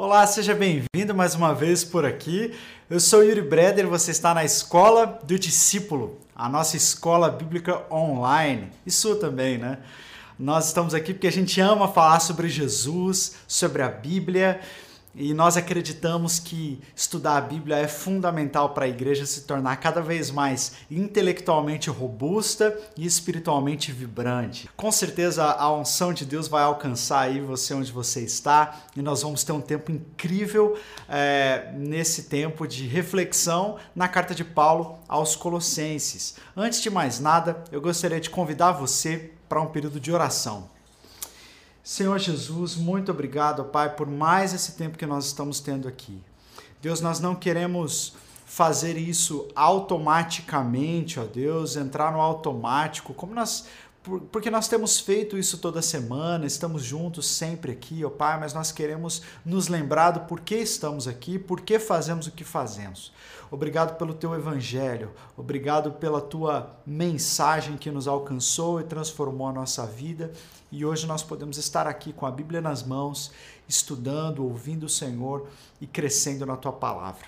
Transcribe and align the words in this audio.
Olá, 0.00 0.24
seja 0.28 0.54
bem-vindo 0.54 1.12
mais 1.12 1.34
uma 1.34 1.52
vez 1.52 1.82
por 1.82 2.06
aqui. 2.06 2.54
Eu 2.88 3.00
sou 3.00 3.24
Yuri 3.24 3.42
Breder, 3.42 3.88
você 3.88 4.12
está 4.12 4.32
na 4.32 4.44
Escola 4.44 5.18
do 5.24 5.36
Discípulo, 5.36 6.20
a 6.36 6.48
nossa 6.48 6.76
escola 6.76 7.28
bíblica 7.28 7.82
online. 7.92 8.70
Sua 8.86 9.16
também, 9.16 9.58
né? 9.58 9.78
Nós 10.38 10.68
estamos 10.68 10.94
aqui 10.94 11.12
porque 11.12 11.26
a 11.26 11.32
gente 11.32 11.60
ama 11.60 11.88
falar 11.88 12.20
sobre 12.20 12.48
Jesus, 12.48 13.38
sobre 13.48 13.82
a 13.82 13.88
Bíblia 13.88 14.60
e 15.14 15.34
nós 15.34 15.56
acreditamos 15.56 16.38
que 16.38 16.80
estudar 16.94 17.36
a 17.36 17.40
Bíblia 17.40 17.76
é 17.76 17.88
fundamental 17.88 18.70
para 18.70 18.84
a 18.84 18.88
igreja 18.88 19.26
se 19.26 19.42
tornar 19.42 19.76
cada 19.76 20.00
vez 20.00 20.30
mais 20.30 20.74
intelectualmente 20.90 21.90
robusta 21.90 22.78
e 22.96 23.04
espiritualmente 23.04 23.90
vibrante. 23.90 24.68
Com 24.76 24.92
certeza 24.92 25.44
a 25.44 25.72
unção 25.72 26.12
de 26.12 26.24
Deus 26.24 26.46
vai 26.46 26.62
alcançar 26.62 27.20
aí 27.20 27.40
você 27.40 27.74
onde 27.74 27.90
você 27.90 28.20
está 28.20 28.80
e 28.96 29.02
nós 29.02 29.22
vamos 29.22 29.42
ter 29.42 29.52
um 29.52 29.60
tempo 29.60 29.90
incrível 29.90 30.78
é, 31.08 31.72
nesse 31.74 32.24
tempo 32.24 32.66
de 32.66 32.86
reflexão 32.86 33.76
na 33.94 34.08
carta 34.08 34.34
de 34.34 34.44
Paulo 34.44 34.98
aos 35.08 35.34
Colossenses. 35.34 36.36
Antes 36.56 36.80
de 36.80 36.90
mais 36.90 37.18
nada, 37.18 37.64
eu 37.72 37.80
gostaria 37.80 38.20
de 38.20 38.30
convidar 38.30 38.72
você 38.72 39.32
para 39.48 39.60
um 39.60 39.66
período 39.66 39.98
de 39.98 40.12
oração. 40.12 40.77
Senhor 41.88 42.18
Jesus, 42.18 42.76
muito 42.76 43.10
obrigado, 43.10 43.64
Pai, 43.64 43.96
por 43.96 44.06
mais 44.06 44.52
esse 44.52 44.72
tempo 44.72 44.98
que 44.98 45.06
nós 45.06 45.24
estamos 45.24 45.58
tendo 45.58 45.88
aqui. 45.88 46.22
Deus, 46.82 47.00
nós 47.00 47.18
não 47.18 47.34
queremos 47.34 48.12
fazer 48.44 48.98
isso 48.98 49.48
automaticamente, 49.56 51.18
ó 51.18 51.24
Deus, 51.24 51.76
entrar 51.76 52.12
no 52.12 52.20
automático, 52.20 53.14
como 53.14 53.34
nós 53.34 53.64
porque 54.30 54.50
nós 54.50 54.68
temos 54.68 54.98
feito 55.00 55.36
isso 55.36 55.58
toda 55.58 55.82
semana, 55.82 56.46
estamos 56.46 56.82
juntos 56.82 57.26
sempre 57.26 57.72
aqui, 57.72 58.04
ó 58.04 58.08
Pai, 58.08 58.38
mas 58.40 58.54
nós 58.54 58.72
queremos 58.72 59.22
nos 59.44 59.68
lembrar 59.68 60.12
do 60.12 60.20
porquê 60.20 60.56
estamos 60.56 61.06
aqui, 61.06 61.38
por 61.38 61.60
que 61.60 61.78
fazemos 61.78 62.26
o 62.26 62.32
que 62.32 62.44
fazemos. 62.44 63.12
Obrigado 63.50 63.96
pelo 63.96 64.14
teu 64.14 64.34
evangelho, 64.34 65.10
obrigado 65.36 65.92
pela 65.92 66.20
tua 66.20 66.70
mensagem 66.86 67.76
que 67.76 67.90
nos 67.90 68.06
alcançou 68.06 68.80
e 68.80 68.84
transformou 68.84 69.48
a 69.48 69.52
nossa 69.52 69.86
vida. 69.86 70.32
E 70.70 70.84
hoje 70.84 71.06
nós 71.06 71.22
podemos 71.22 71.56
estar 71.56 71.86
aqui 71.86 72.12
com 72.12 72.26
a 72.26 72.30
Bíblia 72.30 72.60
nas 72.60 72.82
mãos, 72.82 73.32
estudando, 73.66 74.44
ouvindo 74.44 74.84
o 74.84 74.88
Senhor 74.88 75.48
e 75.80 75.86
crescendo 75.86 76.44
na 76.44 76.56
tua 76.56 76.72
palavra. 76.72 77.26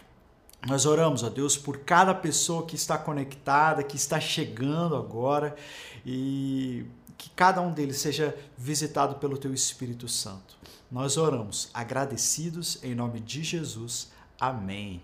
Nós 0.67 0.85
oramos, 0.85 1.23
ó 1.23 1.31
Deus, 1.31 1.57
por 1.57 1.79
cada 1.79 2.15
pessoa 2.15 2.67
que 2.67 2.77
está 2.77 2.99
conectada, 2.99 3.83
que 3.83 3.97
está 3.97 4.21
chegando 4.21 4.95
agora 4.95 5.57
e 6.05 6.85
que 7.17 7.31
cada 7.31 7.63
um 7.63 7.73
deles 7.73 7.99
seja 7.99 8.37
visitado 8.59 9.15
pelo 9.17 9.39
teu 9.39 9.55
Espírito 9.55 10.07
Santo. 10.07 10.59
Nós 10.91 11.17
oramos 11.17 11.71
agradecidos 11.73 12.83
em 12.83 12.95
nome 12.95 13.21
de 13.21 13.43
Jesus. 13.43 14.11
Amém. 14.39 15.03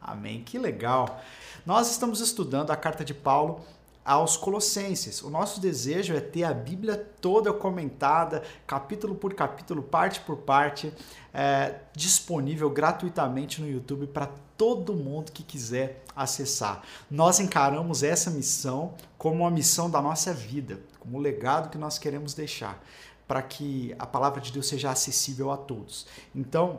Amém. 0.00 0.42
Que 0.42 0.58
legal. 0.58 1.20
Nós 1.64 1.90
estamos 1.90 2.20
estudando 2.20 2.70
a 2.70 2.76
carta 2.76 3.04
de 3.04 3.14
Paulo 3.14 3.64
aos 4.06 4.36
Colossenses. 4.36 5.20
O 5.20 5.28
nosso 5.28 5.60
desejo 5.60 6.14
é 6.14 6.20
ter 6.20 6.44
a 6.44 6.54
Bíblia 6.54 6.96
toda 7.20 7.52
comentada, 7.52 8.44
capítulo 8.64 9.16
por 9.16 9.34
capítulo, 9.34 9.82
parte 9.82 10.20
por 10.20 10.36
parte, 10.36 10.94
é, 11.34 11.80
disponível 11.92 12.70
gratuitamente 12.70 13.60
no 13.60 13.68
YouTube 13.68 14.06
para 14.06 14.30
todo 14.56 14.94
mundo 14.94 15.32
que 15.32 15.42
quiser 15.42 16.04
acessar. 16.14 16.82
Nós 17.10 17.40
encaramos 17.40 18.04
essa 18.04 18.30
missão 18.30 18.94
como 19.18 19.42
uma 19.42 19.50
missão 19.50 19.90
da 19.90 20.00
nossa 20.00 20.32
vida, 20.32 20.78
como 21.00 21.18
um 21.18 21.20
legado 21.20 21.68
que 21.68 21.76
nós 21.76 21.98
queremos 21.98 22.32
deixar, 22.32 22.80
para 23.26 23.42
que 23.42 23.92
a 23.98 24.06
palavra 24.06 24.40
de 24.40 24.52
Deus 24.52 24.68
seja 24.68 24.90
acessível 24.90 25.50
a 25.50 25.56
todos. 25.56 26.06
Então, 26.32 26.78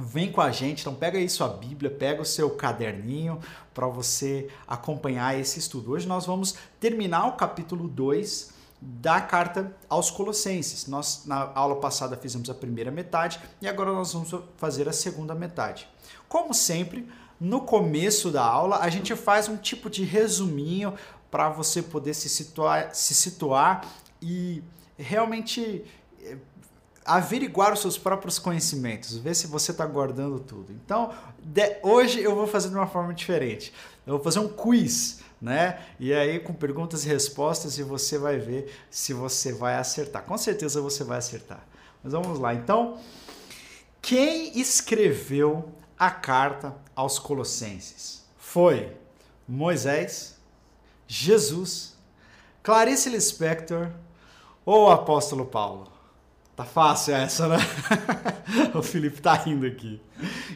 Vem 0.00 0.30
com 0.30 0.40
a 0.40 0.52
gente, 0.52 0.82
então 0.82 0.94
pega 0.94 1.18
aí 1.18 1.28
sua 1.28 1.48
Bíblia, 1.48 1.90
pega 1.90 2.22
o 2.22 2.24
seu 2.24 2.50
caderninho 2.50 3.40
para 3.74 3.88
você 3.88 4.48
acompanhar 4.64 5.36
esse 5.36 5.58
estudo. 5.58 5.90
Hoje 5.90 6.06
nós 6.06 6.24
vamos 6.24 6.54
terminar 6.78 7.26
o 7.26 7.32
capítulo 7.32 7.88
2 7.88 8.52
da 8.80 9.20
carta 9.20 9.76
aos 9.88 10.08
Colossenses. 10.08 10.86
Nós 10.86 11.24
na 11.26 11.50
aula 11.52 11.80
passada 11.80 12.16
fizemos 12.16 12.48
a 12.48 12.54
primeira 12.54 12.92
metade 12.92 13.40
e 13.60 13.66
agora 13.66 13.92
nós 13.92 14.12
vamos 14.12 14.32
fazer 14.56 14.88
a 14.88 14.92
segunda 14.92 15.34
metade. 15.34 15.88
Como 16.28 16.54
sempre, 16.54 17.08
no 17.40 17.62
começo 17.62 18.30
da 18.30 18.44
aula 18.44 18.78
a 18.78 18.88
gente 18.88 19.16
faz 19.16 19.48
um 19.48 19.56
tipo 19.56 19.90
de 19.90 20.04
resuminho 20.04 20.94
para 21.28 21.48
você 21.48 21.82
poder 21.82 22.14
se 22.14 22.28
situar, 22.28 22.94
se 22.94 23.16
situar 23.16 23.84
e 24.22 24.62
realmente 24.96 25.84
eh, 26.22 26.36
averiguar 27.08 27.72
os 27.72 27.80
seus 27.80 27.96
próprios 27.96 28.38
conhecimentos, 28.38 29.16
ver 29.16 29.34
se 29.34 29.46
você 29.46 29.70
está 29.70 29.86
guardando 29.86 30.38
tudo. 30.38 30.72
Então, 30.72 31.10
de, 31.42 31.78
hoje 31.82 32.20
eu 32.20 32.34
vou 32.34 32.46
fazer 32.46 32.68
de 32.68 32.74
uma 32.74 32.86
forma 32.86 33.14
diferente. 33.14 33.72
Eu 34.06 34.14
vou 34.14 34.22
fazer 34.22 34.40
um 34.40 34.48
quiz, 34.48 35.20
né? 35.40 35.80
E 35.98 36.12
aí 36.12 36.38
com 36.38 36.52
perguntas 36.52 37.04
e 37.04 37.08
respostas 37.08 37.78
e 37.78 37.82
você 37.82 38.18
vai 38.18 38.38
ver 38.38 38.70
se 38.90 39.14
você 39.14 39.54
vai 39.54 39.76
acertar. 39.76 40.22
Com 40.24 40.36
certeza 40.36 40.82
você 40.82 41.02
vai 41.02 41.16
acertar. 41.16 41.66
Mas 42.04 42.12
vamos 42.12 42.38
lá. 42.38 42.52
Então, 42.52 42.98
quem 44.02 44.58
escreveu 44.58 45.72
a 45.98 46.10
carta 46.10 46.76
aos 46.94 47.18
Colossenses? 47.18 48.22
Foi 48.36 48.94
Moisés, 49.48 50.36
Jesus, 51.06 51.96
Clarice 52.62 53.08
Lispector 53.08 53.88
ou 54.66 54.88
o 54.88 54.90
apóstolo 54.90 55.46
Paulo? 55.46 55.97
Tá 56.58 56.64
fácil 56.64 57.14
essa, 57.14 57.46
né? 57.46 57.56
o 58.74 58.82
Felipe 58.82 59.22
tá 59.22 59.32
rindo 59.32 59.64
aqui. 59.64 60.02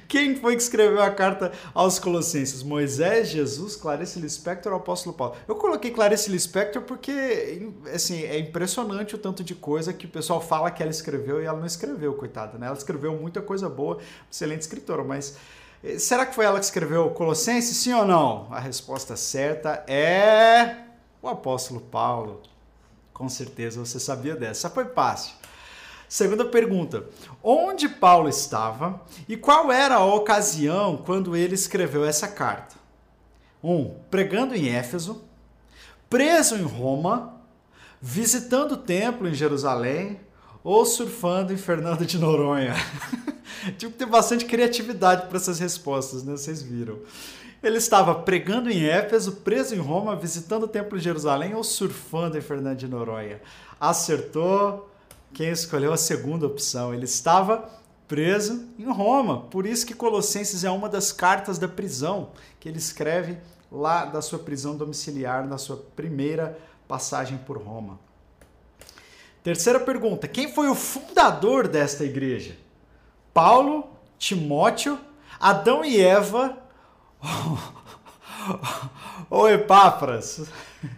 Quem 0.08 0.34
foi 0.34 0.56
que 0.56 0.62
escreveu 0.62 1.00
a 1.00 1.12
carta 1.12 1.52
aos 1.72 2.00
Colossenses? 2.00 2.64
Moisés, 2.64 3.28
Jesus, 3.28 3.76
Clarice 3.76 4.18
Lispector 4.18 4.72
ou 4.72 4.80
Apóstolo 4.80 5.14
Paulo? 5.14 5.36
Eu 5.46 5.54
coloquei 5.54 5.92
Clarice 5.92 6.28
Lispector 6.28 6.82
porque, 6.82 7.70
assim, 7.94 8.24
é 8.24 8.36
impressionante 8.36 9.14
o 9.14 9.18
tanto 9.18 9.44
de 9.44 9.54
coisa 9.54 9.92
que 9.92 10.06
o 10.06 10.08
pessoal 10.08 10.40
fala 10.40 10.72
que 10.72 10.82
ela 10.82 10.90
escreveu 10.90 11.40
e 11.40 11.44
ela 11.44 11.56
não 11.56 11.66
escreveu, 11.66 12.14
coitada, 12.14 12.58
né? 12.58 12.66
Ela 12.66 12.76
escreveu 12.76 13.14
muita 13.14 13.40
coisa 13.40 13.68
boa, 13.68 13.98
excelente 14.28 14.62
escritora, 14.62 15.04
mas 15.04 15.36
eh, 15.84 16.00
será 16.00 16.26
que 16.26 16.34
foi 16.34 16.44
ela 16.44 16.58
que 16.58 16.64
escreveu 16.64 17.10
Colossenses, 17.10 17.76
sim 17.76 17.92
ou 17.92 18.04
não? 18.04 18.48
A 18.50 18.58
resposta 18.58 19.14
certa 19.14 19.84
é 19.86 20.78
o 21.22 21.28
Apóstolo 21.28 21.80
Paulo. 21.80 22.42
Com 23.14 23.28
certeza 23.28 23.78
você 23.78 24.00
sabia 24.00 24.34
dessa. 24.34 24.68
Foi 24.68 24.86
fácil. 24.86 25.41
Segunda 26.12 26.44
pergunta: 26.44 27.06
onde 27.42 27.88
Paulo 27.88 28.28
estava 28.28 29.00
e 29.26 29.34
qual 29.34 29.72
era 29.72 29.94
a 29.94 30.04
ocasião 30.04 30.98
quando 30.98 31.34
ele 31.34 31.54
escreveu 31.54 32.04
essa 32.04 32.28
carta? 32.28 32.74
1. 33.64 33.74
Um, 33.74 33.94
pregando 34.10 34.54
em 34.54 34.68
Éfeso, 34.68 35.24
preso 36.10 36.54
em 36.56 36.64
Roma, 36.64 37.40
visitando 37.98 38.72
o 38.72 38.76
templo 38.76 39.26
em 39.26 39.32
Jerusalém 39.32 40.20
ou 40.62 40.84
surfando 40.84 41.50
em 41.50 41.56
Fernando 41.56 42.04
de 42.04 42.18
Noronha? 42.18 42.74
Tive 43.78 43.92
que 43.92 43.98
ter 44.00 44.06
bastante 44.06 44.44
criatividade 44.44 45.28
para 45.28 45.38
essas 45.38 45.58
respostas, 45.58 46.22
né? 46.22 46.32
Vocês 46.32 46.60
viram. 46.60 46.98
Ele 47.62 47.78
estava 47.78 48.14
pregando 48.16 48.68
em 48.68 48.84
Éfeso, 48.84 49.36
preso 49.36 49.74
em 49.74 49.78
Roma, 49.78 50.14
visitando 50.14 50.64
o 50.64 50.68
templo 50.68 50.98
em 50.98 51.00
Jerusalém 51.00 51.54
ou 51.54 51.64
surfando 51.64 52.36
em 52.36 52.42
Fernando 52.42 52.76
de 52.76 52.86
Noronha? 52.86 53.40
Acertou 53.80 54.91
quem 55.32 55.50
escolheu 55.50 55.92
a 55.92 55.96
segunda 55.96 56.46
opção. 56.46 56.94
Ele 56.94 57.04
estava 57.04 57.68
preso 58.06 58.68
em 58.78 58.90
Roma. 58.90 59.42
Por 59.42 59.66
isso 59.66 59.86
que 59.86 59.94
Colossenses 59.94 60.64
é 60.64 60.70
uma 60.70 60.88
das 60.88 61.12
cartas 61.12 61.58
da 61.58 61.66
prisão 61.66 62.30
que 62.60 62.68
ele 62.68 62.78
escreve 62.78 63.38
lá 63.70 64.04
da 64.04 64.20
sua 64.20 64.38
prisão 64.38 64.76
domiciliar, 64.76 65.46
na 65.46 65.56
sua 65.56 65.76
primeira 65.96 66.58
passagem 66.86 67.38
por 67.38 67.56
Roma. 67.56 67.98
Terceira 69.42 69.80
pergunta: 69.80 70.28
quem 70.28 70.52
foi 70.52 70.68
o 70.68 70.74
fundador 70.74 71.66
desta 71.66 72.04
igreja? 72.04 72.56
Paulo, 73.32 73.88
Timóteo, 74.18 74.98
Adão 75.40 75.84
e 75.84 76.00
Eva 76.00 76.58
ou 79.30 79.48
Epáfras? 79.48 80.42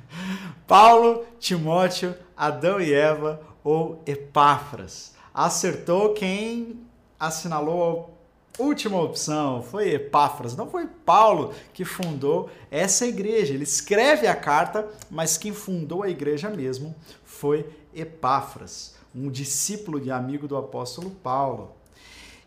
Paulo, 0.66 1.25
Timóteo, 1.38 2.14
Adão 2.37 2.80
e 2.80 2.92
Eva 2.92 3.40
ou 3.64 4.02
Epáfras? 4.06 5.14
Acertou 5.32 6.12
quem 6.12 6.78
assinalou 7.19 8.14
a 8.58 8.62
última 8.62 9.00
opção, 9.00 9.62
foi 9.62 9.94
Epáfras, 9.94 10.55
não 10.55 10.70
foi 10.70 10.87
Paulo 10.87 11.52
que 11.72 11.84
fundou 11.84 12.50
essa 12.70 13.06
igreja. 13.06 13.55
Ele 13.55 13.64
escreve 13.64 14.28
a 14.28 14.37
carta, 14.37 14.88
mas 15.11 15.37
quem 15.37 15.52
fundou 15.52 16.02
a 16.02 16.08
igreja 16.08 16.50
mesmo 16.50 16.94
foi 17.25 17.69
Epáfras, 17.93 18.94
um 19.14 19.28
discípulo 19.31 19.99
e 19.99 20.11
amigo 20.11 20.46
do 20.46 20.56
apóstolo 20.56 21.11
Paulo. 21.11 21.75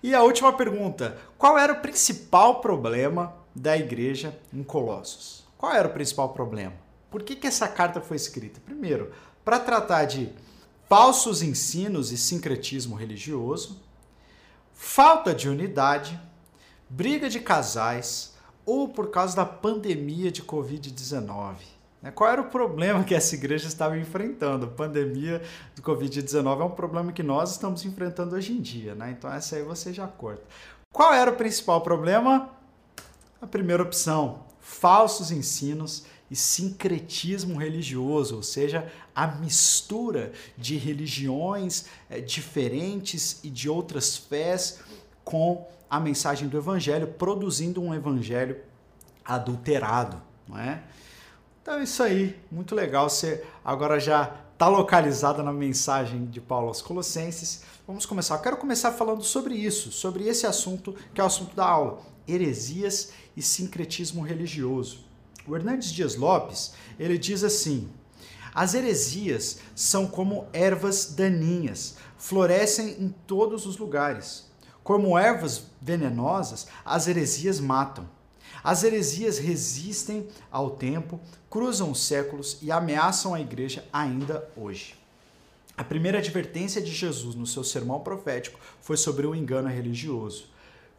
E 0.02 0.14
a 0.14 0.24
última 0.24 0.54
pergunta: 0.54 1.18
qual 1.38 1.58
era 1.58 1.74
o 1.74 1.82
principal 1.82 2.62
problema 2.62 3.34
da 3.54 3.76
igreja 3.76 4.38
em 4.54 4.64
Colossos? 4.64 5.44
Qual 5.58 5.74
era 5.74 5.88
o 5.88 5.92
principal 5.94 6.30
problema? 6.30 6.74
Por 7.10 7.24
que, 7.24 7.36
que 7.36 7.48
essa 7.48 7.68
carta 7.68 8.00
foi 8.00 8.16
escrita? 8.16 8.62
Primeiro, 8.64 9.12
para 9.44 9.60
tratar 9.60 10.06
de 10.06 10.30
falsos 10.88 11.42
ensinos 11.42 12.12
e 12.12 12.18
sincretismo 12.18 12.96
religioso, 12.96 13.82
falta 14.74 15.34
de 15.34 15.50
unidade, 15.50 16.20
briga 16.90 17.30
de 17.30 17.40
casais 17.40 18.36
ou 18.66 18.88
por 18.90 19.10
causa 19.10 19.36
da 19.36 19.46
pandemia 19.46 20.32
de 20.32 20.44
Covid-19. 20.44 21.56
Né? 22.02 22.12
Qual 22.12 22.30
era 22.30 22.42
o 22.42 22.50
problema 22.50 23.04
que 23.04 23.16
essa 23.16 23.36
igreja 23.36 23.68
estava 23.68 23.98
enfrentando? 23.98 24.66
A 24.66 24.70
pandemia 24.70 25.42
do 25.76 25.82
Covid-19 25.82 26.62
é 26.62 26.64
um 26.64 26.72
problema 26.72 27.12
que 27.12 27.24
nós 27.24 27.52
estamos 27.52 27.84
enfrentando 27.86 28.36
hoje 28.36 28.54
em 28.54 28.62
dia, 28.62 28.96
né? 28.96 29.12
Então 29.12 29.32
essa 29.32 29.56
aí 29.56 29.64
você 29.64 29.94
já 29.94 30.08
corta. 30.08 30.44
Qual 30.94 31.14
era 31.14 31.32
o 31.32 31.36
principal 31.36 31.82
problema? 31.82 32.50
A 33.42 33.48
primeira 33.48 33.84
opção, 33.84 34.46
falsos 34.60 35.32
ensinos 35.32 36.06
e 36.30 36.36
sincretismo 36.36 37.58
religioso, 37.58 38.36
ou 38.36 38.44
seja, 38.44 38.92
a 39.16 39.28
mistura 39.28 40.34
de 40.58 40.78
religiões 40.78 41.86
é, 42.10 42.20
diferentes 42.20 43.40
e 43.44 43.50
de 43.50 43.70
outras 43.70 44.18
fés 44.18 44.80
com 45.24 45.68
a 45.90 46.00
mensagem 46.00 46.48
do 46.48 46.58
evangelho, 46.58 47.08
produzindo 47.08 47.82
um 47.82 47.94
evangelho 47.94 48.58
adulterado, 49.24 50.22
não 50.48 50.58
é? 50.60 50.84
Então 51.62 51.80
é 51.80 51.84
isso 51.84 52.02
aí, 52.04 52.38
muito 52.52 52.74
legal. 52.74 53.10
Você 53.10 53.44
agora 53.64 54.00
já 54.00 54.34
está 54.54 54.68
localizada 54.68 55.44
na 55.44 55.52
mensagem 55.52 56.26
de 56.26 56.42
Paulo 56.42 56.70
aos 56.70 56.82
Colossenses. 56.82 57.64
Vamos 57.86 58.06
começar. 58.06 58.36
Eu 58.36 58.42
quero 58.42 58.58
começar 58.58 58.92
falando 58.92 59.24
sobre 59.24 59.54
isso, 59.54 59.92
sobre 59.92 60.28
esse 60.28 60.46
assunto 60.46 60.96
que 61.14 61.22
é 61.22 61.24
o 61.24 61.28
assunto 61.28 61.56
da 61.56 61.66
aula: 61.66 62.02
heresias 62.28 63.12
e 63.36 63.42
sincretismo 63.42 64.22
religioso. 64.22 65.07
O 65.48 65.56
Hernandes 65.56 65.92
Dias 65.92 66.16
Lopes 66.16 66.74
ele 67.00 67.18
diz 67.18 67.44
assim: 67.44 67.90
as 68.54 68.74
heresias 68.74 69.60
são 69.76 70.08
como 70.08 70.48
ervas 70.52 71.14
daninhas, 71.14 71.96
florescem 72.18 72.98
em 73.00 73.10
todos 73.28 73.68
os 73.68 73.78
lugares. 73.78 74.48
Como 74.84 75.16
ervas 75.16 75.64
venenosas, 75.80 76.66
as 76.84 77.08
heresias 77.08 77.60
matam. 77.60 78.10
As 78.64 78.84
heresias 78.84 79.38
resistem 79.38 80.28
ao 80.52 80.72
tempo, 80.72 81.20
cruzam 81.52 81.92
os 81.92 82.02
séculos 82.04 82.58
e 82.62 82.72
ameaçam 82.72 83.34
a 83.36 83.40
igreja 83.40 83.86
ainda 83.94 84.50
hoje. 84.58 84.96
A 85.78 85.84
primeira 85.84 86.18
advertência 86.18 86.82
de 86.82 86.92
Jesus 86.92 87.36
no 87.36 87.46
seu 87.46 87.64
sermão 87.64 88.00
profético 88.00 88.60
foi 88.82 88.98
sobre 88.98 89.28
o 89.28 89.36
engano 89.36 89.70
religioso. 89.70 90.50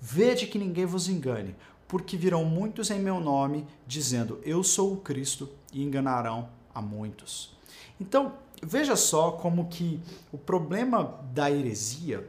Vede 0.01 0.47
que 0.47 0.61
ninguém 0.61 0.87
vos 0.87 1.09
engane, 1.09 1.57
porque 1.89 2.17
virão 2.17 2.45
muitos 2.45 2.91
em 2.91 3.01
meu 3.01 3.19
nome, 3.19 3.67
dizendo: 3.87 4.39
Eu 4.45 4.63
sou 4.63 4.93
o 4.93 4.99
Cristo, 4.99 5.49
e 5.73 5.83
enganarão 5.83 6.49
a 6.75 6.81
muitos. 6.81 7.57
Então, 8.01 8.35
veja 8.63 8.97
só 8.97 9.33
como 9.33 9.69
que 9.69 10.01
o 10.33 10.39
problema 10.39 11.21
da 11.33 11.51
heresia 11.51 12.29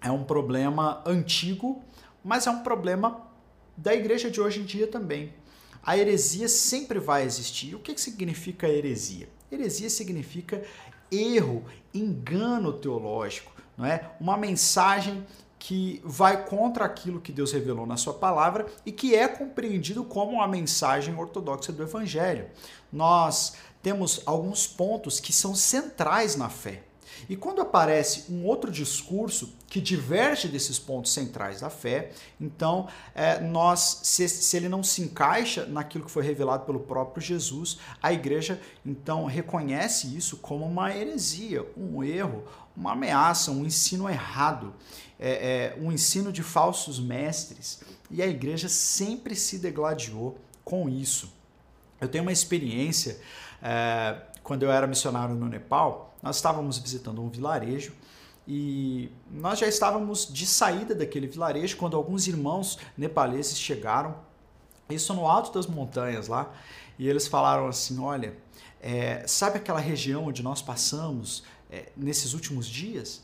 é 0.00 0.10
um 0.10 0.24
problema 0.24 1.02
antigo, 1.06 1.82
mas 2.22 2.46
é 2.46 2.50
um 2.50 2.62
problema 2.62 3.26
da 3.76 3.94
igreja 3.94 4.30
de 4.30 4.40
hoje 4.40 4.60
em 4.60 4.64
dia 4.64 4.86
também. 4.86 5.32
A 5.82 5.96
heresia 5.96 6.48
sempre 6.48 6.98
vai 6.98 7.24
existir. 7.24 7.74
O 7.74 7.78
que, 7.78 7.96
significa 7.98 8.68
heresia? 8.68 9.28
Heresia 9.50 9.88
significa 9.88 10.62
erro, 11.10 11.64
engano 11.94 12.72
teológico, 12.72 13.52
não 13.76 13.86
é? 13.86 14.10
Uma 14.20 14.36
mensagem 14.36 15.24
que 15.58 16.00
vai 16.04 16.44
contra 16.44 16.84
aquilo 16.84 17.20
que 17.20 17.32
Deus 17.32 17.52
revelou 17.52 17.86
na 17.86 17.96
sua 17.96 18.14
palavra 18.14 18.66
e 18.86 18.92
que 18.92 19.14
é 19.14 19.26
compreendido 19.26 20.04
como 20.04 20.32
uma 20.32 20.46
mensagem 20.46 21.14
ortodoxa 21.14 21.72
do 21.72 21.82
evangelho. 21.82 22.46
Nós 22.92 23.54
temos 23.82 24.22
alguns 24.26 24.66
pontos 24.66 25.20
que 25.20 25.32
são 25.32 25.54
centrais 25.54 26.36
na 26.36 26.48
fé. 26.48 26.82
E 27.28 27.36
quando 27.36 27.60
aparece 27.60 28.30
um 28.30 28.44
outro 28.44 28.70
discurso 28.70 29.54
que 29.66 29.80
diverge 29.80 30.48
desses 30.48 30.78
pontos 30.78 31.12
centrais 31.12 31.60
da 31.60 31.70
fé, 31.70 32.10
então 32.40 32.88
é, 33.14 33.40
nós, 33.40 34.00
se, 34.02 34.28
se 34.28 34.56
ele 34.56 34.68
não 34.68 34.82
se 34.82 35.02
encaixa 35.02 35.66
naquilo 35.66 36.04
que 36.04 36.10
foi 36.10 36.24
revelado 36.24 36.64
pelo 36.64 36.80
próprio 36.80 37.22
Jesus, 37.22 37.78
a 38.02 38.12
igreja 38.12 38.60
então 38.84 39.24
reconhece 39.26 40.16
isso 40.16 40.36
como 40.38 40.64
uma 40.64 40.94
heresia, 40.94 41.66
um 41.76 42.02
erro, 42.02 42.44
uma 42.76 42.92
ameaça, 42.92 43.50
um 43.50 43.64
ensino 43.66 44.08
errado, 44.08 44.74
é, 45.18 45.74
é, 45.76 45.78
um 45.80 45.90
ensino 45.90 46.32
de 46.32 46.42
falsos 46.42 47.00
mestres. 47.00 47.80
E 48.10 48.22
a 48.22 48.26
igreja 48.26 48.68
sempre 48.68 49.34
se 49.34 49.58
degladiou 49.58 50.38
com 50.64 50.88
isso. 50.88 51.32
Eu 52.00 52.08
tenho 52.08 52.22
uma 52.22 52.32
experiência 52.32 53.20
é, 53.60 54.16
quando 54.48 54.62
eu 54.62 54.72
era 54.72 54.86
missionário 54.86 55.34
no 55.34 55.46
Nepal, 55.46 56.16
nós 56.22 56.36
estávamos 56.36 56.78
visitando 56.78 57.20
um 57.20 57.28
vilarejo 57.28 57.92
e 58.46 59.12
nós 59.30 59.58
já 59.58 59.66
estávamos 59.66 60.26
de 60.26 60.46
saída 60.46 60.94
daquele 60.94 61.26
vilarejo 61.26 61.76
quando 61.76 61.98
alguns 61.98 62.26
irmãos 62.26 62.78
nepaleses 62.96 63.58
chegaram, 63.58 64.16
isso 64.88 65.12
no 65.12 65.26
alto 65.28 65.52
das 65.52 65.66
montanhas 65.66 66.28
lá, 66.28 66.50
e 66.98 67.06
eles 67.06 67.26
falaram 67.26 67.66
assim: 67.66 68.00
Olha, 68.00 68.38
é, 68.80 69.22
sabe 69.26 69.58
aquela 69.58 69.80
região 69.80 70.24
onde 70.24 70.42
nós 70.42 70.62
passamos 70.62 71.44
é, 71.70 71.92
nesses 71.94 72.32
últimos 72.32 72.66
dias? 72.66 73.22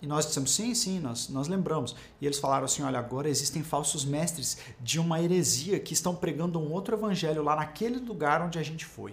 E 0.00 0.06
nós 0.06 0.26
dissemos, 0.26 0.52
sim, 0.52 0.74
sim, 0.74 1.00
nós, 1.00 1.28
nós 1.28 1.48
lembramos. 1.48 1.94
E 2.20 2.26
eles 2.26 2.38
falaram 2.38 2.64
assim: 2.64 2.82
olha, 2.82 3.00
agora 3.00 3.28
existem 3.28 3.64
falsos 3.64 4.04
mestres 4.04 4.58
de 4.80 5.00
uma 5.00 5.20
heresia 5.20 5.80
que 5.80 5.92
estão 5.92 6.14
pregando 6.14 6.60
um 6.60 6.72
outro 6.72 6.96
evangelho 6.96 7.42
lá 7.42 7.56
naquele 7.56 7.98
lugar 7.98 8.42
onde 8.42 8.60
a 8.60 8.62
gente 8.62 8.84
foi 8.84 9.12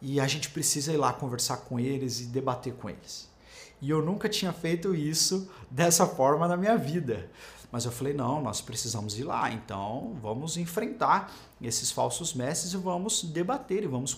e 0.00 0.20
a 0.20 0.26
gente 0.26 0.50
precisa 0.50 0.92
ir 0.92 0.96
lá 0.96 1.12
conversar 1.12 1.58
com 1.58 1.78
eles 1.78 2.20
e 2.20 2.26
debater 2.26 2.74
com 2.74 2.88
eles. 2.88 3.28
E 3.80 3.88
eu 3.90 4.02
nunca 4.02 4.28
tinha 4.28 4.52
feito 4.52 4.94
isso 4.94 5.48
dessa 5.70 6.06
forma 6.06 6.46
na 6.46 6.56
minha 6.56 6.76
vida. 6.76 7.30
Mas 7.72 7.84
eu 7.84 7.92
falei: 7.92 8.12
não, 8.12 8.42
nós 8.42 8.60
precisamos 8.60 9.18
ir 9.18 9.24
lá, 9.24 9.50
então 9.50 10.16
vamos 10.20 10.56
enfrentar 10.56 11.32
esses 11.60 11.90
falsos 11.90 12.34
mestres 12.34 12.72
e 12.72 12.76
vamos 12.76 13.22
debater 13.22 13.84
e 13.84 13.86
vamos 13.86 14.16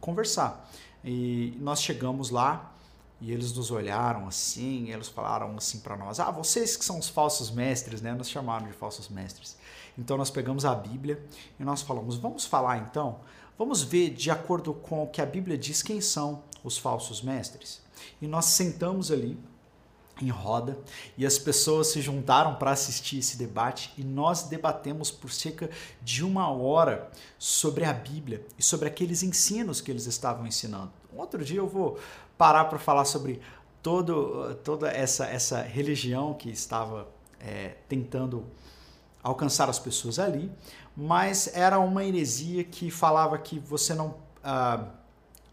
conversar. 0.00 0.70
E 1.04 1.56
nós 1.58 1.82
chegamos 1.82 2.30
lá 2.30 2.74
e 3.20 3.32
eles 3.32 3.52
nos 3.52 3.70
olharam 3.70 4.26
assim, 4.26 4.90
eles 4.90 5.08
falaram 5.08 5.56
assim 5.56 5.80
para 5.80 5.96
nós: 5.96 6.20
ah, 6.20 6.30
vocês 6.30 6.76
que 6.76 6.84
são 6.84 6.98
os 6.98 7.08
falsos 7.08 7.50
mestres, 7.50 8.02
né? 8.02 8.12
Nos 8.12 8.28
chamaram 8.28 8.66
de 8.66 8.72
falsos 8.74 9.08
mestres. 9.08 9.56
Então 9.96 10.16
nós 10.16 10.30
pegamos 10.30 10.64
a 10.64 10.74
Bíblia 10.74 11.22
e 11.58 11.64
nós 11.64 11.82
falamos: 11.82 12.16
vamos 12.16 12.44
falar 12.44 12.78
então 12.78 13.20
Vamos 13.60 13.82
ver, 13.82 14.08
de 14.08 14.30
acordo 14.30 14.72
com 14.72 15.02
o 15.02 15.06
que 15.06 15.20
a 15.20 15.26
Bíblia 15.26 15.58
diz, 15.58 15.82
quem 15.82 16.00
são 16.00 16.42
os 16.64 16.78
falsos 16.78 17.20
mestres. 17.20 17.82
E 18.18 18.26
nós 18.26 18.46
sentamos 18.46 19.12
ali 19.12 19.38
em 20.18 20.30
roda 20.30 20.78
e 21.14 21.26
as 21.26 21.38
pessoas 21.38 21.88
se 21.88 22.00
juntaram 22.00 22.54
para 22.54 22.70
assistir 22.70 23.18
esse 23.18 23.36
debate 23.36 23.92
e 23.98 24.02
nós 24.02 24.44
debatemos 24.44 25.10
por 25.10 25.30
cerca 25.30 25.68
de 26.00 26.24
uma 26.24 26.50
hora 26.50 27.10
sobre 27.38 27.84
a 27.84 27.92
Bíblia 27.92 28.46
e 28.58 28.62
sobre 28.62 28.88
aqueles 28.88 29.22
ensinos 29.22 29.82
que 29.82 29.90
eles 29.90 30.06
estavam 30.06 30.46
ensinando. 30.46 30.90
Outro 31.14 31.44
dia 31.44 31.58
eu 31.58 31.68
vou 31.68 31.98
parar 32.38 32.64
para 32.64 32.78
falar 32.78 33.04
sobre 33.04 33.42
todo, 33.82 34.54
toda 34.64 34.88
essa, 34.88 35.26
essa 35.26 35.60
religião 35.60 36.32
que 36.32 36.48
estava 36.48 37.06
é, 37.38 37.76
tentando 37.86 38.46
alcançar 39.22 39.68
as 39.68 39.78
pessoas 39.78 40.18
ali, 40.18 40.50
mas 40.96 41.50
era 41.54 41.78
uma 41.78 42.04
heresia 42.04 42.64
que 42.64 42.90
falava 42.90 43.38
que 43.38 43.58
você 43.58 43.94
não. 43.94 44.14
Ah, 44.42 44.84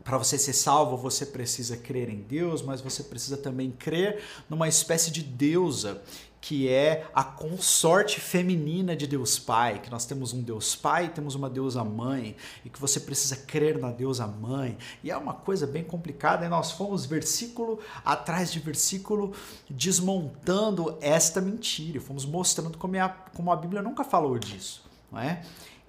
para 0.04 0.18
você 0.18 0.38
ser 0.38 0.54
salvo, 0.54 0.96
você 0.96 1.26
precisa 1.26 1.76
crer 1.76 2.10
em 2.10 2.22
Deus, 2.22 2.62
mas 2.62 2.80
você 2.80 3.04
precisa 3.04 3.36
também 3.36 3.72
crer 3.72 4.24
numa 4.50 4.66
espécie 4.66 5.12
de 5.12 5.22
deusa 5.22 6.02
que 6.48 6.70
é 6.70 7.06
a 7.14 7.24
consorte 7.24 8.22
feminina 8.22 8.96
de 8.96 9.06
Deus 9.06 9.38
Pai, 9.38 9.80
que 9.80 9.90
nós 9.90 10.06
temos 10.06 10.32
um 10.32 10.42
Deus 10.42 10.76
Pai, 10.76 11.10
temos 11.10 11.36
uma 11.36 11.50
deusa 11.50 11.84
mãe, 11.84 12.36
e 12.64 12.70
que 12.70 12.80
você 12.80 13.00
precisa 13.00 13.36
crer 13.36 13.78
na 13.78 13.92
deusa 13.92 14.26
mãe. 14.26 14.78
E 15.04 15.12
é 15.12 15.18
uma 15.18 15.34
coisa 15.34 15.68
bem 15.68 15.84
complicada, 15.84 16.46
e 16.46 16.50
nós 16.50 16.72
fomos 16.72 17.06
versículo 17.06 17.80
atrás 18.06 18.52
de 18.52 18.60
versículo 18.60 19.34
desmontando 19.70 20.98
esta 21.02 21.42
mentira, 21.42 22.00
fomos 22.00 22.26
mostrando 22.26 22.78
como, 22.78 22.96
é 22.96 23.02
a, 23.02 23.10
como 23.10 23.52
a 23.52 23.56
Bíblia 23.56 23.82
nunca 23.82 24.04
falou 24.04 24.38
disso 24.40 24.88
não 25.12 25.20
é? 25.20 25.44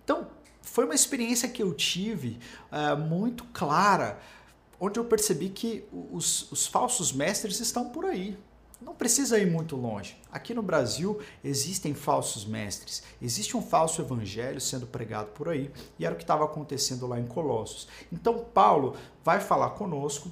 Então, 0.05 0.27
foi 0.63 0.85
uma 0.85 0.95
experiência 0.95 1.49
que 1.49 1.63
eu 1.63 1.75
tive 1.75 2.39
uh, 2.71 2.97
muito 2.97 3.45
clara, 3.53 4.19
onde 4.81 4.99
eu 4.99 5.05
percebi 5.05 5.49
que 5.49 5.85
os, 5.93 6.51
os 6.53 6.67
falsos 6.67 7.13
mestres 7.13 7.61
estão 7.61 7.89
por 7.91 8.05
aí. 8.05 8.37
Não 8.81 8.95
precisa 8.95 9.39
ir 9.39 9.51
muito 9.51 9.75
longe. 9.75 10.17
Aqui 10.31 10.55
no 10.55 10.63
Brasil 10.63 11.21
existem 11.43 11.95
falsos 11.95 12.45
mestres, 12.45 13.03
existe 13.21 13.57
um 13.57 13.63
falso 13.63 14.01
evangelho 14.01 14.61
sendo 14.61 14.87
pregado 14.87 15.31
por 15.33 15.49
aí, 15.49 15.71
e 15.99 16.05
era 16.05 16.15
o 16.15 16.17
que 16.17 16.23
estava 16.23 16.45
acontecendo 16.45 17.07
lá 17.07 17.19
em 17.19 17.27
Colossos. 17.27 17.89
Então, 18.13 18.39
Paulo 18.39 18.97
vai 19.25 19.41
falar 19.41 19.71
conosco 19.71 20.31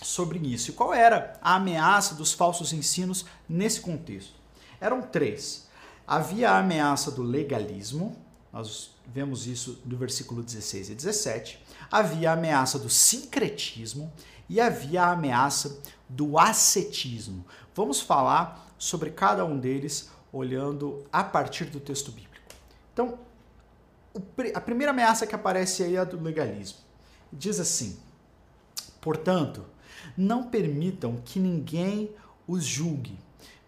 sobre 0.00 0.38
isso. 0.38 0.70
E 0.70 0.74
qual 0.74 0.94
era 0.94 1.38
a 1.42 1.56
ameaça 1.56 2.14
dos 2.14 2.32
falsos 2.32 2.72
ensinos 2.72 3.24
nesse 3.48 3.80
contexto? 3.80 4.34
Eram 4.80 5.02
três. 5.02 5.68
Havia 6.06 6.50
a 6.50 6.58
ameaça 6.58 7.10
do 7.10 7.22
legalismo, 7.22 8.16
nós 8.52 8.94
vemos 9.06 9.46
isso 9.46 9.80
do 9.84 9.96
versículo 9.96 10.42
16 10.42 10.90
e 10.90 10.94
17. 10.94 11.64
Havia 11.90 12.30
a 12.30 12.34
ameaça 12.34 12.78
do 12.78 12.88
sincretismo 12.88 14.12
e 14.48 14.60
havia 14.60 15.02
a 15.02 15.12
ameaça 15.12 15.80
do 16.08 16.38
ascetismo. 16.38 17.44
Vamos 17.74 18.00
falar 18.00 18.74
sobre 18.78 19.10
cada 19.10 19.44
um 19.44 19.58
deles, 19.58 20.10
olhando 20.32 21.04
a 21.12 21.24
partir 21.24 21.66
do 21.66 21.80
texto 21.80 22.10
bíblico. 22.10 22.34
Então, 22.92 23.18
a 24.54 24.60
primeira 24.60 24.92
ameaça 24.92 25.26
que 25.26 25.34
aparece 25.34 25.82
aí 25.82 25.96
é 25.96 25.98
a 25.98 26.04
do 26.04 26.20
legalismo. 26.20 26.78
Diz 27.32 27.58
assim: 27.58 27.98
Portanto, 29.00 29.64
não 30.16 30.44
permitam 30.44 31.16
que 31.24 31.40
ninguém 31.40 32.14
os 32.46 32.64
julgue 32.64 33.18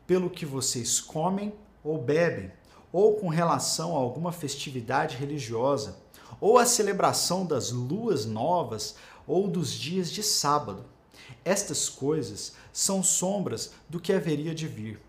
pelo 0.07 0.31
que 0.31 0.47
vocês 0.47 1.01
comem 1.01 1.53
ou 1.83 1.99
bebem, 1.99 2.53
ou 2.93 3.17
com 3.17 3.29
relação 3.29 3.97
a 3.97 3.99
alguma 3.99 4.33
festividade 4.33 5.17
religiosa, 5.17 5.99
ou 6.41 6.59
a 6.59 6.67
celebração 6.67 7.45
das 7.45 7.71
luas 7.71 8.25
novas 8.25 8.97
ou 9.27 9.49
dos 9.49 9.73
dias 9.73 10.11
de 10.11 10.23
sábado. 10.23 10.85
Estas 11.45 11.89
coisas 11.89 12.55
são 12.73 13.03
sombras 13.03 13.73
do 13.89 14.01
que 14.01 14.13
haveria 14.13 14.55
de 14.55 14.67
vir. 14.67 15.01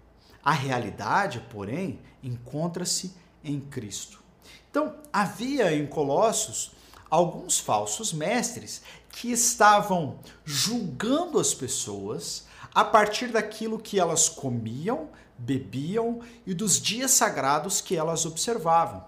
A 0.43 0.51
realidade, 0.51 1.45
porém, 1.51 1.99
encontra-se 2.23 3.13
em 3.43 3.59
Cristo. 3.59 4.23
Então, 4.69 4.95
havia 5.11 5.73
em 5.73 5.85
Colossos 5.85 6.71
alguns 7.09 7.59
falsos 7.59 8.13
mestres 8.13 8.81
que 9.09 9.31
estavam 9.31 10.19
julgando 10.45 11.39
as 11.39 11.53
pessoas 11.53 12.45
a 12.73 12.83
partir 12.83 13.29
daquilo 13.29 13.79
que 13.79 13.99
elas 13.99 14.29
comiam, 14.29 15.09
bebiam 15.37 16.19
e 16.45 16.53
dos 16.53 16.79
dias 16.79 17.11
sagrados 17.11 17.81
que 17.81 17.95
elas 17.95 18.25
observavam. 18.25 19.03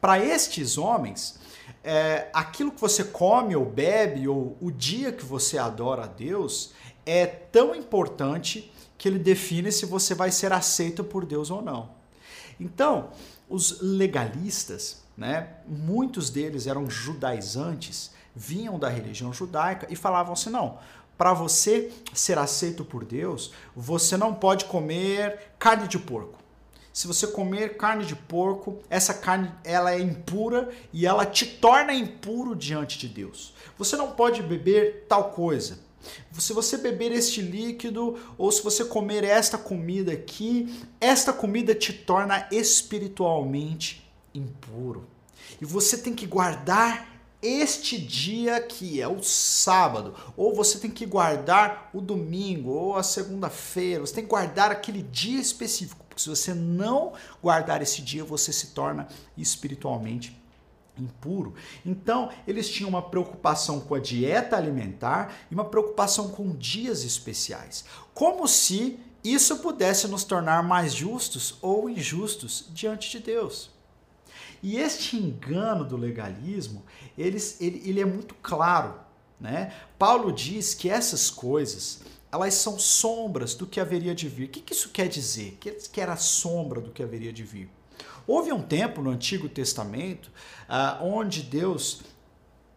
Para 0.00 0.18
estes 0.18 0.76
homens, 0.76 1.38
é, 1.84 2.30
aquilo 2.32 2.72
que 2.72 2.80
você 2.80 3.04
come 3.04 3.54
ou 3.54 3.66
bebe, 3.66 4.26
ou 4.26 4.56
o 4.60 4.70
dia 4.70 5.12
que 5.12 5.24
você 5.24 5.58
adora 5.58 6.04
a 6.04 6.06
Deus, 6.06 6.72
é 7.04 7.26
tão 7.26 7.74
importante 7.74 8.72
que 8.96 9.06
ele 9.06 9.18
define 9.18 9.70
se 9.70 9.84
você 9.84 10.14
vai 10.14 10.30
ser 10.30 10.52
aceito 10.52 11.04
por 11.04 11.26
Deus 11.26 11.50
ou 11.50 11.60
não. 11.60 11.90
Então, 12.58 13.10
os 13.48 13.82
legalistas, 13.82 15.02
né, 15.14 15.48
muitos 15.68 16.30
deles 16.30 16.66
eram 16.66 16.88
judaizantes, 16.88 18.12
vinham 18.34 18.78
da 18.78 18.88
religião 18.88 19.32
judaica 19.32 19.86
e 19.90 19.94
falavam 19.94 20.32
assim: 20.32 20.48
não, 20.48 20.78
para 21.18 21.34
você 21.34 21.92
ser 22.14 22.38
aceito 22.38 22.84
por 22.84 23.04
Deus, 23.04 23.52
você 23.76 24.16
não 24.16 24.34
pode 24.34 24.64
comer 24.64 25.52
carne 25.58 25.86
de 25.86 25.98
porco 25.98 26.43
se 26.94 27.08
você 27.08 27.26
comer 27.26 27.76
carne 27.76 28.06
de 28.06 28.14
porco, 28.14 28.78
essa 28.88 29.12
carne 29.12 29.50
ela 29.64 29.92
é 29.92 29.98
impura 29.98 30.68
e 30.92 31.04
ela 31.04 31.26
te 31.26 31.44
torna 31.44 31.92
impuro 31.92 32.54
diante 32.54 32.96
de 32.96 33.08
Deus. 33.08 33.52
Você 33.76 33.96
não 33.96 34.12
pode 34.12 34.40
beber 34.44 35.04
tal 35.08 35.32
coisa. 35.32 35.80
Se 36.38 36.52
você 36.52 36.76
beber 36.76 37.10
este 37.10 37.42
líquido 37.42 38.16
ou 38.38 38.52
se 38.52 38.62
você 38.62 38.84
comer 38.84 39.24
esta 39.24 39.58
comida 39.58 40.12
aqui, 40.12 40.86
esta 41.00 41.32
comida 41.32 41.74
te 41.74 41.92
torna 41.92 42.46
espiritualmente 42.52 44.08
impuro. 44.32 45.04
E 45.60 45.64
você 45.64 45.98
tem 45.98 46.14
que 46.14 46.26
guardar 46.26 47.08
este 47.44 47.98
dia 47.98 48.60
que 48.60 49.00
é 49.00 49.06
o 49.06 49.22
sábado, 49.22 50.14
ou 50.36 50.54
você 50.54 50.78
tem 50.78 50.90
que 50.90 51.04
guardar 51.04 51.90
o 51.92 52.00
domingo 52.00 52.70
ou 52.70 52.96
a 52.96 53.02
segunda-feira, 53.02 54.00
você 54.00 54.14
tem 54.14 54.24
que 54.24 54.30
guardar 54.30 54.70
aquele 54.70 55.02
dia 55.02 55.40
específico, 55.40 56.04
porque 56.08 56.22
se 56.22 56.28
você 56.28 56.54
não 56.54 57.12
guardar 57.42 57.82
esse 57.82 58.00
dia, 58.00 58.24
você 58.24 58.52
se 58.52 58.68
torna 58.68 59.06
espiritualmente 59.36 60.34
impuro. 60.98 61.54
Então, 61.84 62.30
eles 62.46 62.68
tinham 62.68 62.88
uma 62.88 63.02
preocupação 63.02 63.80
com 63.80 63.94
a 63.94 64.00
dieta 64.00 64.56
alimentar 64.56 65.34
e 65.50 65.54
uma 65.54 65.64
preocupação 65.64 66.28
com 66.28 66.54
dias 66.56 67.04
especiais, 67.04 67.84
como 68.14 68.46
se 68.48 68.98
isso 69.22 69.58
pudesse 69.58 70.06
nos 70.06 70.22
tornar 70.22 70.62
mais 70.62 70.94
justos 70.94 71.56
ou 71.60 71.90
injustos 71.90 72.66
diante 72.70 73.10
de 73.10 73.18
Deus. 73.18 73.73
E 74.64 74.78
este 74.78 75.18
engano 75.18 75.84
do 75.84 75.94
legalismo, 75.94 76.86
ele, 77.18 77.36
ele, 77.60 77.82
ele 77.84 78.00
é 78.00 78.04
muito 78.06 78.34
claro. 78.36 78.94
Né? 79.38 79.74
Paulo 79.98 80.32
diz 80.32 80.72
que 80.72 80.88
essas 80.88 81.28
coisas 81.28 82.00
elas 82.32 82.54
são 82.54 82.78
sombras 82.78 83.54
do 83.54 83.66
que 83.66 83.78
haveria 83.78 84.14
de 84.14 84.26
vir. 84.26 84.46
O 84.46 84.48
que, 84.48 84.60
que 84.60 84.72
isso 84.72 84.88
quer 84.88 85.06
dizer? 85.06 85.58
Que, 85.60 86.00
era 86.00 86.16
sombra 86.16 86.80
do 86.80 86.90
que 86.90 87.02
haveria 87.02 87.30
de 87.30 87.44
vir. 87.44 87.68
Houve 88.26 88.54
um 88.54 88.62
tempo 88.62 89.02
no 89.02 89.10
Antigo 89.10 89.50
Testamento 89.50 90.32
uh, 90.66 91.04
onde 91.04 91.42
Deus 91.42 92.00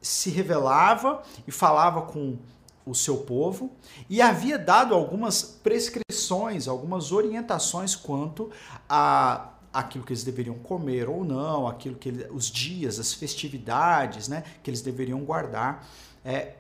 se 0.02 0.30
revelava 0.30 1.24
e 1.48 1.52
falava 1.54 2.02
com 2.02 2.38
o 2.86 2.94
seu 2.94 3.20
povo 3.20 3.72
e 4.10 4.22
havia 4.22 4.60
dado 4.60 4.94
algumas 4.94 5.42
prescrições, 5.42 6.68
algumas 6.68 7.14
orientações 7.14 7.96
quanto 7.96 8.52
a 8.90 9.54
aquilo 9.74 10.04
que 10.04 10.12
eles 10.12 10.24
deveriam 10.24 10.56
comer 10.56 11.10
ou 11.10 11.24
não, 11.24 11.68
aquilo 11.68 11.96
que 11.96 12.10
ele, 12.10 12.28
os 12.32 12.50
dias, 12.50 13.00
as 13.00 13.14
festividades, 13.14 14.28
né, 14.28 14.44
que 14.64 14.70
eles 14.70 14.82
deveriam 14.82 15.20
guardar, 15.22 15.88
é, 16.24 16.54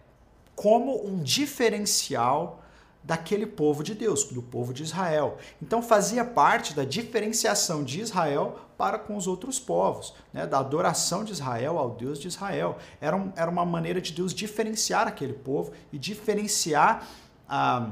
como 0.56 1.06
um 1.06 1.22
diferencial 1.22 2.64
daquele 3.04 3.46
povo 3.46 3.84
de 3.84 3.96
Deus, 3.96 4.26
do 4.26 4.42
povo 4.42 4.74
de 4.74 4.84
Israel. 4.84 5.38
Então 5.62 5.82
fazia 5.82 6.26
parte 6.26 6.74
da 6.74 6.84
diferenciação 6.84 7.84
de 7.84 8.02
Israel 8.02 8.60
para 8.78 9.00
com 9.00 9.16
os 9.16 9.28
outros 9.28 9.60
povos, 9.60 10.14
né, 10.34 10.46
da 10.46 10.60
adoração 10.60 11.24
de 11.24 11.32
Israel 11.32 11.78
ao 11.78 11.92
Deus 11.92 12.20
de 12.20 12.28
Israel. 12.28 12.78
Era, 13.00 13.16
um, 13.16 13.32
era 13.36 13.50
uma 13.50 13.66
maneira 13.66 14.02
de 14.02 14.12
Deus 14.12 14.34
diferenciar 14.34 15.08
aquele 15.08 15.34
povo 15.34 15.72
e 15.92 15.98
diferenciar, 15.98 17.08
a, 17.48 17.92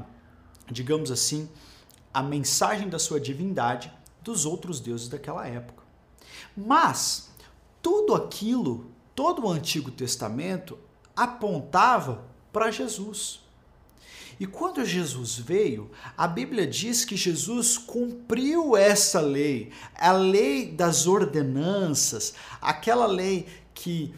digamos 0.70 1.10
assim, 1.10 1.48
a 2.12 2.22
mensagem 2.22 2.88
da 2.88 2.98
sua 2.98 3.18
divindade 3.18 3.90
dos 4.26 4.44
outros 4.44 4.80
deuses 4.80 5.08
daquela 5.08 5.46
época. 5.46 5.84
Mas 6.56 7.30
tudo 7.80 8.12
aquilo, 8.12 8.90
todo 9.14 9.46
o 9.46 9.48
Antigo 9.48 9.90
Testamento 9.90 10.76
apontava 11.14 12.24
para 12.52 12.72
Jesus. 12.72 13.40
E 14.38 14.46
quando 14.46 14.84
Jesus 14.84 15.38
veio, 15.38 15.90
a 16.18 16.26
Bíblia 16.26 16.66
diz 16.66 17.04
que 17.04 17.16
Jesus 17.16 17.78
cumpriu 17.78 18.76
essa 18.76 19.20
lei, 19.20 19.72
a 19.94 20.12
lei 20.12 20.72
das 20.72 21.06
ordenanças, 21.06 22.34
aquela 22.60 23.06
lei 23.06 23.46
que 23.72 24.12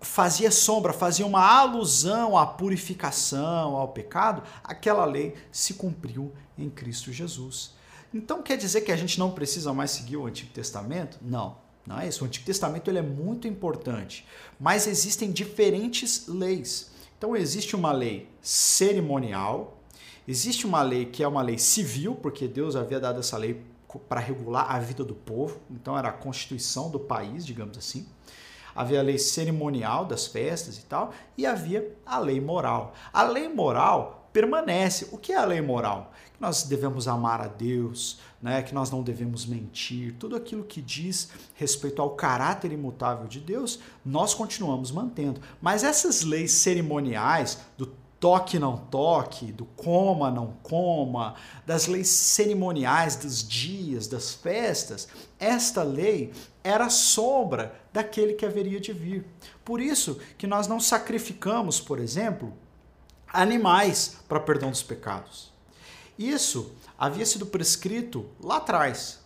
fazia 0.00 0.50
sombra, 0.50 0.94
fazia 0.94 1.26
uma 1.26 1.44
alusão 1.44 2.38
à 2.38 2.46
purificação, 2.46 3.76
ao 3.76 3.88
pecado, 3.88 4.42
aquela 4.62 5.04
lei 5.04 5.34
se 5.52 5.74
cumpriu 5.74 6.32
em 6.56 6.70
Cristo 6.70 7.12
Jesus. 7.12 7.79
Então 8.12 8.42
quer 8.42 8.56
dizer 8.56 8.80
que 8.80 8.90
a 8.90 8.96
gente 8.96 9.18
não 9.18 9.30
precisa 9.30 9.72
mais 9.72 9.92
seguir 9.92 10.16
o 10.16 10.26
Antigo 10.26 10.52
Testamento? 10.52 11.18
Não, 11.22 11.56
não 11.86 12.00
é 12.00 12.08
isso. 12.08 12.24
O 12.24 12.26
Antigo 12.26 12.44
Testamento 12.44 12.90
ele 12.90 12.98
é 12.98 13.02
muito 13.02 13.46
importante, 13.46 14.26
mas 14.58 14.86
existem 14.86 15.30
diferentes 15.30 16.26
leis. 16.26 16.90
Então 17.16 17.36
existe 17.36 17.76
uma 17.76 17.92
lei 17.92 18.28
cerimonial, 18.40 19.78
existe 20.26 20.66
uma 20.66 20.82
lei 20.82 21.04
que 21.06 21.22
é 21.22 21.28
uma 21.28 21.42
lei 21.42 21.58
civil, 21.58 22.14
porque 22.14 22.48
Deus 22.48 22.74
havia 22.74 22.98
dado 22.98 23.20
essa 23.20 23.36
lei 23.36 23.62
para 24.08 24.20
regular 24.20 24.70
a 24.70 24.78
vida 24.78 25.04
do 25.04 25.14
povo, 25.14 25.60
então 25.70 25.98
era 25.98 26.08
a 26.08 26.12
constituição 26.12 26.90
do 26.90 26.98
país, 26.98 27.44
digamos 27.44 27.76
assim. 27.76 28.08
Havia 28.74 29.00
a 29.00 29.02
lei 29.02 29.18
cerimonial 29.18 30.04
das 30.04 30.26
festas 30.26 30.78
e 30.78 30.82
tal, 30.82 31.12
e 31.36 31.44
havia 31.44 31.96
a 32.06 32.18
lei 32.18 32.40
moral. 32.40 32.94
A 33.12 33.22
lei 33.22 33.48
moral 33.48 34.19
permanece. 34.32 35.08
O 35.12 35.18
que 35.18 35.32
é 35.32 35.36
a 35.36 35.44
lei 35.44 35.60
moral? 35.60 36.12
Que 36.34 36.40
nós 36.40 36.62
devemos 36.62 37.06
amar 37.08 37.40
a 37.40 37.46
Deus, 37.46 38.18
né? 38.40 38.62
que 38.62 38.74
nós 38.74 38.90
não 38.90 39.02
devemos 39.02 39.44
mentir, 39.46 40.14
tudo 40.18 40.36
aquilo 40.36 40.64
que 40.64 40.80
diz 40.80 41.30
respeito 41.54 42.00
ao 42.00 42.10
caráter 42.10 42.72
imutável 42.72 43.26
de 43.26 43.40
Deus, 43.40 43.80
nós 44.04 44.34
continuamos 44.34 44.90
mantendo. 44.90 45.40
Mas 45.60 45.84
essas 45.84 46.22
leis 46.22 46.52
cerimoniais 46.52 47.58
do 47.76 47.86
toque 48.20 48.58
não 48.58 48.76
toque, 48.76 49.50
do 49.50 49.64
coma 49.64 50.30
não 50.30 50.52
coma, 50.62 51.34
das 51.66 51.86
leis 51.86 52.08
cerimoniais 52.08 53.16
dos 53.16 53.46
dias, 53.46 54.06
das 54.06 54.34
festas, 54.34 55.08
esta 55.38 55.82
lei 55.82 56.30
era 56.62 56.90
sombra 56.90 57.74
daquele 57.90 58.34
que 58.34 58.44
haveria 58.44 58.78
de 58.78 58.92
vir. 58.92 59.24
Por 59.64 59.80
isso 59.80 60.20
que 60.36 60.46
nós 60.46 60.68
não 60.68 60.78
sacrificamos, 60.78 61.80
por 61.80 61.98
exemplo, 61.98 62.52
animais 63.32 64.16
para 64.28 64.40
perdão 64.40 64.70
dos 64.70 64.82
pecados. 64.82 65.50
Isso 66.18 66.72
havia 66.98 67.24
sido 67.24 67.46
prescrito 67.46 68.26
lá 68.42 68.56
atrás, 68.58 69.20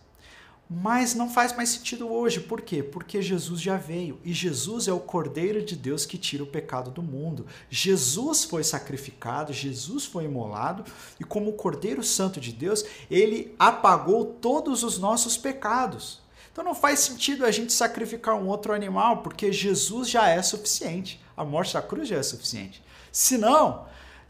mas 0.69 1.13
não 1.13 1.29
faz 1.29 1.55
mais 1.55 1.69
sentido 1.69 2.11
hoje. 2.11 2.39
Por 2.39 2.61
quê? 2.61 2.81
Porque 2.81 3.21
Jesus 3.21 3.61
já 3.61 3.77
veio 3.77 4.19
e 4.23 4.33
Jesus 4.33 4.87
é 4.87 4.93
o 4.93 4.99
Cordeiro 4.99 5.63
de 5.63 5.75
Deus 5.75 6.05
que 6.05 6.17
tira 6.17 6.43
o 6.43 6.47
pecado 6.47 6.89
do 6.89 7.03
mundo. 7.03 7.45
Jesus 7.69 8.45
foi 8.45 8.63
sacrificado, 8.63 9.53
Jesus 9.53 10.05
foi 10.05 10.23
imolado 10.23 10.85
e, 11.19 11.23
como 11.23 11.49
o 11.49 11.53
Cordeiro 11.53 12.03
Santo 12.03 12.39
de 12.39 12.51
Deus, 12.51 12.83
ele 13.11 13.53
apagou 13.59 14.25
todos 14.25 14.83
os 14.83 14.97
nossos 14.97 15.37
pecados. 15.37 16.21
Então 16.51 16.63
não 16.63 16.73
faz 16.73 16.99
sentido 17.01 17.45
a 17.45 17.51
gente 17.51 17.73
sacrificar 17.73 18.35
um 18.35 18.47
outro 18.47 18.71
animal, 18.71 19.17
porque 19.17 19.51
Jesus 19.51 20.09
já 20.09 20.29
é 20.29 20.41
suficiente. 20.41 21.21
A 21.35 21.43
morte 21.43 21.73
da 21.73 21.81
cruz 21.81 22.07
já 22.07 22.15
é 22.15 22.23
suficiente. 22.23 22.81
Se 23.11 23.37
não, 23.37 23.85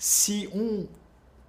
se 0.05 0.47
um, 0.53 0.85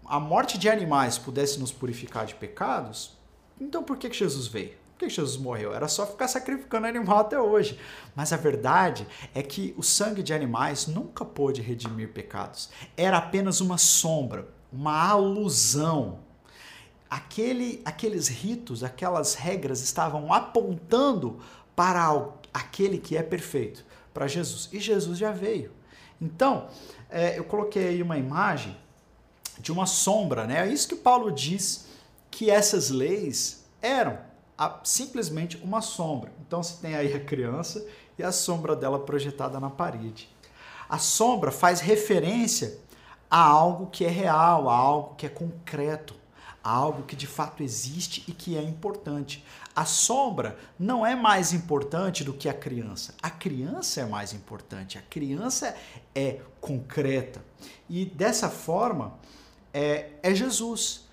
a 0.06 0.18
morte 0.18 0.56
de 0.56 0.66
animais 0.66 1.18
pudesse 1.18 1.60
nos 1.60 1.70
purificar 1.70 2.24
de 2.24 2.34
pecados, 2.34 3.14
então 3.60 3.82
por 3.82 3.98
que 3.98 4.10
Jesus 4.10 4.46
veio? 4.46 4.70
Por 4.70 5.00
que 5.00 5.10
Jesus 5.10 5.36
morreu? 5.36 5.74
Era 5.74 5.86
só 5.88 6.06
ficar 6.06 6.26
sacrificando 6.26 6.86
animal 6.86 7.18
até 7.18 7.38
hoje. 7.38 7.78
Mas 8.14 8.32
a 8.32 8.38
verdade 8.38 9.06
é 9.34 9.42
que 9.42 9.74
o 9.76 9.82
sangue 9.82 10.22
de 10.22 10.32
animais 10.32 10.86
nunca 10.86 11.22
pôde 11.22 11.60
redimir 11.60 12.14
pecados. 12.14 12.70
Era 12.96 13.18
apenas 13.18 13.60
uma 13.60 13.76
sombra, 13.76 14.48
uma 14.72 15.06
alusão. 15.06 16.20
Aquele, 17.10 17.82
aqueles 17.84 18.26
ritos, 18.26 18.82
aquelas 18.82 19.34
regras 19.34 19.82
estavam 19.82 20.32
apontando 20.32 21.40
para 21.76 22.26
aquele 22.54 22.96
que 22.96 23.18
é 23.18 23.22
perfeito, 23.22 23.84
para 24.14 24.26
Jesus. 24.26 24.70
E 24.72 24.80
Jesus 24.80 25.18
já 25.18 25.30
veio. 25.30 25.76
Então, 26.18 26.68
é, 27.10 27.38
eu 27.38 27.44
coloquei 27.44 27.88
aí 27.88 28.02
uma 28.02 28.18
imagem 28.18 28.76
de 29.58 29.72
uma 29.72 29.86
sombra, 29.86 30.46
né? 30.46 30.68
É 30.68 30.72
isso 30.72 30.88
que 30.88 30.96
Paulo 30.96 31.30
diz 31.30 31.86
que 32.30 32.50
essas 32.50 32.90
leis 32.90 33.64
eram 33.80 34.18
a, 34.58 34.80
simplesmente 34.84 35.56
uma 35.58 35.80
sombra. 35.80 36.32
Então 36.46 36.62
você 36.62 36.80
tem 36.80 36.94
aí 36.94 37.12
a 37.14 37.20
criança 37.20 37.86
e 38.18 38.22
a 38.22 38.32
sombra 38.32 38.74
dela 38.74 38.98
projetada 38.98 39.60
na 39.60 39.70
parede. 39.70 40.28
A 40.88 40.98
sombra 40.98 41.50
faz 41.50 41.80
referência 41.80 42.78
a 43.30 43.40
algo 43.40 43.86
que 43.86 44.04
é 44.04 44.08
real, 44.08 44.68
a 44.68 44.74
algo 44.74 45.14
que 45.16 45.26
é 45.26 45.28
concreto, 45.28 46.14
algo 46.68 47.02
que 47.04 47.16
de 47.16 47.26
fato 47.26 47.62
existe 47.62 48.24
e 48.26 48.32
que 48.32 48.56
é 48.56 48.62
importante. 48.62 49.44
A 49.74 49.84
sombra 49.84 50.58
não 50.78 51.04
é 51.04 51.14
mais 51.14 51.52
importante 51.52 52.24
do 52.24 52.32
que 52.32 52.48
a 52.48 52.54
criança. 52.54 53.14
A 53.22 53.30
criança 53.30 54.00
é 54.00 54.06
mais 54.06 54.32
importante. 54.32 54.98
A 54.98 55.02
criança 55.02 55.76
é 56.14 56.40
concreta. 56.60 57.44
E 57.88 58.04
dessa 58.04 58.48
forma, 58.48 59.14
é, 59.72 60.10
é 60.22 60.34
Jesus 60.34 61.06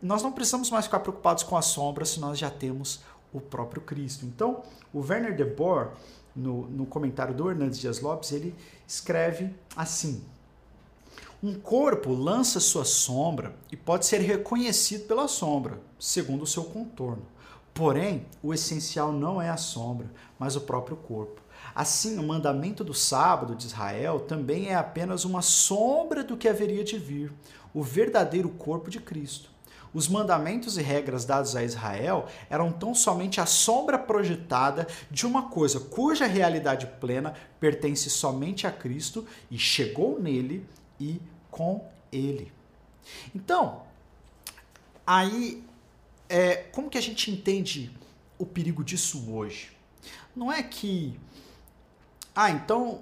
nós 0.00 0.22
não 0.22 0.32
precisamos 0.32 0.70
mais 0.70 0.84
ficar 0.84 1.00
preocupados 1.00 1.42
com 1.42 1.56
a 1.56 1.62
sombra 1.62 2.04
se 2.04 2.20
nós 2.20 2.38
já 2.38 2.50
temos 2.50 3.00
o 3.32 3.40
próprio 3.40 3.82
Cristo. 3.82 4.24
Então, 4.24 4.62
o 4.92 5.00
Werner 5.00 5.34
de 5.34 5.44
Boer, 5.44 5.90
no, 6.34 6.68
no 6.68 6.86
comentário 6.86 7.34
do 7.34 7.50
Hernandes 7.50 7.78
Dias 7.78 8.00
Lopes, 8.00 8.32
ele 8.32 8.54
escreve 8.86 9.54
assim: 9.74 10.22
Um 11.42 11.52
corpo 11.52 12.14
lança 12.14 12.58
sua 12.58 12.86
sombra 12.86 13.54
e 13.70 13.76
pode 13.76 14.06
ser 14.06 14.20
reconhecido 14.20 15.06
pela 15.06 15.28
sombra, 15.28 15.78
segundo 15.98 16.42
o 16.42 16.46
seu 16.46 16.64
contorno. 16.64 17.26
Porém, 17.74 18.24
o 18.42 18.54
essencial 18.54 19.12
não 19.12 19.40
é 19.40 19.50
a 19.50 19.56
sombra, 19.58 20.10
mas 20.38 20.56
o 20.56 20.62
próprio 20.62 20.96
corpo. 20.96 21.42
Assim, 21.74 22.18
o 22.18 22.22
mandamento 22.22 22.82
do 22.82 22.94
sábado 22.94 23.54
de 23.54 23.66
Israel 23.66 24.20
também 24.20 24.68
é 24.68 24.74
apenas 24.74 25.26
uma 25.26 25.42
sombra 25.42 26.24
do 26.24 26.38
que 26.38 26.48
haveria 26.48 26.82
de 26.82 26.96
vir, 26.96 27.30
o 27.74 27.82
verdadeiro 27.82 28.48
corpo 28.48 28.88
de 28.88 28.98
Cristo. 28.98 29.50
Os 29.92 30.08
mandamentos 30.08 30.78
e 30.78 30.82
regras 30.82 31.26
dados 31.26 31.54
a 31.54 31.62
Israel 31.62 32.26
eram 32.48 32.72
tão 32.72 32.94
somente 32.94 33.42
a 33.42 33.46
sombra 33.46 33.98
projetada 33.98 34.86
de 35.10 35.26
uma 35.26 35.50
coisa 35.50 35.80
cuja 35.80 36.24
realidade 36.24 36.86
plena 36.98 37.34
pertence 37.60 38.08
somente 38.08 38.66
a 38.66 38.72
Cristo 38.72 39.26
e 39.50 39.58
chegou 39.58 40.18
nele 40.18 40.66
e 41.00 41.20
com 41.50 41.84
ele. 42.12 42.52
Então, 43.34 43.82
aí, 45.06 45.62
é, 46.28 46.56
como 46.72 46.90
que 46.90 46.98
a 46.98 47.02
gente 47.02 47.30
entende 47.30 47.90
o 48.38 48.44
perigo 48.44 48.84
disso 48.84 49.32
hoje? 49.32 49.72
Não 50.34 50.52
é 50.52 50.62
que, 50.62 51.18
ah, 52.34 52.50
então, 52.50 53.00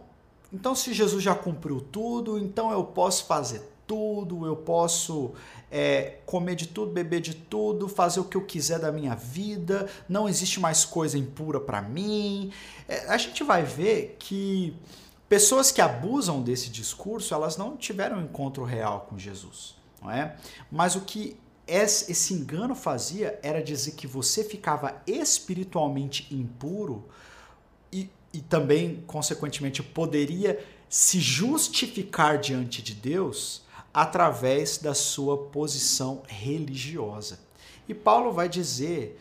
então 0.53 0.75
se 0.75 0.93
Jesus 0.93 1.23
já 1.23 1.35
cumpriu 1.35 1.81
tudo, 1.81 2.39
então 2.39 2.71
eu 2.71 2.85
posso 2.85 3.27
fazer 3.27 3.75
tudo, 3.87 4.47
eu 4.47 4.57
posso 4.57 5.33
é, 5.71 6.19
comer 6.25 6.55
de 6.55 6.69
tudo, 6.69 6.93
beber 6.93 7.21
de 7.21 7.35
tudo, 7.35 7.89
fazer 7.89 8.21
o 8.21 8.25
que 8.25 8.37
eu 8.37 8.43
quiser 8.43 8.79
da 8.79 8.93
minha 8.93 9.15
vida, 9.15 9.89
não 10.09 10.29
existe 10.29 10.61
mais 10.61 10.85
coisa 10.85 11.19
impura 11.19 11.61
para 11.61 11.83
mim. 11.83 12.53
É, 12.89 13.07
a 13.09 13.17
gente 13.17 13.43
vai 13.43 13.63
ver 13.63 14.17
que 14.19 14.75
pessoas 15.35 15.73
que 15.73 15.81
abusam 15.81 16.41
desse 16.41 16.71
discurso, 16.71 17.35
elas 17.35 17.57
não 17.57 17.77
tiveram 17.77 18.19
um 18.19 18.23
encontro 18.23 18.63
real 18.63 19.09
com 19.11 19.19
Jesus, 19.19 19.75
não 20.01 20.09
é? 20.09 20.37
Mas 20.71 20.95
o 20.95 21.01
que 21.01 21.37
esse 21.67 22.33
engano 22.33 22.73
fazia 22.77 23.37
era 23.43 23.61
dizer 23.61 23.97
que 23.97 24.07
você 24.07 24.45
ficava 24.45 25.03
espiritualmente 25.09 26.33
impuro 26.33 27.09
e, 27.93 28.09
e 28.33 28.41
também, 28.41 29.03
consequentemente, 29.09 29.83
poderia 29.83 30.65
se 30.89 31.19
justificar 31.19 32.39
diante 32.39 32.81
de 32.81 32.95
Deus 32.95 33.65
através 33.93 34.79
da 34.79 34.95
sua 34.95 35.37
posição 35.37 36.23
religiosa. 36.29 37.41
E 37.89 37.93
Paulo 37.95 38.31
vai 38.33 38.49
dizer 38.49 39.21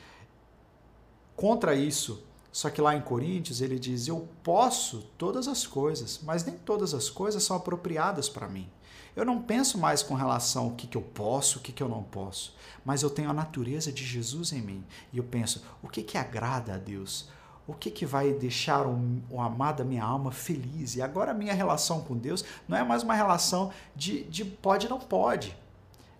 contra 1.35 1.73
isso, 1.73 2.23
só 2.53 2.69
que 2.69 2.79
lá 2.79 2.95
em 2.95 3.01
Coríntios 3.01 3.59
ele 3.59 3.79
diz: 3.79 4.07
Eu 4.07 4.27
posso 4.43 5.01
todas 5.17 5.47
as 5.47 5.65
coisas, 5.65 6.19
mas 6.21 6.45
nem 6.45 6.55
todas 6.55 6.93
as 6.93 7.09
coisas 7.09 7.43
são 7.43 7.57
apropriadas 7.57 8.29
para 8.29 8.47
mim. 8.47 8.69
Eu 9.15 9.25
não 9.25 9.41
penso 9.41 9.77
mais 9.77 10.03
com 10.03 10.13
relação 10.13 10.65
ao 10.65 10.71
que, 10.71 10.87
que 10.87 10.95
eu 10.95 11.01
posso, 11.01 11.57
o 11.57 11.61
que, 11.61 11.71
que 11.71 11.81
eu 11.81 11.89
não 11.89 12.03
posso, 12.03 12.55
mas 12.85 13.01
eu 13.01 13.09
tenho 13.09 13.29
a 13.29 13.33
natureza 13.33 13.91
de 13.91 14.05
Jesus 14.05 14.53
em 14.53 14.61
mim. 14.61 14.85
E 15.11 15.17
eu 15.17 15.23
penso: 15.23 15.63
o 15.81 15.89
que, 15.89 16.03
que 16.03 16.15
agrada 16.15 16.75
a 16.75 16.77
Deus? 16.77 17.27
o 17.65 17.73
que, 17.73 17.89
que 17.89 18.05
vai 18.05 18.33
deixar 18.33 18.85
o, 18.85 18.99
o 19.29 19.39
amado 19.39 19.85
minha 19.85 20.03
alma 20.03 20.31
feliz? 20.31 20.95
E 20.95 21.01
agora 21.01 21.31
a 21.31 21.33
minha 21.33 21.53
relação 21.53 22.01
com 22.01 22.17
Deus 22.17 22.43
não 22.67 22.77
é 22.77 22.83
mais 22.83 23.03
uma 23.03 23.15
relação 23.15 23.71
de, 23.95 24.25
de 24.25 24.43
pode 24.43 24.89
não 24.89 24.99
pode. 24.99 25.57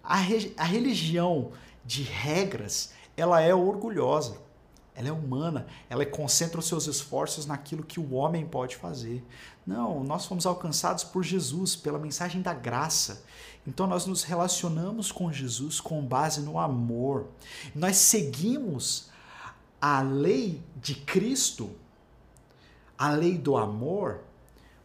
A, 0.01 0.15
re, 0.15 0.53
a 0.57 0.63
religião 0.63 1.51
de 1.85 2.03
regras, 2.03 2.93
ela 3.17 3.41
é 3.41 3.53
orgulhosa, 3.53 4.37
ela 4.95 5.07
é 5.07 5.11
humana, 5.11 5.65
ela 5.89 6.05
concentra 6.05 6.59
os 6.59 6.67
seus 6.67 6.87
esforços 6.87 7.45
naquilo 7.45 7.83
que 7.83 7.99
o 7.99 8.13
homem 8.13 8.45
pode 8.45 8.75
fazer. 8.75 9.25
Não, 9.65 10.03
nós 10.03 10.25
fomos 10.25 10.45
alcançados 10.45 11.03
por 11.03 11.23
Jesus, 11.23 11.75
pela 11.75 11.97
mensagem 11.97 12.41
da 12.41 12.53
graça. 12.53 13.23
Então 13.65 13.87
nós 13.87 14.05
nos 14.05 14.23
relacionamos 14.23 15.11
com 15.11 15.31
Jesus 15.31 15.79
com 15.79 16.05
base 16.05 16.41
no 16.41 16.59
amor. 16.59 17.27
Nós 17.73 17.95
seguimos 17.97 19.09
a 19.81 20.01
lei 20.01 20.61
de 20.75 20.95
Cristo, 20.95 21.71
a 22.97 23.09
lei 23.09 23.37
do 23.37 23.57
amor, 23.57 24.21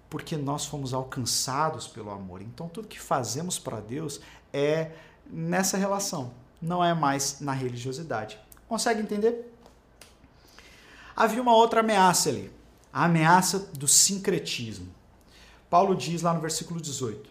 porque 0.09 0.37
nós 0.37 0.65
fomos 0.65 0.95
alcançados 0.95 1.87
pelo 1.87 2.11
amor. 2.11 2.41
Então 2.41 2.69
tudo 2.69 2.89
que 2.89 3.01
fazemos 3.01 3.59
para 3.59 3.81
Deus 3.81 4.21
é 4.53 4.93
nessa 5.31 5.77
relação, 5.77 6.33
não 6.63 6.83
é 6.83 6.95
mais 6.95 7.41
na 7.41 7.53
religiosidade. 7.53 8.39
Consegue 8.69 9.01
entender? 9.01 9.48
Havia 11.21 11.43
uma 11.43 11.53
outra 11.53 11.81
ameaça 11.81 12.29
ali, 12.29 12.49
a 12.93 13.07
ameaça 13.07 13.59
do 13.73 13.89
sincretismo. 13.89 14.87
Paulo 15.69 15.97
diz 15.97 16.23
lá 16.23 16.33
no 16.33 16.41
versículo 16.41 16.81
18: 16.81 17.29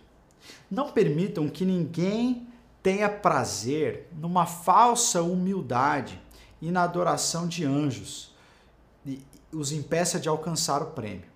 Não 0.69 0.91
permitam 0.91 1.47
que 1.47 1.63
ninguém 1.63 2.50
tenha 2.84 3.08
prazer 3.08 4.10
numa 4.12 4.45
falsa 4.45 5.21
humildade 5.21 6.21
e 6.62 6.69
na 6.69 6.84
adoração 6.84 7.47
de 7.47 7.63
anjos, 7.63 8.36
e 9.06 9.23
os 9.54 9.71
impeça 9.71 10.19
de 10.19 10.28
alcançar 10.28 10.82
o 10.82 10.88
prêmio. 10.88 11.30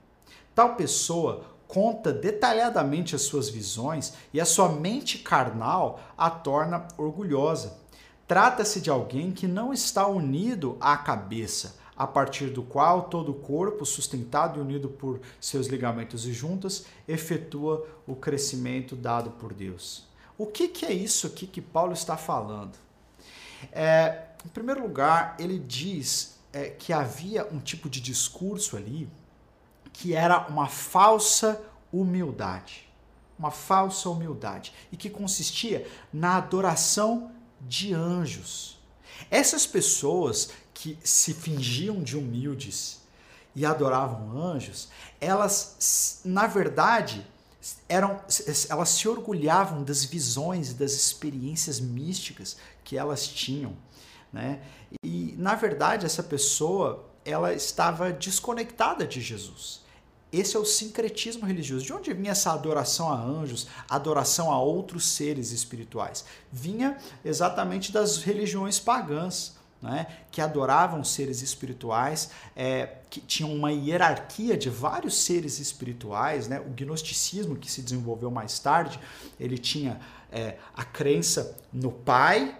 Tal 0.53 0.75
pessoa 0.75 1.45
conta 1.69 2.11
detalhadamente 2.11 3.15
as 3.15 3.21
suas 3.21 3.47
visões 3.47 4.11
e 4.33 4.41
a 4.41 4.45
sua 4.45 4.67
mente 4.67 5.19
carnal 5.19 6.01
a 6.17 6.29
torna 6.29 6.85
orgulhosa. 6.97 7.79
Trata-se 8.27 8.81
de 8.81 8.89
alguém 8.89 9.31
que 9.31 9.47
não 9.47 9.71
está 9.71 10.05
unido 10.05 10.75
à 10.81 10.97
cabeça, 10.97 11.79
a 11.95 12.07
partir 12.07 12.47
do 12.47 12.63
qual 12.63 13.03
todo 13.03 13.31
o 13.31 13.35
corpo, 13.35 13.85
sustentado 13.85 14.59
e 14.59 14.61
unido 14.61 14.89
por 14.89 15.19
seus 15.39 15.67
ligamentos 15.67 16.25
e 16.25 16.33
juntas, 16.33 16.85
efetua 17.07 17.87
o 18.07 18.15
crescimento 18.15 18.95
dado 18.95 19.31
por 19.31 19.53
Deus. 19.53 20.05
O 20.37 20.45
que, 20.45 20.67
que 20.67 20.85
é 20.85 20.93
isso 20.93 21.27
aqui 21.27 21.45
que 21.45 21.61
Paulo 21.61 21.93
está 21.93 22.17
falando? 22.17 22.77
É, 23.71 24.23
em 24.45 24.49
primeiro 24.49 24.81
lugar, 24.81 25.35
ele 25.37 25.59
diz 25.59 26.39
é, 26.51 26.69
que 26.69 26.91
havia 26.91 27.47
um 27.51 27.59
tipo 27.59 27.89
de 27.89 28.01
discurso 28.01 28.75
ali 28.75 29.07
que 29.93 30.13
era 30.13 30.47
uma 30.47 30.67
falsa 30.67 31.61
humildade. 31.91 32.89
Uma 33.37 33.51
falsa 33.51 34.09
humildade. 34.09 34.73
E 34.91 34.97
que 34.97 35.09
consistia 35.09 35.87
na 36.11 36.37
adoração 36.37 37.31
de 37.59 37.93
anjos. 37.93 38.79
Essas 39.29 39.67
pessoas 39.67 40.51
que 40.81 40.97
se 41.03 41.31
fingiam 41.31 42.01
de 42.01 42.17
humildes 42.17 43.01
e 43.55 43.67
adoravam 43.67 44.35
anjos, 44.35 44.89
elas, 45.19 46.21
na 46.25 46.47
verdade, 46.47 47.23
eram, 47.87 48.19
elas 48.67 48.89
se 48.89 49.07
orgulhavam 49.07 49.83
das 49.83 50.03
visões 50.03 50.71
e 50.71 50.73
das 50.73 50.93
experiências 50.93 51.79
místicas 51.79 52.57
que 52.83 52.97
elas 52.97 53.27
tinham. 53.27 53.77
Né? 54.33 54.59
E, 55.03 55.35
na 55.37 55.53
verdade, 55.53 56.07
essa 56.07 56.23
pessoa 56.23 57.07
ela 57.23 57.53
estava 57.53 58.11
desconectada 58.11 59.05
de 59.05 59.21
Jesus. 59.21 59.81
Esse 60.33 60.57
é 60.57 60.59
o 60.59 60.65
sincretismo 60.65 61.45
religioso. 61.45 61.85
De 61.85 61.93
onde 61.93 62.11
vinha 62.11 62.31
essa 62.31 62.53
adoração 62.53 63.13
a 63.13 63.21
anjos, 63.21 63.67
adoração 63.87 64.51
a 64.51 64.59
outros 64.59 65.05
seres 65.05 65.51
espirituais? 65.51 66.25
Vinha 66.51 66.97
exatamente 67.23 67.91
das 67.91 68.17
religiões 68.23 68.79
pagãs. 68.79 69.60
Né, 69.81 70.07
que 70.31 70.39
adoravam 70.39 71.03
seres 71.03 71.41
espirituais, 71.41 72.29
é, 72.55 72.97
que 73.09 73.19
tinham 73.19 73.53
uma 73.53 73.71
hierarquia 73.71 74.55
de 74.55 74.69
vários 74.69 75.23
seres 75.23 75.59
espirituais. 75.59 76.47
Né? 76.47 76.59
O 76.59 76.69
gnosticismo, 76.69 77.55
que 77.55 77.71
se 77.71 77.81
desenvolveu 77.81 78.29
mais 78.29 78.59
tarde, 78.59 78.99
ele 79.39 79.57
tinha 79.57 79.99
é, 80.31 80.57
a 80.75 80.83
crença 80.83 81.57
no 81.73 81.91
Pai 81.91 82.57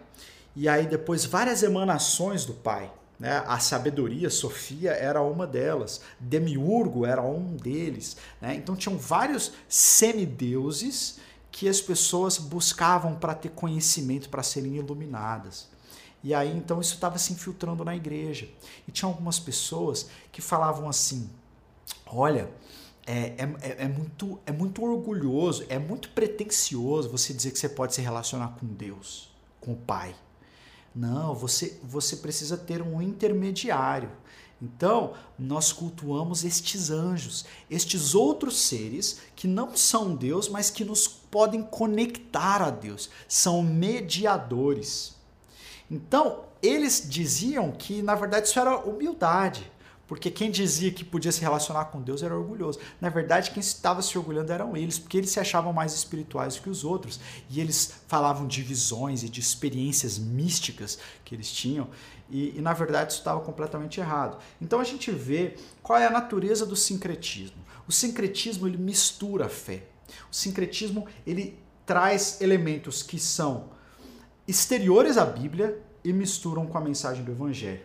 e 0.56 0.68
aí 0.68 0.88
depois 0.88 1.24
várias 1.24 1.64
emanações 1.64 2.44
do 2.44 2.54
Pai. 2.54 2.92
Né? 3.20 3.44
A 3.46 3.60
sabedoria, 3.60 4.32
Sofia, 4.32 4.92
era 4.92 5.22
uma 5.22 5.46
delas. 5.46 6.02
Demiurgo 6.20 7.06
era 7.06 7.22
um 7.22 7.56
deles. 7.56 8.18
Né? 8.42 8.56
Então 8.56 8.76
tinham 8.76 8.98
vários 8.98 9.54
semideuses 9.70 11.20
que 11.52 11.70
as 11.70 11.80
pessoas 11.80 12.38
buscavam 12.38 13.16
para 13.16 13.36
ter 13.36 13.50
conhecimento, 13.50 14.30
para 14.30 14.42
serem 14.42 14.78
iluminadas. 14.78 15.71
E 16.24 16.34
aí 16.34 16.56
então 16.56 16.80
isso 16.80 16.94
estava 16.94 17.18
se 17.18 17.34
infiltrando 17.34 17.84
na 17.84 17.96
igreja. 17.96 18.48
E 18.88 18.92
tinha 18.92 19.10
algumas 19.10 19.40
pessoas 19.40 20.10
que 20.32 20.42
falavam 20.42 20.88
assim: 20.88 21.30
olha, 22.06 22.50
é, 23.06 23.14
é, 23.14 23.56
é, 23.62 23.76
é, 23.86 23.88
muito, 23.88 24.40
é 24.46 24.52
muito 24.52 24.84
orgulhoso, 24.84 25.66
é 25.70 25.80
muito 25.80 26.10
pretencioso 26.10 27.10
você 27.10 27.34
dizer 27.34 27.52
que 27.52 27.60
você 27.60 27.70
pode 27.70 27.96
se 27.96 28.02
relacionar 28.02 28.50
com 28.60 28.66
Deus, 28.68 29.32
com 29.60 29.74
o 29.74 29.78
Pai. 29.78 30.16
Não, 30.94 31.34
você, 31.34 31.80
você 31.84 32.18
precisa 32.18 32.58
ter 32.58 32.82
um 32.82 33.02
intermediário. 33.02 34.12
Então, 34.62 35.14
nós 35.40 35.74
cultuamos 35.74 36.44
estes 36.44 36.92
anjos, 36.92 37.46
estes 37.70 38.14
outros 38.14 38.60
seres 38.60 39.20
que 39.36 39.48
não 39.48 39.76
são 39.76 40.16
Deus, 40.16 40.48
mas 40.48 40.70
que 40.70 40.86
nos 40.86 41.08
podem 41.08 41.64
conectar 41.64 42.62
a 42.62 42.70
Deus, 42.70 43.10
são 43.28 43.64
mediadores. 43.64 45.16
Então, 45.92 46.46
eles 46.64 47.06
diziam 47.08 47.70
que, 47.72 48.02
na 48.02 48.16
verdade, 48.16 48.48
isso 48.48 48.58
era 48.58 48.78
humildade. 48.78 49.70
Porque 50.08 50.30
quem 50.30 50.52
dizia 50.52 50.92
que 50.92 51.06
podia 51.06 51.32
se 51.32 51.40
relacionar 51.40 51.86
com 51.86 52.02
Deus 52.02 52.22
era 52.22 52.36
orgulhoso. 52.36 52.80
Na 53.00 53.08
verdade, 53.08 53.52
quem 53.52 53.62
estava 53.62 54.02
se 54.02 54.18
orgulhando 54.18 54.52
eram 54.52 54.76
eles, 54.76 55.00
porque 55.00 55.18
eles 55.18 55.30
se 55.30 55.40
achavam 55.40 55.72
mais 55.72 55.94
espirituais 55.94 56.60
que 56.60 56.70
os 56.70 56.84
outros. 56.84 57.20
E 57.50 57.62
eles 57.62 57.94
falavam 58.08 58.46
de 58.46 58.62
visões 58.62 59.24
e 59.24 59.30
de 59.30 59.40
experiências 59.40 60.18
místicas 60.18 60.98
que 61.24 61.34
eles 61.34 61.50
tinham. 61.50 61.88
E, 62.30 62.58
e 62.58 62.62
na 62.62 62.74
verdade, 62.74 63.14
isso 63.14 63.22
estava 63.22 63.40
completamente 63.40 64.02
errado. 64.02 64.38
Então 64.62 64.82
a 64.82 64.84
gente 64.84 65.12
vê 65.12 65.56
qual 65.82 65.98
é 65.98 66.08
a 66.08 66.12
natureza 66.12 66.66
do 66.66 66.76
sincretismo. 66.76 67.64
O 67.88 67.92
sincretismo 67.92 68.68
ele 68.68 68.78
mistura 68.78 69.46
a 69.46 69.50
fé. 69.50 69.84
O 70.30 70.36
sincretismo 70.36 71.06
ele 71.26 71.58
traz 71.86 72.42
elementos 72.42 73.02
que 73.02 73.18
são 73.18 73.70
exteriores 74.52 75.18
à 75.18 75.26
Bíblia 75.26 75.82
e 76.04 76.12
misturam 76.12 76.68
com 76.68 76.78
a 76.78 76.82
mensagem 76.82 77.24
do 77.24 77.32
Evangelho. 77.32 77.80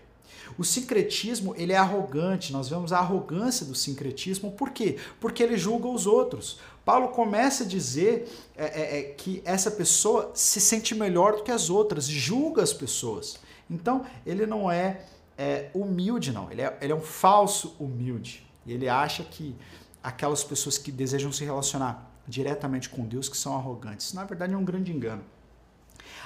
O 0.59 0.65
sincretismo 0.65 1.55
ele 1.57 1.73
é 1.73 1.77
arrogante, 1.77 2.53
nós 2.53 2.69
vemos 2.69 2.93
a 2.93 2.99
arrogância 2.99 3.65
do 3.65 3.75
sincretismo, 3.75 4.51
por 4.53 4.71
quê? 4.71 4.99
Porque 5.21 5.43
ele 5.43 5.57
julga 5.57 5.89
os 5.89 6.07
outros. 6.07 6.59
Paulo 6.85 7.09
começa 7.09 7.65
a 7.65 7.67
dizer 7.67 8.29
é, 8.57 8.65
é, 8.65 8.99
é, 8.99 9.03
que 9.03 9.43
essa 9.45 9.71
pessoa 9.71 10.33
se 10.35 10.61
sente 10.61 10.95
melhor 10.95 11.37
do 11.37 11.43
que 11.43 11.53
as 11.53 11.71
outras, 11.71 12.07
julga 12.07 12.63
as 12.63 12.73
pessoas. 12.73 13.39
Então 13.71 14.05
ele 14.25 14.45
não 14.45 14.71
é, 14.71 15.03
é 15.39 15.71
humilde, 15.73 16.33
não, 16.33 16.51
ele 16.51 16.63
é, 16.63 16.77
ele 16.81 16.93
é 16.93 16.97
um 16.97 17.01
falso 17.01 17.77
humilde. 17.79 18.45
Ele 18.67 18.89
acha 18.89 19.23
que 19.23 19.55
aquelas 20.03 20.43
pessoas 20.43 20.79
que 20.79 20.91
desejam 20.91 21.31
se 21.31 21.45
relacionar 21.45 22.11
diretamente 22.27 22.89
com 22.89 23.05
Deus 23.05 23.29
que 23.29 23.37
são 23.37 23.55
arrogantes. 23.55 24.13
Na 24.13 24.25
verdade 24.25 24.53
é 24.53 24.57
um 24.57 24.65
grande 24.65 24.93
engano. 24.93 25.23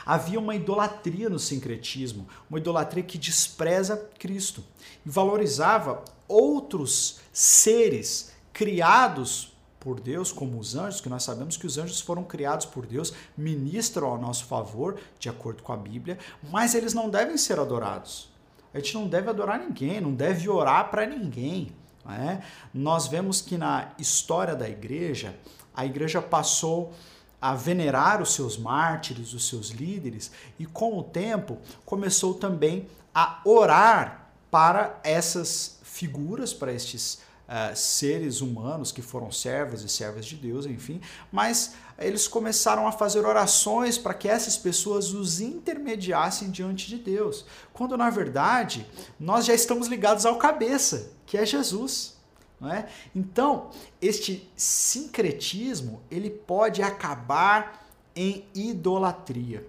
Havia 0.05 0.39
uma 0.39 0.55
idolatria 0.55 1.29
no 1.29 1.39
sincretismo, 1.39 2.27
uma 2.49 2.59
idolatria 2.59 3.03
que 3.03 3.19
despreza 3.19 3.97
Cristo 4.19 4.65
e 5.05 5.09
valorizava 5.09 6.05
outros 6.29 7.21
seres 7.33 8.33
criados 8.53 9.51
por 9.79 9.99
Deus, 9.99 10.31
como 10.31 10.59
os 10.59 10.77
anjos, 10.77 11.01
que 11.01 11.09
nós 11.09 11.23
sabemos 11.23 11.57
que 11.57 11.67
os 11.67 11.79
anjos 11.79 12.01
foram 12.01 12.23
criados 12.23 12.67
por 12.67 12.87
Deus, 12.87 13.15
ministram 13.37 14.09
ao 14.09 14.19
nosso 14.19 14.45
favor, 14.45 15.01
de 15.19 15.29
acordo 15.29 15.63
com 15.63 15.73
a 15.73 15.77
Bíblia, 15.77 16.19
mas 16.51 16.75
eles 16.75 16.93
não 16.93 17.09
devem 17.09 17.39
ser 17.39 17.59
adorados. 17.59 18.29
A 18.75 18.79
gente 18.79 18.95
não 18.95 19.09
deve 19.09 19.31
adorar 19.31 19.59
ninguém, 19.59 20.01
não 20.01 20.15
deve 20.15 20.49
orar 20.49 20.91
para 20.91 21.07
ninguém. 21.07 21.73
É? 22.09 22.41
Nós 22.73 23.07
vemos 23.07 23.41
que 23.41 23.59
na 23.59 23.93
história 23.99 24.55
da 24.55 24.69
igreja, 24.69 25.35
a 25.75 25.85
igreja 25.85 26.21
passou 26.21 26.93
a 27.41 27.55
venerar 27.55 28.21
os 28.21 28.35
seus 28.35 28.57
mártires, 28.57 29.33
os 29.33 29.49
seus 29.49 29.71
líderes, 29.71 30.31
e 30.59 30.67
com 30.67 30.99
o 30.99 31.03
tempo 31.03 31.59
começou 31.85 32.35
também 32.35 32.87
a 33.15 33.41
orar 33.45 34.31
para 34.51 35.01
essas 35.03 35.79
figuras, 35.83 36.53
para 36.53 36.73
estes 36.73 37.21
uh, 37.51 37.75
seres 37.75 38.41
humanos 38.41 38.93
que 38.93 39.03
foram 39.03 39.31
servos 39.33 39.83
e 39.83 39.89
servas 39.89 40.27
de 40.27 40.37
Deus, 40.37 40.67
enfim, 40.67 41.01
mas 41.33 41.75
eles 41.99 42.27
começaram 42.29 42.87
a 42.87 42.93
fazer 42.93 43.27
orações 43.27 43.99
para 43.99 44.15
que 44.15 44.29
essas 44.29 44.57
pessoas 44.57 45.13
os 45.13 45.41
intermediassem 45.41 46.51
diante 46.51 46.89
de 46.89 46.97
Deus, 46.97 47.45
quando 47.73 47.97
na 47.97 48.11
verdade 48.11 48.87
nós 49.19 49.45
já 49.45 49.55
estamos 49.55 49.89
ligados 49.89 50.25
ao 50.25 50.39
cabeça, 50.39 51.13
que 51.27 51.37
é 51.37 51.45
Jesus. 51.45 52.20
Não 52.61 52.71
é? 52.71 52.89
Então, 53.17 53.71
este 54.03 54.49
sincretismo 54.55 56.03
ele 56.11 56.29
pode 56.29 56.83
acabar 56.83 57.89
em 58.15 58.45
idolatria. 58.55 59.67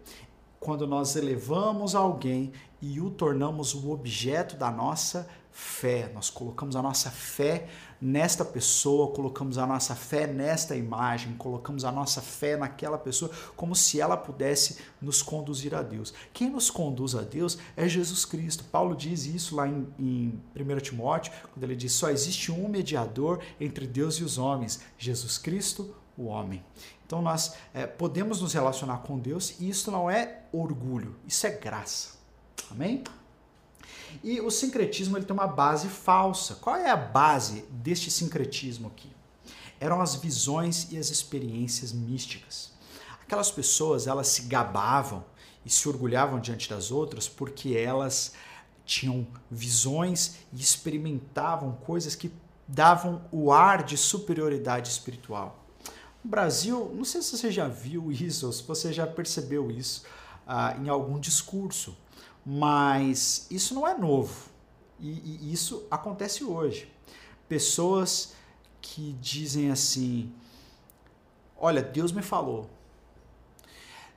Quando 0.59 0.85
nós 0.85 1.15
elevamos 1.15 1.95
alguém 1.95 2.51
e 2.81 2.99
o 2.99 3.09
tornamos 3.09 3.73
o 3.73 3.91
objeto 3.91 4.55
da 4.55 4.71
nossa 4.71 5.27
fé, 5.51 6.09
nós 6.13 6.29
colocamos 6.29 6.75
a 6.75 6.81
nossa 6.81 7.11
fé 7.11 7.67
nesta 8.01 8.43
pessoa, 8.43 9.11
colocamos 9.13 9.57
a 9.57 9.67
nossa 9.67 9.93
fé 9.93 10.25
nesta 10.25 10.75
imagem, 10.75 11.33
colocamos 11.33 11.83
a 11.83 11.91
nossa 11.91 12.21
fé 12.21 12.57
naquela 12.57 12.97
pessoa, 12.97 13.29
como 13.55 13.75
se 13.75 13.99
ela 13.99 14.17
pudesse 14.17 14.77
nos 15.01 15.21
conduzir 15.21 15.75
a 15.75 15.83
Deus. 15.83 16.13
Quem 16.33 16.49
nos 16.49 16.69
conduz 16.71 17.13
a 17.15 17.21
Deus 17.21 17.57
é 17.75 17.87
Jesus 17.87 18.25
Cristo. 18.25 18.63
Paulo 18.63 18.95
diz 18.95 19.25
isso 19.25 19.55
lá 19.55 19.67
em, 19.67 19.87
em 19.99 20.41
1 20.55 20.77
Timóteo, 20.79 21.33
quando 21.53 21.63
ele 21.63 21.75
diz: 21.75 21.91
só 21.91 22.09
existe 22.09 22.51
um 22.51 22.67
mediador 22.67 23.39
entre 23.59 23.85
Deus 23.85 24.15
e 24.15 24.23
os 24.23 24.37
homens, 24.37 24.81
Jesus 24.97 25.37
Cristo, 25.37 25.93
o 26.17 26.25
homem. 26.25 26.63
Então 27.05 27.21
nós 27.21 27.55
é, 27.73 27.85
podemos 27.85 28.41
nos 28.41 28.53
relacionar 28.53 28.99
com 28.99 29.19
Deus 29.19 29.59
e 29.59 29.69
isso 29.69 29.91
não 29.91 30.09
é 30.09 30.43
orgulho, 30.51 31.17
isso 31.27 31.45
é 31.45 31.51
graça. 31.51 32.20
Amém? 32.71 33.03
E 34.23 34.41
o 34.41 34.49
sincretismo 34.49 35.17
ele 35.17 35.25
tem 35.25 35.33
uma 35.33 35.47
base 35.47 35.87
falsa. 35.87 36.55
Qual 36.55 36.75
é 36.75 36.89
a 36.89 36.95
base 36.95 37.65
deste 37.69 38.11
sincretismo 38.11 38.87
aqui? 38.87 39.09
Eram 39.79 40.01
as 40.01 40.15
visões 40.15 40.87
e 40.91 40.97
as 40.97 41.09
experiências 41.09 41.91
místicas. 41.91 42.71
Aquelas 43.21 43.51
pessoas, 43.51 44.07
elas 44.07 44.27
se 44.27 44.43
gabavam 44.43 45.23
e 45.65 45.69
se 45.69 45.87
orgulhavam 45.87 46.39
diante 46.39 46.69
das 46.69 46.91
outras 46.91 47.27
porque 47.27 47.75
elas 47.75 48.33
tinham 48.85 49.25
visões 49.49 50.35
e 50.51 50.59
experimentavam 50.59 51.73
coisas 51.85 52.15
que 52.15 52.31
davam 52.67 53.21
o 53.31 53.51
ar 53.51 53.83
de 53.83 53.97
superioridade 53.97 54.89
espiritual. 54.89 55.65
No 56.23 56.29
Brasil, 56.29 56.91
não 56.95 57.03
sei 57.03 57.21
se 57.21 57.35
você 57.35 57.51
já 57.51 57.67
viu 57.67 58.11
isso 58.11 58.45
ou 58.45 58.51
se 58.51 58.63
você 58.63 58.93
já 58.93 59.07
percebeu 59.07 59.71
isso 59.71 60.03
uh, 60.47 60.81
em 60.81 60.89
algum 60.89 61.19
discurso. 61.19 61.97
Mas 62.45 63.47
isso 63.51 63.73
não 63.73 63.87
é 63.87 63.97
novo. 63.97 64.49
E, 64.99 65.09
e 65.09 65.53
isso 65.53 65.85
acontece 65.89 66.43
hoje. 66.43 66.91
Pessoas 67.47 68.33
que 68.81 69.13
dizem 69.21 69.71
assim: 69.71 70.33
Olha, 71.57 71.81
Deus 71.81 72.11
me 72.11 72.21
falou. 72.21 72.69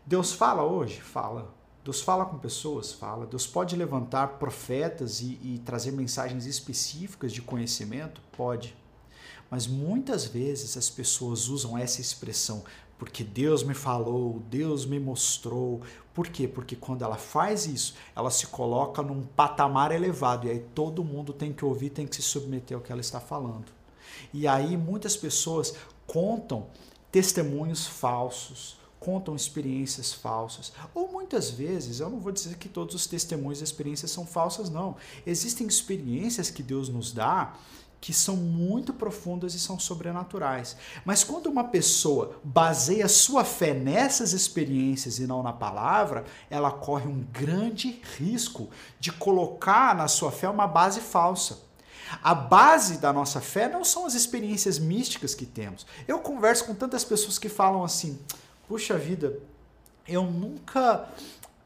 Deus 0.06 0.32
fala 0.32 0.62
hoje? 0.62 1.00
Fala. 1.00 1.54
Deus 1.84 2.00
fala 2.00 2.24
com 2.24 2.38
pessoas? 2.38 2.92
Fala. 2.92 3.26
Deus 3.26 3.46
pode 3.46 3.76
levantar 3.76 4.38
profetas 4.38 5.20
e, 5.20 5.38
e 5.42 5.62
trazer 5.64 5.92
mensagens 5.92 6.46
específicas 6.46 7.32
de 7.32 7.42
conhecimento? 7.42 8.22
Pode. 8.34 8.74
Mas 9.50 9.66
muitas 9.66 10.24
vezes 10.24 10.76
as 10.76 10.88
pessoas 10.88 11.48
usam 11.48 11.76
essa 11.76 12.00
expressão 12.00 12.64
porque 12.98 13.24
Deus 13.24 13.62
me 13.62 13.74
falou, 13.74 14.40
Deus 14.50 14.86
me 14.86 15.00
mostrou. 15.00 15.80
Por 16.12 16.28
quê? 16.28 16.46
Porque 16.46 16.76
quando 16.76 17.02
ela 17.02 17.16
faz 17.16 17.66
isso, 17.66 17.94
ela 18.14 18.30
se 18.30 18.46
coloca 18.46 19.02
num 19.02 19.22
patamar 19.22 19.90
elevado 19.90 20.46
e 20.46 20.50
aí 20.50 20.64
todo 20.74 21.02
mundo 21.02 21.32
tem 21.32 21.52
que 21.52 21.64
ouvir, 21.64 21.90
tem 21.90 22.06
que 22.06 22.16
se 22.16 22.22
submeter 22.22 22.76
ao 22.76 22.82
que 22.82 22.92
ela 22.92 23.00
está 23.00 23.20
falando. 23.20 23.66
E 24.32 24.46
aí 24.46 24.76
muitas 24.76 25.16
pessoas 25.16 25.74
contam 26.06 26.66
testemunhos 27.10 27.86
falsos, 27.86 28.76
contam 29.00 29.36
experiências 29.36 30.12
falsas. 30.12 30.72
Ou 30.94 31.10
muitas 31.10 31.50
vezes, 31.50 32.00
eu 32.00 32.08
não 32.08 32.18
vou 32.18 32.32
dizer 32.32 32.56
que 32.56 32.68
todos 32.68 32.94
os 32.94 33.06
testemunhos 33.06 33.60
e 33.60 33.64
experiências 33.64 34.10
são 34.10 34.24
falsas, 34.24 34.70
não. 34.70 34.96
Existem 35.26 35.66
experiências 35.66 36.48
que 36.48 36.62
Deus 36.62 36.88
nos 36.88 37.12
dá 37.12 37.54
que 38.04 38.12
são 38.12 38.36
muito 38.36 38.92
profundas 38.92 39.54
e 39.54 39.58
são 39.58 39.78
sobrenaturais. 39.78 40.76
Mas 41.06 41.24
quando 41.24 41.46
uma 41.46 41.64
pessoa 41.64 42.38
baseia 42.44 43.08
sua 43.08 43.46
fé 43.46 43.72
nessas 43.72 44.34
experiências 44.34 45.18
e 45.18 45.26
não 45.26 45.42
na 45.42 45.54
palavra, 45.54 46.26
ela 46.50 46.70
corre 46.70 47.08
um 47.08 47.24
grande 47.32 48.02
risco 48.18 48.68
de 49.00 49.10
colocar 49.10 49.94
na 49.94 50.06
sua 50.06 50.30
fé 50.30 50.50
uma 50.50 50.66
base 50.66 51.00
falsa. 51.00 51.60
A 52.22 52.34
base 52.34 52.98
da 52.98 53.10
nossa 53.10 53.40
fé 53.40 53.70
não 53.70 53.82
são 53.82 54.04
as 54.04 54.12
experiências 54.12 54.78
místicas 54.78 55.34
que 55.34 55.46
temos. 55.46 55.86
Eu 56.06 56.18
converso 56.18 56.66
com 56.66 56.74
tantas 56.74 57.04
pessoas 57.04 57.38
que 57.38 57.48
falam 57.48 57.82
assim: 57.82 58.18
puxa 58.68 58.98
vida, 58.98 59.38
eu 60.06 60.24
nunca 60.24 61.08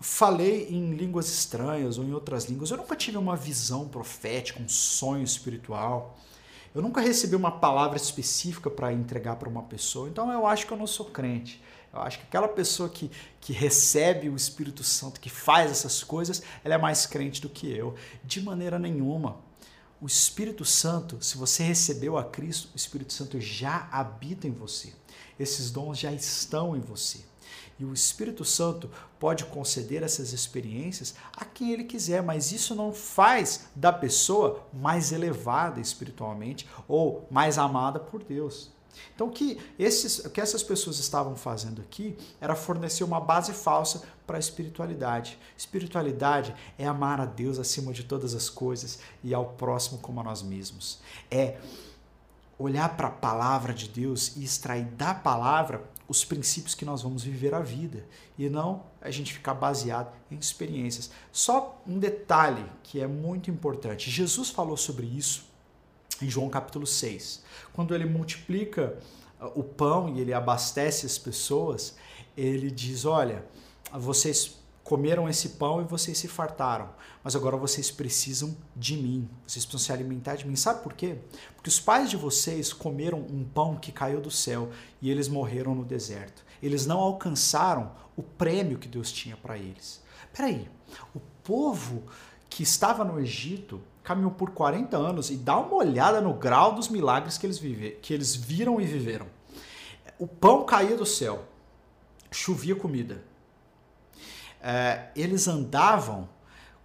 falei 0.01 0.69
em 0.69 0.93
línguas 0.95 1.29
estranhas 1.29 1.99
ou 1.99 2.05
em 2.05 2.13
outras 2.13 2.45
línguas, 2.45 2.71
eu 2.71 2.77
nunca 2.77 2.95
tive 2.95 3.17
uma 3.17 3.37
visão 3.37 3.89
profética, 3.89 4.63
um 4.63 4.69
sonho 4.69 5.25
espiritual. 5.25 6.17
Eu 6.75 6.83
nunca 6.83 7.01
recebi 7.01 7.35
uma 7.35 7.51
palavra 7.51 7.97
específica 7.97 8.71
para 8.71 8.93
entregar 8.93 9.37
para 9.37 9.49
uma 9.49 9.63
pessoa, 9.63 10.09
então 10.09 10.33
eu 10.33 10.47
acho 10.47 10.67
que 10.67 10.73
eu 10.73 10.77
não 10.77 10.87
sou 10.87 11.07
crente. 11.07 11.63
Eu 11.93 12.01
acho 12.01 12.19
que 12.19 12.25
aquela 12.25 12.49
pessoa 12.49 12.89
que, 12.89 13.11
que 13.41 13.53
recebe 13.53 14.29
o 14.29 14.37
Espírito 14.37 14.85
Santo, 14.85 15.21
que 15.21 15.31
faz 15.31 15.71
essas 15.71 16.05
coisas, 16.05 16.43
ela 16.63 16.75
é 16.75 16.79
mais 16.79 17.07
crente 17.07 17.41
do 17.41 17.49
que 17.49 17.71
eu. 17.71 17.95
De 18.23 18.41
maneira 18.43 18.79
nenhuma. 18.79 19.39
O 20.01 20.07
Espírito 20.07 20.65
Santo, 20.65 21.19
se 21.25 21.37
você 21.37 21.63
recebeu 21.63 22.17
a 22.17 22.25
Cristo, 22.25 22.69
o 22.75 22.77
Espírito 22.77 23.13
Santo 23.13 23.41
já 23.41 23.89
habita 23.91 24.47
em 24.47 24.53
você. 24.53 24.93
Esses 25.41 25.71
dons 25.71 25.99
já 25.99 26.13
estão 26.13 26.77
em 26.77 26.81
você. 26.81 27.21
E 27.79 27.85
o 27.85 27.93
Espírito 27.93 28.45
Santo 28.45 28.91
pode 29.19 29.45
conceder 29.45 30.03
essas 30.03 30.33
experiências 30.33 31.15
a 31.37 31.45
quem 31.45 31.73
ele 31.73 31.85
quiser, 31.85 32.23
mas 32.23 32.51
isso 32.51 32.75
não 32.75 32.93
faz 32.93 33.67
da 33.75 33.93
pessoa 33.93 34.67
mais 34.73 35.13
elevada 35.13 35.81
espiritualmente 35.81 36.69
ou 36.89 37.27
mais 37.31 37.57
amada 37.57 38.01
por 38.01 38.23
Deus. 38.23 38.71
Então, 39.15 39.31
que, 39.31 39.59
esses, 39.79 40.25
o 40.25 40.31
que 40.31 40.41
essas 40.41 40.63
pessoas 40.63 40.99
estavam 40.99 41.37
fazendo 41.37 41.81
aqui 41.81 42.17
era 42.41 42.55
fornecer 42.55 43.05
uma 43.05 43.21
base 43.21 43.53
falsa 43.53 44.03
para 44.27 44.37
a 44.37 44.41
espiritualidade. 44.41 45.39
Espiritualidade 45.57 46.55
é 46.77 46.87
amar 46.87 47.21
a 47.21 47.25
Deus 47.25 47.59
acima 47.59 47.93
de 47.93 48.05
todas 48.05 48.35
as 48.35 48.49
coisas 48.49 48.99
e 49.23 49.33
ao 49.33 49.47
próximo 49.47 49.99
como 49.99 50.21
a 50.21 50.25
nós 50.25 50.43
mesmos. 50.43 51.01
É 51.31 51.59
olhar 52.59 52.97
para 52.97 53.09
a 53.09 53.13
palavra 53.13 53.73
de 53.73 53.89
Deus 53.89 54.37
e 54.37 54.43
extrair 54.45 54.85
da 54.85 55.15
palavra 55.15 55.85
os 56.09 56.25
princípios 56.25 56.75
que 56.75 56.87
nós 56.87 57.03
vamos 57.03 57.23
viver 57.23 57.55
a 57.55 57.61
vida 57.61 58.05
e 58.39 58.49
não 58.49 58.85
a 59.01 59.11
gente 59.11 59.33
ficar 59.33 59.53
baseado 59.55 60.11
em 60.31 60.37
experiências. 60.37 61.11
Só 61.31 61.81
um 61.87 61.99
detalhe 61.99 62.65
que 62.83 63.01
é 63.01 63.07
muito 63.07 63.51
importante: 63.51 64.11
Jesus 64.11 64.49
falou 64.49 64.77
sobre 64.77 65.07
isso 65.07 65.45
em 66.23 66.29
João 66.29 66.49
capítulo 66.49 66.87
6. 66.87 67.43
Quando 67.73 67.95
ele 67.95 68.07
multiplica 68.07 68.99
uh, 69.41 69.53
o 69.55 69.63
pão 69.63 70.17
e 70.17 70.21
ele 70.21 70.33
abastece 70.33 71.05
as 71.05 71.19
pessoas, 71.19 71.95
ele 72.37 72.71
diz: 72.71 73.05
Olha, 73.05 73.45
vocês 73.93 74.58
comeram 74.89 75.29
esse 75.29 75.51
pão 75.51 75.83
e 75.83 75.85
vocês 75.85 76.17
se 76.17 76.27
fartaram, 76.27 76.89
mas 77.23 77.37
agora 77.37 77.59
vocês 77.59 77.91
precisam 77.91 78.57
de 78.75 78.97
mim, 78.97 79.29
vocês 79.47 79.67
precisam 79.67 79.85
se 79.85 79.93
alimentar 79.93 80.37
de 80.37 80.49
mim. 80.49 80.57
Sabe 80.57 80.83
por 80.83 80.95
quê? 80.95 81.19
Porque 81.55 81.69
os 81.69 81.79
pais 81.79 82.09
de 82.09 82.17
vocês 82.17 82.73
comeram 82.73 83.19
um 83.19 83.45
pão 83.45 83.77
que 83.77 83.93
caiu 83.93 84.19
do 84.19 84.31
céu 84.31 84.71
e 85.03 85.11
eles 85.11 85.29
morreram 85.29 85.75
no 85.75 85.85
deserto. 85.85 86.43
Eles 86.63 86.87
não 86.87 87.01
alcançaram 87.01 87.93
o 88.17 88.23
prêmio 88.23 88.79
que 88.79 88.89
Deus 88.89 89.13
tinha 89.13 89.37
para 89.37 89.59
eles. 89.59 90.01
Peraí, 90.35 90.67
o 91.15 91.21
povo 91.45 92.05
que 92.49 92.63
estava 92.63 93.05
no 93.05 93.21
Egito 93.21 93.83
caminhou 94.03 94.31
por 94.31 94.53
40 94.53 94.97
anos 94.97 95.29
e 95.29 95.37
dá 95.37 95.59
uma 95.59 95.75
olhada 95.75 96.19
no 96.23 96.33
grau 96.33 96.75
dos 96.75 96.89
milagres 96.89 97.37
que 97.37 97.45
eles, 97.45 97.59
vive, 97.59 97.99
que 98.01 98.15
eles 98.15 98.35
viram 98.35 98.81
e 98.81 98.87
viveram. 98.87 99.27
O 100.19 100.27
pão 100.27 100.65
caía 100.65 100.97
do 100.97 101.05
céu, 101.05 101.45
chovia 102.31 102.75
comida 102.75 103.28
é, 104.63 105.09
eles 105.15 105.47
andavam 105.49 106.29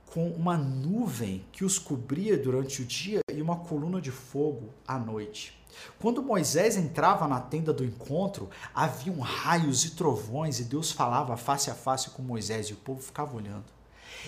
com 0.07 0.27
uma 0.29 0.55
nuvem 0.55 1.43
que 1.51 1.65
os 1.65 1.79
cobria 1.79 2.37
durante 2.37 2.81
o 2.81 2.85
dia 2.85 3.19
e 3.33 3.41
uma 3.41 3.57
coluna 3.57 3.99
de 3.99 4.11
fogo 4.11 4.69
à 4.87 4.99
noite. 4.99 5.59
Quando 5.99 6.21
Moisés 6.21 6.77
entrava 6.77 7.27
na 7.27 7.39
tenda 7.39 7.73
do 7.73 7.83
encontro, 7.83 8.49
haviam 8.75 9.19
raios 9.19 9.85
e 9.85 9.91
trovões 9.91 10.59
e 10.59 10.65
Deus 10.65 10.91
falava 10.91 11.35
face 11.35 11.71
a 11.71 11.75
face 11.75 12.11
com 12.11 12.21
Moisés 12.21 12.67
e 12.67 12.73
o 12.73 12.77
povo 12.77 13.01
ficava 13.01 13.35
olhando. 13.35 13.65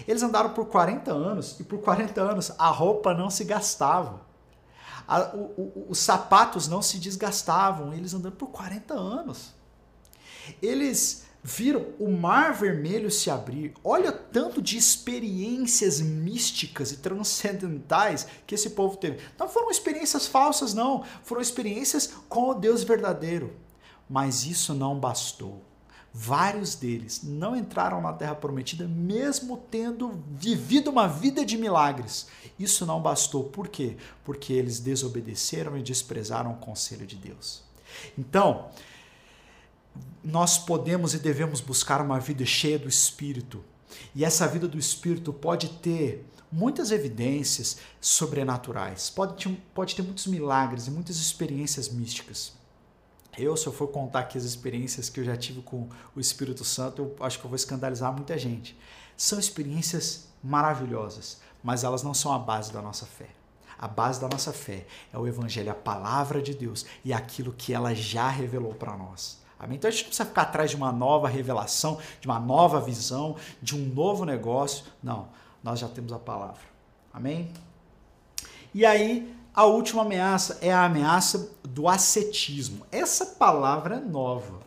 Eles 0.08 0.24
andaram 0.24 0.50
por 0.50 0.66
40 0.66 1.12
anos 1.12 1.60
e 1.60 1.64
por 1.64 1.80
40 1.80 2.20
anos 2.20 2.52
a 2.58 2.70
roupa 2.70 3.14
não 3.14 3.30
se 3.30 3.44
gastava. 3.44 4.22
A, 5.08 5.36
o, 5.36 5.44
o, 5.58 5.86
os 5.90 6.00
sapatos 6.00 6.68
não 6.68 6.82
se 6.82 6.98
desgastavam. 6.98 7.94
Eles 7.94 8.14
andando 8.14 8.36
por 8.36 8.48
40 8.48 8.94
anos. 8.94 9.54
Eles 10.62 11.26
viram 11.46 11.86
o 12.00 12.12
mar 12.12 12.56
vermelho 12.56 13.12
se 13.12 13.30
abrir. 13.30 13.72
Olha 13.84 14.12
tanto 14.12 14.60
de 14.60 14.78
experiências 14.78 16.02
místicas 16.02 16.92
e 16.92 16.98
transcendentais 16.98 18.26
que 18.48 18.56
esse 18.56 18.72
povo 18.72 18.98
teve. 18.98 19.20
Não 19.38 19.48
foram 19.48 19.70
experiências 19.70 20.26
falsas, 20.26 20.74
não. 20.74 21.04
Foram 21.24 21.44
experiências 21.44 22.16
com 22.28 22.50
o 22.50 22.54
Deus 22.56 22.84
verdadeiro. 22.84 23.54
Mas 24.10 24.44
isso 24.44 24.74
não 24.74 25.00
bastou. 25.00 25.62
Vários 26.12 26.74
deles 26.74 27.22
não 27.24 27.56
entraram 27.56 28.02
na 28.02 28.14
terra 28.14 28.34
prometida, 28.34 28.88
mesmo 28.88 29.58
tendo 29.70 30.24
vivido 30.32 30.90
uma 30.90 31.08
vida 31.08 31.46
de 31.46 31.60
milagres. 31.60 32.28
Isso 32.58 32.88
não 32.88 33.00
bastou. 33.00 33.44
Por 33.44 33.68
quê? 33.68 33.98
Porque 34.24 34.52
eles 34.52 34.80
desobedeceram 34.80 35.78
e 35.78 35.84
desprezaram 35.84 36.54
o 36.54 36.58
conselho 36.58 37.06
de 37.06 37.18
Deus. 37.18 37.62
Então, 38.18 38.68
nós 40.24 40.58
podemos 40.58 41.14
e 41.14 41.20
devemos 41.20 41.62
buscar 41.62 42.02
uma 42.02 42.20
vida 42.20 42.46
cheia 42.46 42.80
do 42.80 42.90
Espírito. 42.90 43.64
E 44.14 44.26
essa 44.26 44.48
vida 44.48 44.68
do 44.68 44.78
Espírito 44.78 45.32
pode 45.32 45.70
ter 45.70 46.26
muitas 46.52 46.92
evidências 46.92 47.78
sobrenaturais, 48.00 49.10
pode 49.10 49.44
ter, 49.44 49.56
pode 49.74 49.96
ter 49.96 50.02
muitos 50.02 50.28
milagres 50.28 50.88
e 50.88 50.92
muitas 50.92 51.18
experiências 51.18 51.90
místicas. 51.90 52.54
Eu, 53.38 53.58
se 53.58 53.68
eu 53.68 53.74
for 53.74 53.88
contar 53.90 54.20
aqui 54.20 54.38
as 54.38 54.46
experiências 54.46 55.10
que 55.10 55.20
eu 55.20 55.26
já 55.26 55.36
tive 55.36 55.62
com 55.62 55.90
o 56.16 56.20
Espírito 56.20 56.64
Santo, 56.64 57.02
eu 57.02 57.26
acho 57.26 57.38
que 57.38 57.46
eu 57.46 57.50
vou 57.50 57.56
escandalizar 57.56 58.14
muita 58.14 58.38
gente. 58.38 58.78
São 59.18 59.38
experiências 59.38 60.28
maravilhosas, 60.42 61.42
mas 61.62 61.84
elas 61.84 62.02
não 62.02 62.14
são 62.14 62.32
a 62.32 62.40
base 62.40 62.72
da 62.72 62.82
nossa 62.82 63.06
fé. 63.06 63.28
A 63.78 63.90
base 63.90 64.22
da 64.22 64.30
nossa 64.30 64.54
fé 64.54 64.88
é 65.12 65.18
o 65.18 65.28
Evangelho, 65.28 65.72
a 65.72 65.76
palavra 65.76 66.42
de 66.42 66.54
Deus 66.54 66.86
e 67.04 67.12
aquilo 67.12 67.52
que 67.52 67.74
ela 67.74 67.94
já 67.94 68.30
revelou 68.30 68.74
para 68.74 68.96
nós. 68.96 69.44
Amém? 69.60 69.78
Então 69.78 69.88
a 69.88 69.92
gente 69.92 70.04
não 70.04 70.10
precisa 70.10 70.28
ficar 70.28 70.42
atrás 70.44 70.70
de 70.70 70.76
uma 70.76 70.92
nova 70.92 71.28
revelação, 71.28 71.98
de 72.20 72.28
uma 72.28 72.40
nova 72.40 72.80
visão, 72.82 73.36
de 73.62 73.76
um 73.76 73.86
novo 73.94 74.26
negócio. 74.26 74.86
Não, 75.02 75.28
nós 75.64 75.80
já 75.80 75.88
temos 75.88 76.12
a 76.12 76.20
palavra. 76.20 76.62
Amém? 77.14 77.52
E 78.74 78.86
aí, 78.86 79.34
a 79.54 79.64
última 79.64 80.02
ameaça 80.02 80.58
é 80.62 80.74
a 80.74 80.84
ameaça 80.84 81.50
do 81.64 81.88
ascetismo. 81.88 82.86
Essa 82.92 83.26
palavra 83.26 83.96
é 83.96 84.00
nova. 84.00 84.65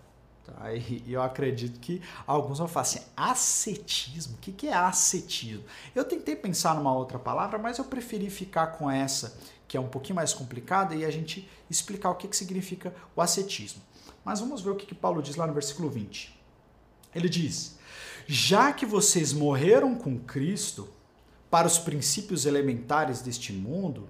E 0.74 1.04
eu 1.12 1.22
acredito 1.22 1.78
que 1.80 2.02
alguns 2.26 2.58
vão 2.58 2.68
falar 2.68 2.82
assim: 2.82 3.00
ascetismo? 3.16 4.34
O 4.34 4.38
que 4.38 4.66
é 4.68 4.74
ascetismo? 4.74 5.64
Eu 5.94 6.04
tentei 6.04 6.34
pensar 6.34 6.74
numa 6.74 6.92
outra 6.92 7.18
palavra, 7.18 7.58
mas 7.58 7.78
eu 7.78 7.84
preferi 7.84 8.28
ficar 8.30 8.68
com 8.68 8.90
essa, 8.90 9.38
que 9.66 9.76
é 9.76 9.80
um 9.80 9.88
pouquinho 9.88 10.16
mais 10.16 10.34
complicada, 10.34 10.94
e 10.94 11.04
a 11.04 11.10
gente 11.10 11.48
explicar 11.70 12.10
o 12.10 12.16
que 12.16 12.34
significa 12.36 12.94
o 13.14 13.22
ascetismo. 13.22 13.82
Mas 14.24 14.40
vamos 14.40 14.60
ver 14.60 14.70
o 14.70 14.76
que, 14.76 14.86
que 14.86 14.94
Paulo 14.94 15.22
diz 15.22 15.36
lá 15.36 15.46
no 15.46 15.54
versículo 15.54 15.88
20. 15.88 16.38
Ele 17.14 17.28
diz: 17.28 17.78
Já 18.26 18.72
que 18.72 18.84
vocês 18.84 19.32
morreram 19.32 19.94
com 19.94 20.18
Cristo 20.18 20.88
para 21.50 21.66
os 21.66 21.78
princípios 21.78 22.44
elementares 22.44 23.22
deste 23.22 23.52
mundo, 23.52 24.08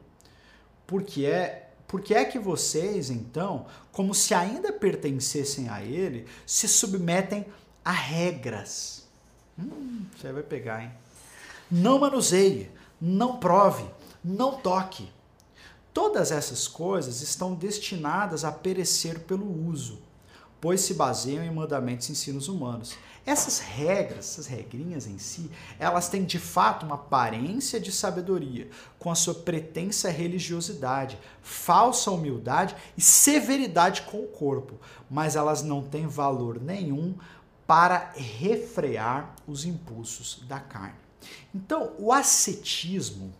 porque 0.87 1.24
é 1.24 1.67
porque 1.88 2.14
é 2.14 2.24
que 2.24 2.38
vocês, 2.38 3.11
então, 3.11 3.66
como 3.90 4.14
se 4.14 4.33
ainda 4.33 4.72
pertencessem 4.72 5.68
a 5.68 5.83
ele, 5.83 6.27
se 6.46 6.68
submetem 6.68 7.44
a 7.85 7.90
regras? 7.90 9.09
Hum, 9.59 10.05
você 10.16 10.31
vai 10.31 10.44
pegar, 10.44 10.85
hein? 10.85 10.92
Não 11.68 11.98
manuseie, 11.98 12.70
não 13.01 13.38
prove, 13.38 13.85
não 14.22 14.59
toque. 14.59 15.11
Todas 15.92 16.31
essas 16.31 16.68
coisas 16.68 17.22
estão 17.22 17.55
destinadas 17.55 18.44
a 18.44 18.53
perecer 18.53 19.20
pelo 19.20 19.66
uso 19.66 20.07
pois 20.61 20.81
se 20.81 20.94
baseiam 20.94 21.44
em 21.44 21.51
mandamentos 21.51 22.09
e 22.09 22.12
ensinos 22.12 22.48
humanos. 22.48 22.96
Essas 23.28 23.58
regras, 23.58 24.20
essas 24.20 24.46
regrinhas 24.46 25.06
em 25.06 25.18
si, 25.18 25.50
elas 25.78 26.08
têm 26.08 26.24
de 26.24 26.38
fato 26.38 26.86
uma 26.86 26.94
aparência 26.94 27.78
de 27.78 27.92
sabedoria, 27.92 28.70
com 28.98 29.10
a 29.10 29.14
sua 29.14 29.34
pretensa 29.34 30.08
religiosidade, 30.08 31.18
falsa 31.42 32.10
humildade 32.10 32.74
e 32.96 33.02
severidade 33.02 34.00
com 34.00 34.24
o 34.24 34.28
corpo, 34.28 34.80
mas 35.10 35.36
elas 35.36 35.62
não 35.62 35.82
têm 35.82 36.06
valor 36.06 36.58
nenhum 36.58 37.14
para 37.66 38.14
refrear 38.16 39.36
os 39.46 39.66
impulsos 39.66 40.42
da 40.48 40.58
carne. 40.58 40.96
Então, 41.54 41.92
o 41.98 42.10
ascetismo 42.10 43.34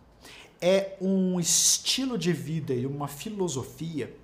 é 0.61 0.97
um 1.01 1.39
estilo 1.39 2.15
de 2.15 2.31
vida 2.31 2.75
e 2.75 2.85
uma 2.85 3.07
filosofia 3.07 4.15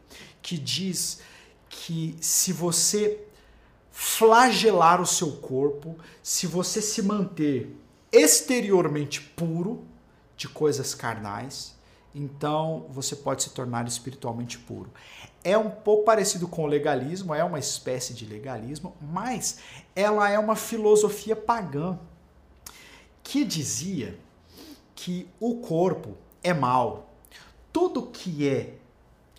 que 0.43 0.59
diz 0.59 1.21
que 1.67 2.15
se 2.21 2.53
você 2.53 3.24
flagelar 3.97 5.01
o 5.01 5.05
seu 5.05 5.31
corpo, 5.37 5.95
se 6.21 6.45
você 6.45 6.81
se 6.81 7.01
manter 7.01 7.73
exteriormente 8.11 9.21
puro 9.21 9.85
de 10.35 10.49
coisas 10.49 10.93
carnais, 10.93 11.73
então 12.13 12.87
você 12.89 13.15
pode 13.15 13.43
se 13.43 13.51
tornar 13.51 13.87
espiritualmente 13.87 14.59
puro. 14.59 14.91
É 15.45 15.57
um 15.57 15.69
pouco 15.69 16.03
parecido 16.03 16.45
com 16.45 16.65
o 16.65 16.67
legalismo, 16.67 17.33
é 17.33 17.41
uma 17.41 17.57
espécie 17.57 18.13
de 18.13 18.25
legalismo, 18.25 18.93
mas 19.01 19.59
ela 19.95 20.29
é 20.29 20.37
uma 20.37 20.57
filosofia 20.57 21.35
pagã 21.35 21.97
que 23.23 23.45
dizia 23.45 24.19
que 24.93 25.25
o 25.39 25.61
corpo 25.61 26.17
é 26.43 26.53
mal. 26.53 27.13
Tudo 27.71 28.07
que 28.07 28.45
é, 28.45 28.73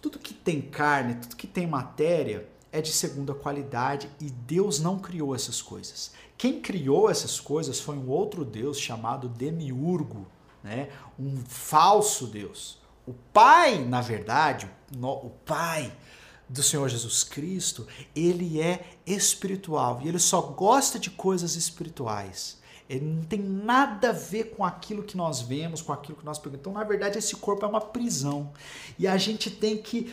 tudo 0.01 0.19
que 0.19 0.33
tem 0.33 0.63
carne, 0.63 1.17
tudo 1.17 1.37
que 1.37 1.47
tem 1.47 1.67
matéria, 1.67 2.49
é 2.73 2.81
de 2.81 2.93
segunda 2.93 3.35
qualidade 3.35 4.11
e 4.21 4.31
Deus 4.31 4.81
não 4.81 4.99
criou 4.99 5.35
essas 5.35 5.63
coisas. 5.63 6.13
Quem 6.37 6.61
criou 6.61 7.09
essas 7.11 7.41
coisas 7.41 7.81
foi 7.81 7.97
um 7.97 8.09
outro 8.09 8.45
Deus 8.45 8.79
chamado 8.79 9.29
Demiurgo, 9.29 10.27
né? 10.63 10.91
um 11.19 11.37
falso 11.47 12.27
Deus. 12.27 12.79
O 13.07 13.15
Pai, 13.33 13.85
na 13.85 14.01
verdade, 14.01 14.69
o 15.01 15.31
Pai 15.45 15.93
do 16.49 16.63
Senhor 16.63 16.89
Jesus 16.89 17.25
Cristo, 17.25 17.87
ele 18.15 18.61
é 18.61 18.85
espiritual 19.07 20.01
e 20.03 20.09
ele 20.09 20.19
só 20.19 20.41
gosta 20.41 20.99
de 20.99 21.11
coisas 21.11 21.57
espirituais. 21.57 22.59
Ele 22.89 23.05
não 23.05 23.23
tem 23.25 23.41
nada 23.41 24.11
a 24.11 24.13
ver 24.13 24.55
com 24.57 24.65
aquilo 24.65 25.03
que 25.03 25.17
nós 25.17 25.41
vemos, 25.41 25.83
com 25.83 25.93
aquilo 25.93 26.19
que 26.19 26.25
nós 26.25 26.39
pegamos. 26.39 26.61
Então, 26.61 26.73
na 26.73 26.85
verdade, 26.85 27.19
esse 27.19 27.35
corpo 27.35 27.65
é 27.65 27.69
uma 27.69 27.81
prisão. 27.81 28.53
E 28.97 29.09
a 29.09 29.17
gente 29.17 29.51
tem 29.51 29.77
que 29.77 30.13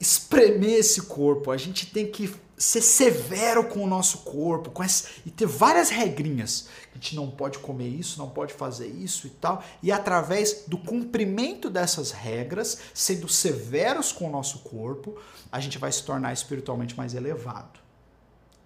espremer 0.00 0.74
esse 0.74 1.02
corpo, 1.02 1.50
a 1.50 1.56
gente 1.56 1.86
tem 1.86 2.10
que 2.10 2.32
ser 2.56 2.82
severo 2.82 3.68
com 3.68 3.84
o 3.84 3.86
nosso 3.86 4.18
corpo, 4.18 4.70
com 4.70 4.82
essa, 4.82 5.08
e 5.24 5.30
ter 5.30 5.46
várias 5.46 5.90
regrinhas. 5.90 6.68
A 6.92 6.94
gente 6.94 7.14
não 7.14 7.30
pode 7.30 7.58
comer 7.60 7.88
isso, 7.88 8.18
não 8.18 8.28
pode 8.28 8.52
fazer 8.52 8.88
isso 8.88 9.28
e 9.28 9.30
tal. 9.30 9.62
E 9.82 9.92
através 9.92 10.64
do 10.66 10.76
cumprimento 10.76 11.70
dessas 11.70 12.10
regras, 12.10 12.78
sendo 12.92 13.28
severos 13.28 14.10
com 14.10 14.26
o 14.28 14.30
nosso 14.30 14.60
corpo, 14.60 15.16
a 15.52 15.60
gente 15.60 15.78
vai 15.78 15.92
se 15.92 16.02
tornar 16.02 16.32
espiritualmente 16.32 16.96
mais 16.96 17.14
elevado. 17.14 17.78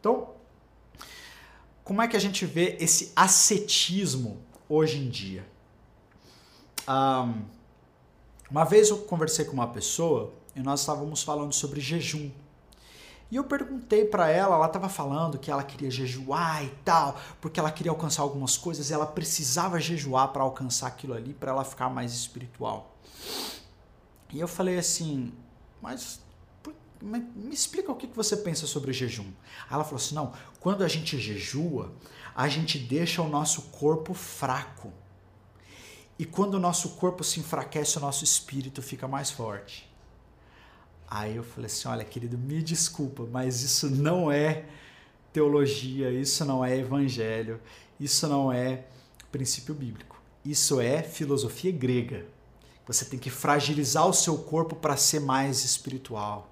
Então, 0.01 0.31
como 1.85 2.01
é 2.01 2.09
que 2.09 2.17
a 2.17 2.21
gente 2.21 2.47
vê 2.47 2.77
esse 2.81 3.13
ascetismo 3.15 4.41
hoje 4.69 4.99
em 4.99 5.11
dia? 5.11 5.47
Um, 6.89 7.43
uma 8.51 8.65
vez 8.65 8.89
eu 8.89 8.99
conversei 8.99 9.45
com 9.45 9.53
uma 9.53 9.69
pessoa 9.69 10.33
e 10.55 10.61
nós 10.61 10.81
estávamos 10.81 11.23
falando 11.23 11.53
sobre 11.53 11.81
jejum. 11.81 12.31
E 13.31 13.37
eu 13.37 13.45
perguntei 13.45 14.05
para 14.05 14.29
ela, 14.29 14.57
ela 14.57 14.67
estava 14.67 14.89
falando 14.89 15.39
que 15.39 15.51
ela 15.51 15.63
queria 15.63 15.91
jejuar 15.91 16.65
e 16.65 16.69
tal, 16.85 17.19
porque 17.41 17.59
ela 17.59 17.71
queria 17.71 17.91
alcançar 17.91 18.23
algumas 18.23 18.59
coisas, 18.59 18.91
e 18.91 18.93
ela 18.93 19.07
precisava 19.07 19.81
jejuar 19.81 20.29
para 20.29 20.43
alcançar 20.43 20.89
aquilo 20.89 21.15
ali, 21.15 21.33
para 21.33 21.51
ela 21.51 21.65
ficar 21.65 21.89
mais 21.89 22.13
espiritual. 22.13 22.95
E 24.31 24.39
eu 24.39 24.47
falei 24.47 24.79
assim, 24.79 25.33
mas 25.81 26.21
me 27.03 27.53
explica 27.53 27.91
o 27.91 27.97
que 27.97 28.07
você 28.07 28.37
pensa 28.37 28.67
sobre 28.67 28.93
jejum. 28.93 29.31
Ela 29.71 29.83
falou 29.83 29.97
assim: 29.97 30.15
não, 30.15 30.33
quando 30.61 30.85
a 30.85 30.89
gente 30.89 31.19
jejua, 31.19 31.93
a 32.35 32.49
gente 32.49 32.79
deixa 32.79 33.21
o 33.21 33.29
nosso 33.29 33.63
corpo 33.63 34.15
fraco. 34.15 34.93
E 36.19 36.25
quando 36.25 36.55
o 36.55 36.61
nosso 36.61 36.91
corpo 36.91 37.25
se 37.25 37.41
enfraquece, 37.41 37.99
o 37.99 38.01
nosso 38.01 38.23
espírito 38.23 38.81
fica 38.81 39.09
mais 39.09 39.31
forte. 39.31 39.91
Aí 41.15 41.37
eu 41.37 41.43
falei 41.43 41.67
assim: 41.67 41.89
olha, 41.89 42.05
querido, 42.07 42.39
me 42.39 42.63
desculpa, 42.63 43.29
mas 43.31 43.63
isso 43.63 43.91
não 43.91 44.33
é 44.33 44.65
teologia, 45.31 46.11
isso 46.11 46.43
não 46.43 46.65
é 46.65 46.79
evangelho, 46.79 47.61
isso 48.01 48.27
não 48.27 48.51
é 48.51 48.87
princípio 49.31 49.75
bíblico. 49.75 50.19
Isso 50.43 50.81
é 50.81 51.03
filosofia 51.03 51.71
grega. 51.71 52.25
Você 52.87 53.05
tem 53.05 53.19
que 53.19 53.29
fragilizar 53.29 54.07
o 54.09 54.15
seu 54.15 54.39
corpo 54.39 54.75
para 54.75 54.97
ser 54.97 55.21
mais 55.21 55.67
espiritual. 55.67 56.51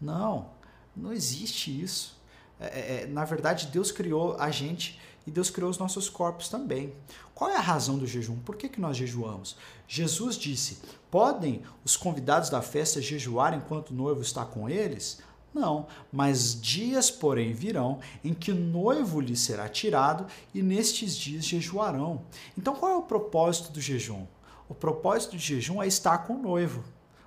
Não, 0.00 0.50
não 0.96 1.12
existe 1.12 1.82
isso. 1.82 2.16
É, 2.60 2.66
é, 2.66 3.02
é, 3.02 3.06
na 3.06 3.24
verdade, 3.24 3.66
Deus 3.66 3.90
criou 3.90 4.36
a 4.38 4.52
gente 4.52 5.00
e 5.26 5.30
Deus 5.30 5.50
criou 5.50 5.70
os 5.70 5.78
nossos 5.78 6.08
corpos 6.08 6.48
também. 6.48 6.92
Qual 7.34 7.50
é 7.50 7.56
a 7.56 7.60
razão 7.60 7.98
do 7.98 8.06
jejum? 8.06 8.36
Por 8.36 8.56
que, 8.56 8.68
que 8.68 8.80
nós 8.80 8.96
jejuamos? 8.96 9.56
Jesus 9.88 10.36
disse: 10.36 10.78
podem 11.10 11.62
os 11.84 11.96
convidados 11.96 12.50
da 12.50 12.62
festa 12.62 13.00
jejuar 13.00 13.54
enquanto 13.54 13.90
o 13.90 13.94
noivo 13.94 14.22
está 14.22 14.44
com 14.44 14.68
eles? 14.68 15.20
Não, 15.54 15.86
mas 16.10 16.58
dias, 16.58 17.10
porém, 17.10 17.52
virão 17.52 18.00
em 18.24 18.32
que 18.32 18.50
o 18.50 18.54
noivo 18.54 19.20
lhe 19.20 19.36
será 19.36 19.68
tirado 19.68 20.26
e 20.54 20.62
nestes 20.62 21.14
dias 21.14 21.44
jejuarão. 21.44 22.22
Então, 22.56 22.74
qual 22.74 22.92
é 22.92 22.96
o 22.96 23.02
propósito 23.02 23.70
do 23.70 23.80
jejum? 23.80 24.26
O 24.68 24.74
propósito 24.74 25.32
do 25.32 25.38
jejum 25.38 25.82
é 25.82 25.86
estar 25.86 26.18
com 26.18 26.34
o 26.34 26.42
noivo. 26.42 26.82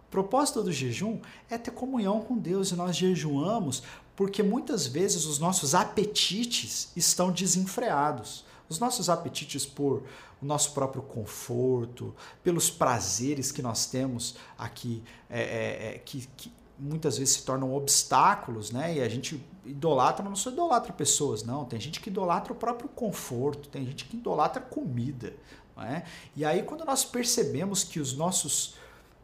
O 0.07 0.09
propósito 0.09 0.63
do 0.63 0.71
jejum 0.71 1.19
é 1.49 1.57
ter 1.57 1.71
comunhão 1.71 2.21
com 2.21 2.37
Deus 2.37 2.71
e 2.71 2.75
nós 2.75 2.95
jejuamos 2.95 3.83
porque 4.15 4.41
muitas 4.41 4.87
vezes 4.87 5.25
os 5.25 5.39
nossos 5.39 5.75
apetites 5.75 6.91
estão 6.95 7.31
desenfreados. 7.31 8.45
Os 8.69 8.79
nossos 8.79 9.09
apetites 9.09 9.65
por 9.65 10.03
o 10.41 10.45
nosso 10.45 10.73
próprio 10.73 11.01
conforto, 11.01 12.15
pelos 12.43 12.69
prazeres 12.69 13.51
que 13.51 13.61
nós 13.61 13.85
temos 13.85 14.35
aqui, 14.57 15.03
é, 15.29 15.41
é, 15.41 15.95
é, 15.95 15.99
que, 15.99 16.27
que, 16.35 16.51
muitas 16.77 17.17
vezes 17.17 17.35
se 17.35 17.43
tornam 17.43 17.73
obstáculos, 17.73 18.69
né? 18.69 18.95
E 18.95 19.01
a 19.01 19.07
gente 19.07 19.41
idolatra, 19.65 20.23
mas 20.23 20.31
não 20.31 20.35
só 20.35 20.49
idolatra 20.49 20.91
pessoas, 20.91 21.43
não. 21.43 21.63
Tem 21.63 21.79
gente 21.79 21.99
que 21.99 22.09
idolatra 22.09 22.51
o 22.51 22.55
próprio 22.55 22.89
conforto, 22.89 23.69
tem 23.69 23.85
gente 23.85 24.05
que 24.05 24.17
idolatra 24.17 24.61
comida, 24.61 25.33
não 25.75 25.83
é? 25.83 26.03
E 26.35 26.43
aí 26.43 26.63
quando 26.63 26.83
nós 26.83 27.05
percebemos 27.05 27.83
que 27.83 27.99
os 27.99 28.15
nossos, 28.15 28.75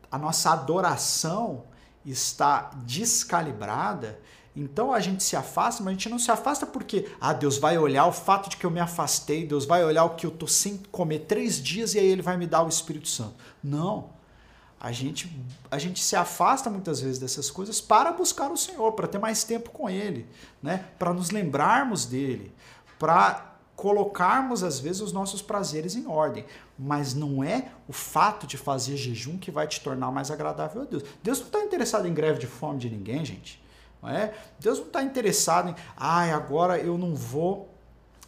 a 0.10 0.18
nossa 0.18 0.52
adoração 0.52 1.66
está 2.06 2.72
descalibrada, 2.86 4.20
então 4.56 4.94
a 4.94 5.00
gente 5.00 5.24
se 5.24 5.36
afasta, 5.36 5.82
mas 5.82 5.92
a 5.92 5.94
gente 5.94 6.10
não 6.10 6.20
se 6.20 6.30
afasta 6.30 6.66
porque, 6.66 7.10
ah, 7.22 7.32
Deus 7.32 7.58
vai 7.58 7.78
olhar 7.78 8.06
o 8.06 8.12
fato 8.12 8.50
de 8.50 8.58
que 8.58 8.66
eu 8.66 8.72
me 8.72 8.80
afastei, 8.80 9.46
Deus 9.46 9.66
vai 9.66 9.84
olhar 9.84 10.04
o 10.04 10.16
que 10.16 10.26
eu 10.26 10.32
tô 10.32 10.46
sem 10.46 10.78
comer 10.92 11.20
três 11.20 11.62
dias 11.62 11.94
e 11.94 12.00
aí 12.00 12.06
ele 12.06 12.22
vai 12.22 12.36
me 12.36 12.46
dar 12.46 12.64
o 12.64 12.68
Espírito 12.68 13.08
Santo. 13.08 13.36
Não. 13.64 14.10
A 14.80 14.92
gente, 14.92 15.32
a 15.70 15.78
gente 15.78 16.04
se 16.04 16.16
afasta 16.16 16.70
muitas 16.70 17.00
vezes 17.00 17.20
dessas 17.20 17.52
coisas 17.52 17.80
para 17.80 18.12
buscar 18.12 18.52
o 18.52 18.58
Senhor, 18.58 18.92
para 18.94 19.08
ter 19.08 19.20
mais 19.20 19.44
tempo 19.44 19.70
com 19.70 19.90
Ele, 19.90 20.28
né? 20.62 20.86
para 20.98 21.14
nos 21.14 21.30
lembrarmos 21.30 22.06
dele, 22.06 22.52
para 22.98 23.52
colocarmos 23.76 24.64
às 24.64 24.80
vezes 24.80 25.02
os 25.02 25.14
nossos 25.14 25.42
prazeres 25.42 25.96
em 25.96 26.08
ordem. 26.08 26.46
Mas 26.78 27.14
não 27.14 27.44
é 27.44 27.70
o 27.88 27.94
fato 27.94 28.48
de 28.48 28.58
fazer 28.58 28.98
jejum 28.98 29.38
que 29.38 29.52
vai 29.52 29.68
te 29.68 29.80
tornar 29.82 30.12
mais 30.12 30.30
agradável 30.32 30.82
a 30.82 30.86
Deus. 30.86 31.04
Deus 31.24 31.40
não 31.40 31.46
está 31.46 31.64
interessado 31.64 32.08
em 32.08 32.14
greve 32.14 32.40
de 32.40 32.48
fome 32.48 32.80
de 32.80 32.90
ninguém, 32.90 33.24
gente. 33.24 33.62
Não 34.02 34.10
é? 34.10 34.34
Deus 34.60 34.80
não 34.80 34.88
está 34.88 35.04
interessado 35.04 35.70
em, 35.70 35.76
ai, 35.96 36.32
ah, 36.32 36.36
agora 36.36 36.78
eu 36.80 36.98
não 36.98 37.16
vou. 37.16 37.70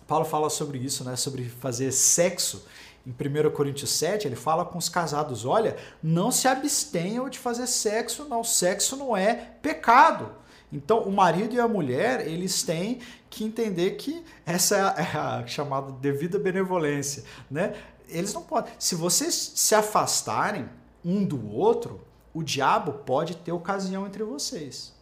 Paulo 0.08 0.26
fala 0.26 0.50
sobre 0.50 0.78
isso, 0.78 1.04
né? 1.04 1.16
sobre 1.16 1.46
fazer 1.46 1.92
sexo. 1.92 2.66
Em 3.06 3.12
1 3.12 3.52
Coríntios 3.52 3.90
7, 3.90 4.28
ele 4.28 4.36
fala 4.36 4.64
com 4.64 4.78
os 4.78 4.88
casados: 4.88 5.46
olha, 5.46 5.76
não 6.02 6.32
se 6.32 6.48
abstenham 6.48 7.28
de 7.28 7.38
fazer 7.38 7.68
sexo, 7.68 8.26
não. 8.30 8.44
Sexo 8.44 8.96
não 8.96 9.16
é 9.16 9.34
pecado. 9.62 10.32
Então, 10.72 11.02
o 11.02 11.12
marido 11.12 11.54
e 11.54 11.60
a 11.60 11.68
mulher, 11.68 12.28
eles 12.28 12.64
têm 12.64 13.00
que 13.30 13.44
entender 13.44 13.92
que 13.92 14.24
essa 14.46 14.76
é 14.76 15.18
a 15.18 15.46
chamada 15.46 15.92
devida 15.92 16.40
benevolência, 16.40 17.24
né? 17.50 17.76
Eles 18.08 18.34
não 18.34 18.42
podem. 18.42 18.74
Se 18.80 18.96
vocês 18.96 19.54
se 19.56 19.76
afastarem 19.76 20.68
um 21.06 21.24
do 21.24 21.52
outro, 21.54 22.02
o 22.34 22.42
diabo 22.42 22.94
pode 23.06 23.36
ter 23.36 23.52
ocasião 23.52 24.08
entre 24.08 24.24
vocês. 24.24 24.94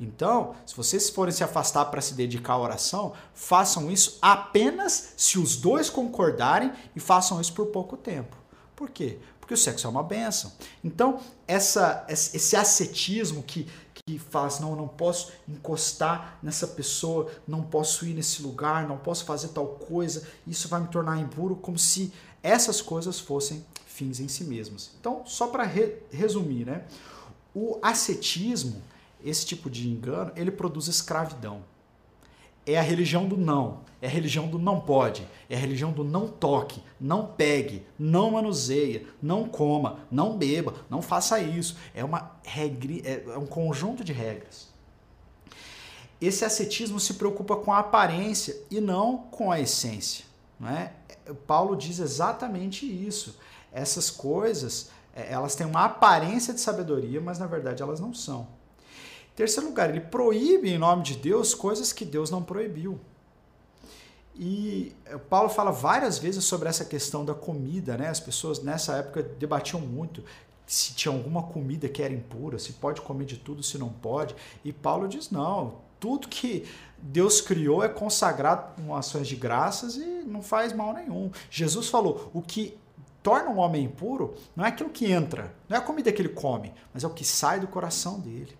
Então, 0.00 0.54
se 0.64 0.74
vocês 0.74 1.10
forem 1.10 1.32
se 1.32 1.44
afastar 1.44 1.84
para 1.84 2.00
se 2.00 2.14
dedicar 2.14 2.54
à 2.54 2.58
oração, 2.58 3.12
façam 3.34 3.90
isso 3.90 4.18
apenas 4.22 5.12
se 5.16 5.38
os 5.38 5.56
dois 5.56 5.90
concordarem 5.90 6.72
e 6.96 7.00
façam 7.00 7.38
isso 7.38 7.52
por 7.52 7.66
pouco 7.66 7.98
tempo. 7.98 8.34
Por 8.74 8.88
quê? 8.88 9.18
Porque 9.38 9.52
o 9.52 9.58
sexo 9.58 9.86
é 9.86 9.90
uma 9.90 10.02
benção. 10.02 10.50
Então, 10.82 11.20
essa, 11.46 12.06
esse 12.08 12.56
ascetismo 12.56 13.42
que, 13.42 13.68
que 13.92 14.18
faz, 14.18 14.58
não, 14.58 14.74
não 14.74 14.88
posso 14.88 15.32
encostar 15.46 16.38
nessa 16.42 16.66
pessoa, 16.66 17.30
não 17.46 17.62
posso 17.62 18.06
ir 18.06 18.14
nesse 18.14 18.40
lugar, 18.40 18.88
não 18.88 18.96
posso 18.96 19.26
fazer 19.26 19.48
tal 19.48 19.66
coisa, 19.66 20.26
isso 20.46 20.66
vai 20.66 20.80
me 20.80 20.88
tornar 20.88 21.18
impuro, 21.18 21.56
como 21.56 21.78
se 21.78 22.10
essas 22.42 22.80
coisas 22.80 23.20
fossem 23.20 23.62
fins 23.84 24.18
em 24.18 24.28
si 24.28 24.44
mesmas. 24.44 24.92
Então, 24.98 25.24
só 25.26 25.48
para 25.48 25.64
re 25.64 25.96
resumir, 26.10 26.64
né? 26.64 26.86
O 27.54 27.78
ascetismo 27.82 28.80
esse 29.24 29.44
tipo 29.46 29.70
de 29.70 29.88
engano, 29.88 30.32
ele 30.36 30.50
produz 30.50 30.86
escravidão. 30.86 31.62
é 32.66 32.78
a 32.78 32.82
religião 32.82 33.26
do 33.26 33.36
não, 33.36 33.80
é 34.00 34.06
a 34.06 34.10
religião 34.10 34.46
do 34.46 34.58
não 34.58 34.80
pode, 34.80 35.26
é 35.48 35.56
a 35.56 35.58
religião 35.58 35.92
do 35.92 36.04
não 36.04 36.28
toque, 36.28 36.82
não 37.00 37.26
pegue, 37.26 37.86
não 37.98 38.32
manuseia, 38.32 39.06
não 39.20 39.48
coma, 39.48 40.00
não 40.10 40.36
beba, 40.36 40.74
não 40.88 41.02
faça 41.02 41.40
isso. 41.40 41.76
É 41.94 42.04
uma 42.04 42.32
regra, 42.44 42.92
é 43.04 43.38
um 43.38 43.46
conjunto 43.46 44.04
de 44.04 44.12
regras. 44.12 44.68
Esse 46.20 46.44
ascetismo 46.44 47.00
se 47.00 47.14
preocupa 47.14 47.56
com 47.56 47.72
a 47.72 47.78
aparência 47.78 48.54
e 48.70 48.80
não 48.80 49.16
com 49.16 49.50
a 49.50 49.58
essência. 49.58 50.26
Não 50.58 50.68
é? 50.68 50.92
Paulo 51.46 51.74
diz 51.74 51.98
exatamente 51.98 52.84
isso. 52.84 53.38
Essas 53.72 54.10
coisas, 54.10 54.90
é, 55.14 55.32
elas 55.32 55.54
têm 55.54 55.66
uma 55.66 55.84
aparência 55.84 56.52
de 56.52 56.60
sabedoria, 56.60 57.20
mas 57.20 57.38
na 57.38 57.46
verdade 57.46 57.82
elas 57.82 58.00
não 58.00 58.12
são. 58.12 58.46
Terceiro 59.40 59.70
lugar, 59.70 59.88
ele 59.88 60.02
proíbe 60.02 60.68
em 60.68 60.76
nome 60.76 61.02
de 61.02 61.16
Deus 61.16 61.54
coisas 61.54 61.94
que 61.94 62.04
Deus 62.04 62.30
não 62.30 62.42
proibiu. 62.42 63.00
E 64.36 64.94
eh, 65.06 65.16
Paulo 65.16 65.48
fala 65.48 65.70
várias 65.70 66.18
vezes 66.18 66.44
sobre 66.44 66.68
essa 66.68 66.84
questão 66.84 67.24
da 67.24 67.32
comida, 67.32 67.96
né? 67.96 68.08
As 68.08 68.20
pessoas 68.20 68.62
nessa 68.62 68.96
época 68.96 69.22
debatiam 69.22 69.80
muito 69.80 70.22
se 70.66 70.92
tinha 70.92 71.10
alguma 71.10 71.42
comida 71.42 71.88
que 71.88 72.02
era 72.02 72.12
impura, 72.12 72.58
se 72.58 72.74
pode 72.74 73.00
comer 73.00 73.24
de 73.24 73.38
tudo, 73.38 73.62
se 73.62 73.78
não 73.78 73.88
pode. 73.88 74.36
E 74.62 74.74
Paulo 74.74 75.08
diz: 75.08 75.30
não, 75.30 75.76
tudo 75.98 76.28
que 76.28 76.66
Deus 76.98 77.40
criou 77.40 77.82
é 77.82 77.88
consagrado 77.88 78.74
com 78.74 78.94
ações 78.94 79.26
de 79.26 79.36
graças 79.36 79.96
e 79.96 80.22
não 80.26 80.42
faz 80.42 80.74
mal 80.74 80.92
nenhum. 80.92 81.30
Jesus 81.50 81.88
falou: 81.88 82.30
o 82.34 82.42
que 82.42 82.76
torna 83.22 83.48
um 83.48 83.56
homem 83.56 83.84
impuro 83.84 84.34
não 84.54 84.66
é 84.66 84.68
aquilo 84.68 84.90
que 84.90 85.10
entra, 85.10 85.50
não 85.66 85.78
é 85.78 85.80
a 85.80 85.82
comida 85.82 86.12
que 86.12 86.20
ele 86.20 86.28
come, 86.28 86.74
mas 86.92 87.04
é 87.04 87.06
o 87.06 87.14
que 87.14 87.24
sai 87.24 87.58
do 87.58 87.66
coração 87.66 88.20
dele. 88.20 88.59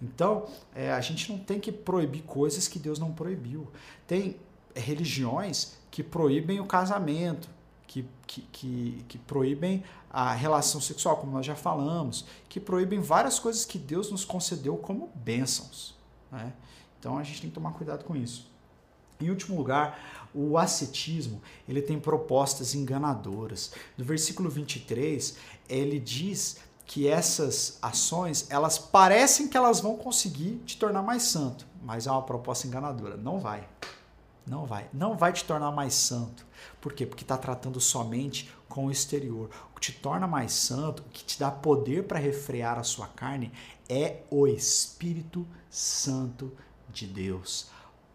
Então, 0.00 0.46
é, 0.74 0.92
a 0.92 1.00
gente 1.00 1.30
não 1.30 1.38
tem 1.38 1.60
que 1.60 1.70
proibir 1.70 2.22
coisas 2.22 2.66
que 2.66 2.78
Deus 2.78 2.98
não 2.98 3.12
proibiu. 3.12 3.68
Tem 4.06 4.36
religiões 4.74 5.76
que 5.90 6.02
proíbem 6.02 6.60
o 6.60 6.66
casamento, 6.66 7.48
que, 7.86 8.06
que, 8.26 8.42
que, 8.52 9.04
que, 9.08 9.18
proíbem 9.18 9.82
a 10.08 10.32
relação 10.32 10.80
sexual, 10.80 11.16
como 11.16 11.32
nós 11.32 11.44
já 11.44 11.56
falamos, 11.56 12.24
que 12.48 12.60
proíbem 12.60 13.00
várias 13.00 13.38
coisas 13.38 13.64
que 13.64 13.78
Deus 13.78 14.10
nos 14.10 14.24
concedeu 14.24 14.76
como 14.76 15.10
bênçãos. 15.14 15.96
Né? 16.30 16.52
Então 16.98 17.18
a 17.18 17.24
gente 17.24 17.40
tem 17.40 17.50
que 17.50 17.54
tomar 17.54 17.72
cuidado 17.72 18.04
com 18.04 18.14
isso. 18.14 18.48
Em 19.20 19.28
último 19.28 19.56
lugar, 19.56 20.30
o 20.32 20.56
ascetismo 20.56 21.42
ele 21.68 21.82
tem 21.82 21.98
propostas 21.98 22.74
enganadoras. 22.74 23.72
No 23.98 24.04
versículo 24.04 24.48
23, 24.48 25.36
ele 25.68 25.98
diz 25.98 26.58
que 26.90 27.06
essas 27.06 27.78
ações 27.80 28.50
elas 28.50 28.76
parecem 28.76 29.46
que 29.46 29.56
elas 29.56 29.78
vão 29.78 29.96
conseguir 29.96 30.60
te 30.66 30.76
tornar 30.76 31.02
mais 31.02 31.22
santo, 31.22 31.64
mas 31.84 32.08
é 32.08 32.10
uma 32.10 32.20
proposta 32.20 32.66
enganadora. 32.66 33.16
Não 33.16 33.38
vai. 33.38 33.68
Não 34.44 34.66
vai. 34.66 34.88
Não 34.92 35.16
vai 35.16 35.32
te 35.32 35.44
tornar 35.44 35.70
mais 35.70 35.94
santo. 35.94 36.44
Por 36.80 36.92
quê? 36.92 37.06
Porque 37.06 37.22
está 37.22 37.38
tratando 37.38 37.80
somente 37.80 38.52
com 38.68 38.86
o 38.86 38.90
exterior. 38.90 39.50
O 39.70 39.78
que 39.78 39.92
te 39.92 39.92
torna 40.00 40.26
mais 40.26 40.50
santo, 40.50 41.04
o 41.04 41.10
que 41.10 41.22
te 41.22 41.38
dá 41.38 41.48
poder 41.48 42.08
para 42.08 42.18
refrear 42.18 42.76
a 42.76 42.82
sua 42.82 43.06
carne, 43.06 43.52
é 43.88 44.22
o 44.28 44.48
Espírito 44.48 45.46
Santo 45.70 46.50
de 46.88 47.06
Deus. 47.06 47.68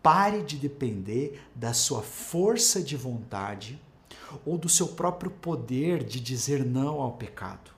Pare 0.04 0.44
de 0.44 0.58
depender 0.58 1.42
da 1.56 1.74
sua 1.74 2.02
força 2.02 2.84
de 2.84 2.98
vontade 2.98 3.82
ou 4.46 4.58
do 4.58 4.68
seu 4.68 4.90
próprio 4.90 5.32
poder 5.32 6.04
de 6.04 6.20
dizer 6.20 6.66
não 6.66 7.00
ao 7.00 7.14
pecado. 7.14 7.75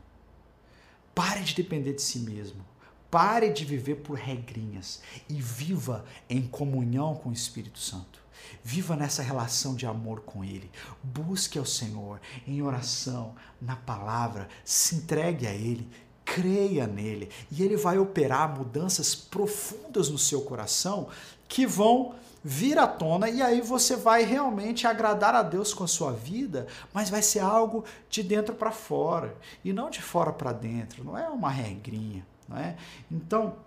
Pare 1.17 1.41
de 1.41 1.55
depender 1.55 1.93
de 1.93 2.01
si 2.03 2.19
mesmo. 2.19 2.63
Pare 3.09 3.49
de 3.49 3.65
viver 3.65 3.95
por 3.95 4.19
regrinhas 4.19 5.01
e 5.27 5.41
viva 5.41 6.05
em 6.29 6.43
comunhão 6.43 7.15
com 7.15 7.29
o 7.29 7.33
Espírito 7.33 7.79
Santo. 7.79 8.21
Viva 8.63 8.95
nessa 8.95 9.23
relação 9.23 9.73
de 9.73 9.87
amor 9.87 10.19
com 10.19 10.43
Ele. 10.43 10.69
Busque 11.03 11.57
ao 11.57 11.65
Senhor 11.65 12.21
em 12.45 12.61
oração, 12.61 13.33
na 13.59 13.75
palavra, 13.75 14.47
se 14.63 14.93
entregue 14.93 15.47
a 15.47 15.55
Ele, 15.55 15.89
creia 16.23 16.85
nele 16.85 17.31
e 17.49 17.63
Ele 17.63 17.77
vai 17.77 17.97
operar 17.97 18.55
mudanças 18.55 19.15
profundas 19.15 20.09
no 20.09 20.19
seu 20.19 20.41
coração 20.41 21.09
que 21.47 21.65
vão 21.65 22.13
vir 22.49 22.79
à 22.79 22.87
tona 22.87 23.29
e 23.29 23.41
aí 23.41 23.59
você 23.59 23.97
vai 23.97 24.23
realmente 24.23 24.87
agradar 24.87 25.35
a 25.35 25.43
Deus 25.43 25.73
com 25.73 25.83
a 25.83 25.87
sua 25.87 26.13
vida, 26.13 26.65
mas 26.93 27.09
vai 27.09 27.21
ser 27.21 27.39
algo 27.39 27.83
de 28.09 28.23
dentro 28.23 28.55
para 28.55 28.71
fora 28.71 29.35
e 29.65 29.73
não 29.73 29.89
de 29.89 30.01
fora 30.01 30.31
para 30.31 30.53
dentro, 30.53 31.03
não 31.03 31.17
é 31.17 31.27
uma 31.27 31.49
regrinha, 31.49 32.25
não 32.47 32.57
é? 32.57 32.77
Então, 33.11 33.57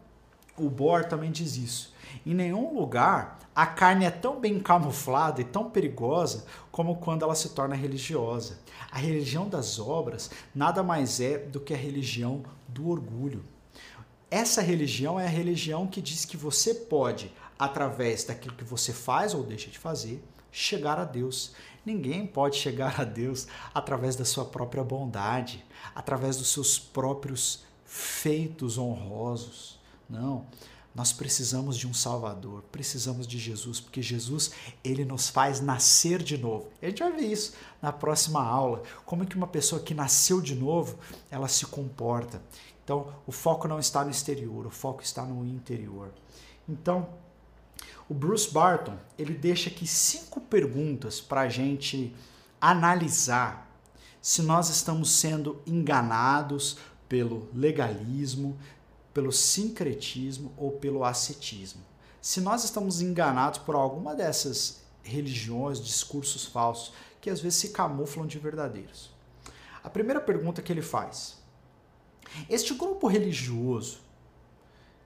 o 0.56 0.70
Bohr 0.70 1.04
também 1.04 1.30
diz 1.30 1.58
isso. 1.58 1.94
Em 2.24 2.32
nenhum 2.34 2.72
lugar 2.72 3.38
a 3.54 3.66
carne 3.66 4.06
é 4.06 4.10
tão 4.10 4.40
bem 4.40 4.58
camuflada 4.58 5.42
e 5.42 5.44
tão 5.44 5.68
perigosa 5.68 6.46
como 6.72 6.96
quando 6.96 7.22
ela 7.22 7.34
se 7.34 7.50
torna 7.50 7.74
religiosa. 7.74 8.60
A 8.90 8.96
religião 8.96 9.46
das 9.46 9.78
obras 9.78 10.30
nada 10.54 10.82
mais 10.82 11.20
é 11.20 11.36
do 11.36 11.60
que 11.60 11.74
a 11.74 11.76
religião 11.76 12.42
do 12.66 12.88
orgulho. 12.88 13.44
Essa 14.30 14.62
religião 14.62 15.20
é 15.20 15.26
a 15.26 15.30
religião 15.30 15.86
que 15.86 16.00
diz 16.00 16.24
que 16.24 16.36
você 16.36 16.72
pode, 16.72 17.34
através 17.60 18.24
daquilo 18.24 18.56
que 18.56 18.64
você 18.64 18.90
faz 18.90 19.34
ou 19.34 19.42
deixa 19.42 19.70
de 19.70 19.78
fazer, 19.78 20.24
chegar 20.50 20.98
a 20.98 21.04
Deus. 21.04 21.52
Ninguém 21.84 22.26
pode 22.26 22.56
chegar 22.56 22.98
a 22.98 23.04
Deus 23.04 23.46
através 23.74 24.16
da 24.16 24.24
sua 24.24 24.46
própria 24.46 24.82
bondade, 24.82 25.62
através 25.94 26.38
dos 26.38 26.48
seus 26.48 26.78
próprios 26.78 27.62
feitos 27.84 28.78
honrosos. 28.78 29.78
Não. 30.08 30.46
Nós 30.94 31.12
precisamos 31.12 31.76
de 31.76 31.86
um 31.86 31.92
Salvador, 31.92 32.64
precisamos 32.72 33.26
de 33.26 33.38
Jesus, 33.38 33.78
porque 33.78 34.00
Jesus 34.00 34.52
ele 34.82 35.04
nos 35.04 35.28
faz 35.28 35.60
nascer 35.60 36.22
de 36.22 36.38
novo. 36.38 36.68
A 36.82 36.86
gente 36.86 37.02
vai 37.02 37.12
ver 37.12 37.26
isso 37.26 37.52
na 37.80 37.92
próxima 37.92 38.42
aula, 38.42 38.82
como 39.04 39.22
é 39.22 39.26
que 39.26 39.36
uma 39.36 39.46
pessoa 39.46 39.82
que 39.82 39.94
nasceu 39.94 40.40
de 40.40 40.54
novo, 40.54 40.98
ela 41.30 41.46
se 41.46 41.66
comporta. 41.66 42.42
Então, 42.82 43.12
o 43.26 43.30
foco 43.30 43.68
não 43.68 43.78
está 43.78 44.02
no 44.02 44.10
exterior, 44.10 44.66
o 44.66 44.70
foco 44.70 45.02
está 45.02 45.24
no 45.24 45.46
interior. 45.46 46.10
Então, 46.68 47.08
o 48.10 48.14
Bruce 48.14 48.50
Barton 48.50 48.98
ele 49.16 49.32
deixa 49.32 49.70
aqui 49.70 49.86
cinco 49.86 50.40
perguntas 50.40 51.20
para 51.20 51.42
a 51.42 51.48
gente 51.48 52.12
analisar 52.60 53.70
se 54.20 54.42
nós 54.42 54.68
estamos 54.68 55.12
sendo 55.12 55.62
enganados 55.64 56.76
pelo 57.08 57.48
legalismo, 57.54 58.58
pelo 59.14 59.30
sincretismo 59.30 60.52
ou 60.56 60.72
pelo 60.72 61.04
ascetismo. 61.04 61.82
Se 62.20 62.40
nós 62.40 62.64
estamos 62.64 63.00
enganados 63.00 63.60
por 63.60 63.76
alguma 63.76 64.12
dessas 64.12 64.82
religiões, 65.04 65.80
discursos 65.80 66.44
falsos, 66.44 66.92
que 67.20 67.30
às 67.30 67.40
vezes 67.40 67.60
se 67.60 67.68
camuflam 67.68 68.26
de 68.26 68.40
verdadeiros. 68.40 69.08
A 69.84 69.88
primeira 69.88 70.20
pergunta 70.20 70.60
que 70.60 70.72
ele 70.72 70.82
faz: 70.82 71.38
Este 72.48 72.74
grupo 72.74 73.06
religioso, 73.06 74.00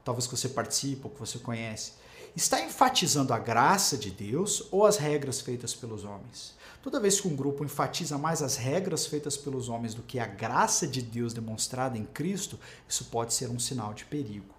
talvez 0.02 0.26
que 0.26 0.34
você 0.34 0.48
participa 0.48 1.06
ou 1.06 1.14
que 1.14 1.20
você 1.20 1.38
conhece, 1.38 2.02
está 2.34 2.60
enfatizando 2.60 3.32
a 3.32 3.38
graça 3.38 3.96
de 3.96 4.10
Deus 4.10 4.66
ou 4.70 4.84
as 4.84 4.96
regras 4.96 5.40
feitas 5.40 5.74
pelos 5.74 6.04
homens? 6.04 6.54
Toda 6.82 7.00
vez 7.00 7.20
que 7.20 7.28
um 7.28 7.34
grupo 7.34 7.64
enfatiza 7.64 8.18
mais 8.18 8.42
as 8.42 8.56
regras 8.56 9.06
feitas 9.06 9.36
pelos 9.36 9.68
homens 9.68 9.94
do 9.94 10.02
que 10.02 10.18
a 10.18 10.26
graça 10.26 10.86
de 10.86 11.00
Deus 11.00 11.32
demonstrada 11.32 11.96
em 11.96 12.04
Cristo, 12.04 12.58
isso 12.88 13.06
pode 13.06 13.32
ser 13.32 13.48
um 13.48 13.58
sinal 13.58 13.94
de 13.94 14.04
perigo. 14.04 14.54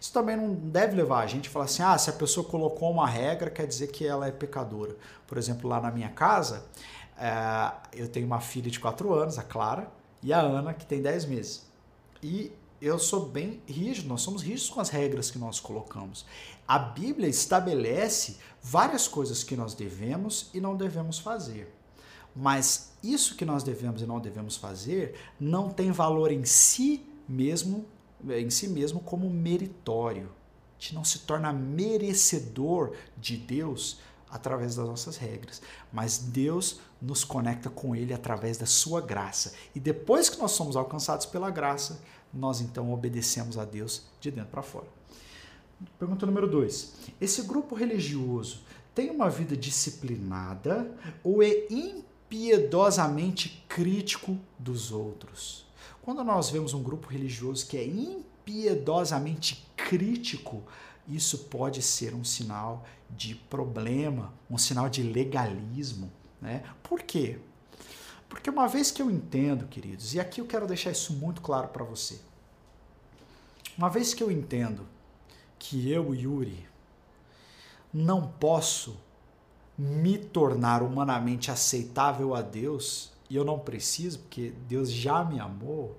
Isso 0.00 0.12
também 0.12 0.36
não 0.36 0.54
deve 0.54 0.94
levar 0.94 1.24
a 1.24 1.26
gente 1.26 1.48
a 1.48 1.50
falar 1.50 1.64
assim: 1.64 1.82
ah, 1.82 1.96
se 1.96 2.10
a 2.10 2.12
pessoa 2.12 2.46
colocou 2.46 2.90
uma 2.90 3.08
regra, 3.08 3.50
quer 3.50 3.66
dizer 3.66 3.88
que 3.88 4.06
ela 4.06 4.28
é 4.28 4.30
pecadora. 4.30 4.94
Por 5.26 5.38
exemplo, 5.38 5.68
lá 5.68 5.80
na 5.80 5.90
minha 5.90 6.10
casa, 6.10 6.64
é, 7.18 7.72
eu 7.92 8.08
tenho 8.08 8.26
uma 8.26 8.40
filha 8.40 8.70
de 8.70 8.78
4 8.78 9.12
anos, 9.14 9.38
a 9.38 9.42
Clara, 9.42 9.90
e 10.22 10.32
a 10.32 10.40
Ana, 10.40 10.74
que 10.74 10.84
tem 10.84 11.00
10 11.00 11.24
meses. 11.24 11.66
E 12.22 12.52
eu 12.84 12.98
sou 12.98 13.26
bem 13.26 13.62
rígido, 13.66 14.08
nós 14.08 14.20
somos 14.20 14.42
rígidos 14.42 14.68
com 14.68 14.78
as 14.78 14.90
regras 14.90 15.30
que 15.30 15.38
nós 15.38 15.58
colocamos. 15.58 16.26
A 16.68 16.78
Bíblia 16.78 17.26
estabelece 17.26 18.36
várias 18.62 19.08
coisas 19.08 19.42
que 19.42 19.56
nós 19.56 19.72
devemos 19.72 20.50
e 20.52 20.60
não 20.60 20.76
devemos 20.76 21.18
fazer. 21.18 21.74
Mas 22.36 22.92
isso 23.02 23.36
que 23.36 23.44
nós 23.46 23.62
devemos 23.62 24.02
e 24.02 24.06
não 24.06 24.20
devemos 24.20 24.56
fazer 24.56 25.14
não 25.40 25.70
tem 25.70 25.90
valor 25.92 26.30
em 26.30 26.44
si 26.44 27.06
mesmo, 27.26 27.86
em 28.28 28.50
si 28.50 28.68
mesmo 28.68 29.00
como 29.00 29.30
meritório. 29.30 30.30
A 30.78 30.82
gente 30.82 30.94
não 30.94 31.04
se 31.04 31.20
torna 31.20 31.54
merecedor 31.54 32.92
de 33.16 33.38
Deus 33.38 33.98
através 34.30 34.74
das 34.74 34.86
nossas 34.86 35.16
regras, 35.16 35.62
mas 35.90 36.18
Deus 36.18 36.80
nos 37.00 37.24
conecta 37.24 37.70
com 37.70 37.94
ele 37.94 38.12
através 38.12 38.58
da 38.58 38.66
sua 38.66 39.00
graça. 39.00 39.54
E 39.74 39.80
depois 39.80 40.28
que 40.28 40.38
nós 40.38 40.50
somos 40.50 40.76
alcançados 40.76 41.24
pela 41.24 41.50
graça, 41.50 42.02
nós 42.34 42.60
então 42.60 42.92
obedecemos 42.92 43.56
a 43.58 43.64
Deus 43.64 44.02
de 44.20 44.30
dentro 44.30 44.50
para 44.50 44.62
fora. 44.62 44.86
Pergunta 45.98 46.26
número 46.26 46.48
2. 46.48 46.94
Esse 47.20 47.42
grupo 47.42 47.74
religioso 47.74 48.62
tem 48.94 49.10
uma 49.10 49.28
vida 49.28 49.56
disciplinada 49.56 50.90
ou 51.22 51.42
é 51.42 51.66
impiedosamente 51.70 53.64
crítico 53.68 54.38
dos 54.58 54.92
outros? 54.92 55.66
Quando 56.02 56.22
nós 56.22 56.50
vemos 56.50 56.74
um 56.74 56.82
grupo 56.82 57.08
religioso 57.08 57.66
que 57.66 57.76
é 57.76 57.86
impiedosamente 57.86 59.66
crítico 59.76 60.62
isso 61.08 61.38
pode 61.44 61.82
ser 61.82 62.14
um 62.14 62.24
sinal 62.24 62.84
de 63.10 63.34
problema, 63.34 64.32
um 64.50 64.56
sinal 64.56 64.88
de 64.88 65.02
legalismo. 65.02 66.10
Né? 66.40 66.62
Por 66.82 67.02
quê? 67.02 67.38
Porque 68.34 68.50
uma 68.50 68.66
vez 68.66 68.90
que 68.90 69.00
eu 69.00 69.08
entendo, 69.12 69.68
queridos, 69.68 70.12
e 70.12 70.18
aqui 70.18 70.40
eu 70.40 70.44
quero 70.44 70.66
deixar 70.66 70.90
isso 70.90 71.12
muito 71.12 71.40
claro 71.40 71.68
para 71.68 71.84
você. 71.84 72.20
Uma 73.78 73.88
vez 73.88 74.12
que 74.12 74.24
eu 74.24 74.28
entendo 74.28 74.88
que 75.56 75.88
eu, 75.88 76.12
Yuri, 76.12 76.66
não 77.92 78.26
posso 78.26 78.96
me 79.78 80.18
tornar 80.18 80.82
humanamente 80.82 81.52
aceitável 81.52 82.34
a 82.34 82.42
Deus, 82.42 83.12
e 83.30 83.36
eu 83.36 83.44
não 83.44 83.56
preciso, 83.56 84.18
porque 84.18 84.52
Deus 84.66 84.90
já 84.90 85.24
me 85.24 85.38
amou, 85.38 85.96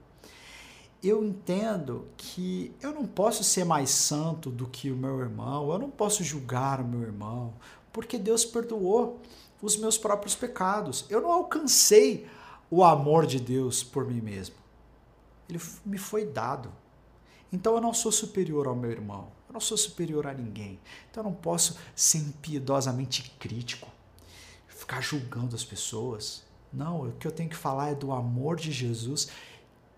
eu 1.01 1.23
entendo 1.23 2.05
que 2.17 2.75
eu 2.81 2.93
não 2.93 3.07
posso 3.07 3.45
ser 3.45 3.63
mais 3.63 3.91
santo 3.91 4.49
do 4.49 4.67
que 4.67 4.91
o 4.91 4.97
meu 4.97 5.21
irmão, 5.21 5.71
eu 5.71 5.79
não 5.79 5.89
posso 5.89 6.21
julgar 6.21 6.81
o 6.81 6.85
meu 6.85 7.01
irmão, 7.01 7.53
porque 7.93 8.17
Deus 8.17 8.43
perdoou 8.43 9.21
os 9.61 9.77
meus 9.77 9.97
próprios 9.97 10.35
pecados. 10.35 11.05
Eu 11.09 11.21
não 11.21 11.31
alcancei 11.31 12.27
o 12.69 12.83
amor 12.83 13.25
de 13.25 13.39
Deus 13.39 13.83
por 13.83 14.05
mim 14.05 14.21
mesmo. 14.21 14.55
Ele 15.49 15.61
me 15.85 15.97
foi 15.97 16.25
dado. 16.25 16.71
Então 17.51 17.75
eu 17.75 17.81
não 17.81 17.93
sou 17.93 18.11
superior 18.11 18.67
ao 18.67 18.75
meu 18.75 18.91
irmão, 18.91 19.31
eu 19.47 19.53
não 19.53 19.61
sou 19.61 19.77
superior 19.77 20.27
a 20.27 20.33
ninguém. 20.33 20.79
Então 21.09 21.23
eu 21.23 21.29
não 21.29 21.35
posso 21.35 21.77
ser 21.95 22.17
impiedosamente 22.17 23.31
crítico, 23.39 23.87
ficar 24.67 25.01
julgando 25.01 25.55
as 25.55 25.63
pessoas. 25.63 26.43
Não, 26.73 27.07
o 27.07 27.11
que 27.13 27.25
eu 27.25 27.31
tenho 27.31 27.49
que 27.49 27.55
falar 27.55 27.91
é 27.91 27.95
do 27.95 28.11
amor 28.11 28.57
de 28.57 28.71
Jesus 28.71 29.29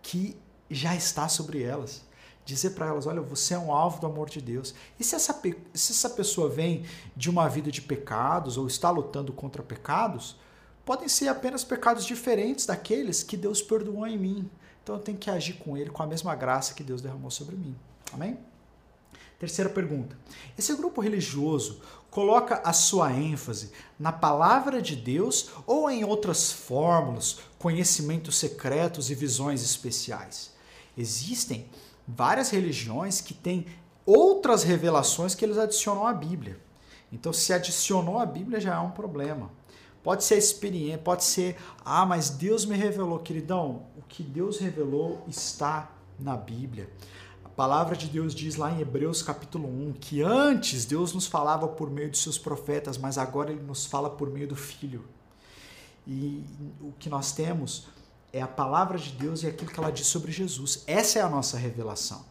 que 0.02 0.38
já 0.70 0.96
está 0.96 1.28
sobre 1.28 1.64
elas. 1.64 2.06
Dizer 2.48 2.70
para 2.70 2.86
elas: 2.86 3.06
olha, 3.06 3.20
você 3.20 3.56
é 3.56 3.60
um 3.60 3.74
alvo 3.74 4.00
do 4.00 4.08
amor 4.08 4.30
de 4.30 4.40
Deus. 4.40 4.74
E 4.98 5.04
se 5.04 5.16
essa, 5.16 5.34
se 5.74 5.92
essa 5.92 6.10
pessoa 6.10 6.48
vem 6.48 6.86
de 7.14 7.30
uma 7.30 7.50
vida 7.50 7.70
de 7.70 7.82
pecados 7.82 8.56
ou 8.56 8.66
está 8.66 8.90
lutando 8.90 9.34
contra 9.34 9.62
pecados, 9.62 10.38
podem 10.86 11.10
ser 11.10 11.28
apenas 11.28 11.66
pecados 11.66 12.06
diferentes 12.06 12.66
daqueles 12.66 13.22
que 13.22 13.36
Deus 13.36 13.62
perdoou 13.62 14.08
em 14.08 14.18
mim. 14.18 14.50
Então 14.82 14.96
eu 14.96 15.02
tenho 15.02 15.18
que 15.18 15.30
agir 15.30 15.56
com 15.56 15.76
ele 15.76 15.90
com 15.90 16.02
a 16.02 16.08
mesma 16.08 16.34
graça 16.36 16.74
que 16.74 16.86
Deus 16.86 17.02
derramou 17.02 17.30
sobre 17.30 17.58
mim. 17.58 17.76
Amém? 18.14 18.40
Terceira 19.38 19.70
pergunta. 19.70 20.18
Esse 20.58 20.74
grupo 20.74 21.02
religioso 21.02 21.82
coloca 22.10 22.62
a 22.64 22.72
sua 22.72 23.12
ênfase 23.12 23.74
na 24.00 24.14
palavra 24.14 24.82
de 24.82 24.96
Deus 24.96 25.50
ou 25.66 25.90
em 25.90 26.06
outras 26.06 26.50
fórmulas, 26.50 27.40
conhecimentos 27.60 28.38
secretos 28.38 29.10
e 29.12 29.16
visões 29.16 29.62
especiais? 29.62 30.56
Existem 30.98 31.70
várias 32.08 32.50
religiões 32.50 33.20
que 33.20 33.34
têm 33.34 33.66
outras 34.06 34.64
revelações 34.64 35.36
que 35.36 35.44
eles 35.44 35.58
adicionam 35.58 36.08
à 36.08 36.14
Bíblia. 36.14 36.58
Então, 37.12 37.34
se 37.34 37.52
adicionou 37.52 38.18
à 38.20 38.26
Bíblia, 38.26 38.60
já 38.60 38.76
é 38.76 38.80
um 38.80 38.92
problema. 38.92 39.50
Pode 40.04 40.24
ser 40.24 40.38
experiência, 40.38 40.98
pode 40.98 41.24
ser, 41.26 41.58
ah, 41.84 42.06
mas 42.06 42.30
Deus 42.30 42.66
me 42.66 42.78
revelou, 42.78 43.20
queridão. 43.20 43.84
O 43.98 44.02
que 44.08 44.24
Deus 44.24 44.58
revelou 44.58 45.24
está 45.28 45.92
na 46.18 46.38
Bíblia. 46.38 46.90
A 47.44 47.50
palavra 47.50 47.96
de 47.96 48.08
Deus 48.08 48.34
diz 48.34 48.56
lá 48.56 48.72
em 48.72 48.80
Hebreus 48.80 49.22
capítulo 49.22 49.68
1 49.68 49.94
que 50.00 50.22
antes 50.22 50.86
Deus 50.86 51.14
nos 51.14 51.28
falava 51.28 51.68
por 51.68 51.90
meio 51.90 52.10
de 52.10 52.18
seus 52.18 52.38
profetas, 52.38 52.98
mas 52.98 53.18
agora 53.18 53.52
ele 53.52 53.62
nos 53.62 53.86
fala 53.86 54.10
por 54.10 54.30
meio 54.30 54.48
do 54.48 54.56
Filho. 54.56 55.04
E 56.06 56.46
o 56.80 56.94
que 56.98 57.10
nós 57.10 57.34
temos 57.34 57.88
é 58.32 58.42
a 58.42 58.48
palavra 58.48 58.98
de 58.98 59.12
Deus 59.12 59.44
e 59.44 59.48
aquilo 59.48 59.72
que 59.72 59.80
ela 59.80 59.92
diz 59.92 60.08
sobre 60.08 60.32
Jesus. 60.32 60.84
Essa 60.88 61.20
é 61.20 61.22
a 61.22 61.30
nossa 61.30 61.58
revelação. 61.58 62.26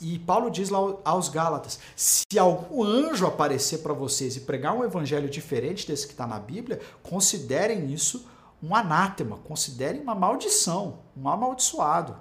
E 0.00 0.18
Paulo 0.18 0.50
diz 0.50 0.68
lá 0.68 0.78
aos 1.04 1.28
Gálatas: 1.28 1.78
se 1.94 2.38
algum 2.38 2.82
anjo 2.82 3.26
aparecer 3.26 3.78
para 3.78 3.92
vocês 3.92 4.36
e 4.36 4.40
pregar 4.40 4.74
um 4.74 4.84
evangelho 4.84 5.28
diferente 5.28 5.86
desse 5.86 6.06
que 6.06 6.12
está 6.12 6.26
na 6.26 6.38
Bíblia, 6.38 6.80
considerem 7.02 7.92
isso 7.92 8.28
um 8.62 8.74
anátema, 8.74 9.38
considerem 9.38 10.00
uma 10.02 10.14
maldição, 10.14 11.00
um 11.16 11.28
amaldiçoado. 11.28 12.16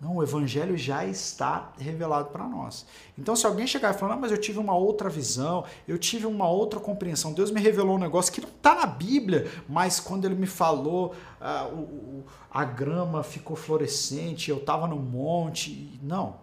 Não, 0.00 0.16
o 0.16 0.22
evangelho 0.22 0.78
já 0.78 1.04
está 1.04 1.74
revelado 1.78 2.30
para 2.30 2.48
nós. 2.48 2.86
Então, 3.18 3.36
se 3.36 3.44
alguém 3.44 3.66
chegar 3.66 3.94
e 3.94 3.98
falar, 3.98 4.16
mas 4.16 4.32
eu 4.32 4.38
tive 4.38 4.58
uma 4.58 4.74
outra 4.74 5.10
visão, 5.10 5.62
eu 5.86 5.98
tive 5.98 6.24
uma 6.24 6.48
outra 6.48 6.80
compreensão, 6.80 7.34
Deus 7.34 7.50
me 7.50 7.60
revelou 7.60 7.96
um 7.96 7.98
negócio 7.98 8.32
que 8.32 8.40
não 8.40 8.48
está 8.48 8.74
na 8.74 8.86
Bíblia, 8.86 9.50
mas 9.68 10.00
quando 10.00 10.24
ele 10.24 10.36
me 10.36 10.46
falou, 10.46 11.14
uh, 11.38 11.74
o, 11.74 12.24
a 12.50 12.64
grama 12.64 13.22
ficou 13.22 13.54
florescente, 13.54 14.48
eu 14.48 14.56
estava 14.56 14.86
no 14.86 14.96
monte. 14.96 16.00
Não, 16.02 16.36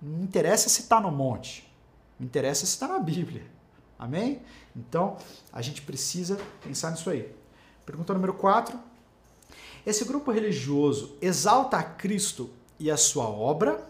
não 0.00 0.22
interessa 0.22 0.70
se 0.70 0.80
está 0.80 0.98
no 0.98 1.10
monte, 1.10 1.70
me 2.18 2.24
interessa 2.24 2.64
se 2.64 2.72
está 2.72 2.88
na 2.88 3.00
Bíblia. 3.00 3.42
Amém? 3.98 4.40
Então, 4.74 5.18
a 5.52 5.60
gente 5.60 5.82
precisa 5.82 6.38
pensar 6.62 6.90
nisso 6.90 7.10
aí. 7.10 7.30
Pergunta 7.84 8.14
número 8.14 8.32
4. 8.32 8.78
Esse 9.84 10.06
grupo 10.06 10.32
religioso 10.32 11.18
exalta 11.20 11.76
a 11.76 11.82
Cristo 11.82 12.50
e 12.84 12.90
a 12.90 12.98
sua 12.98 13.24
obra 13.24 13.82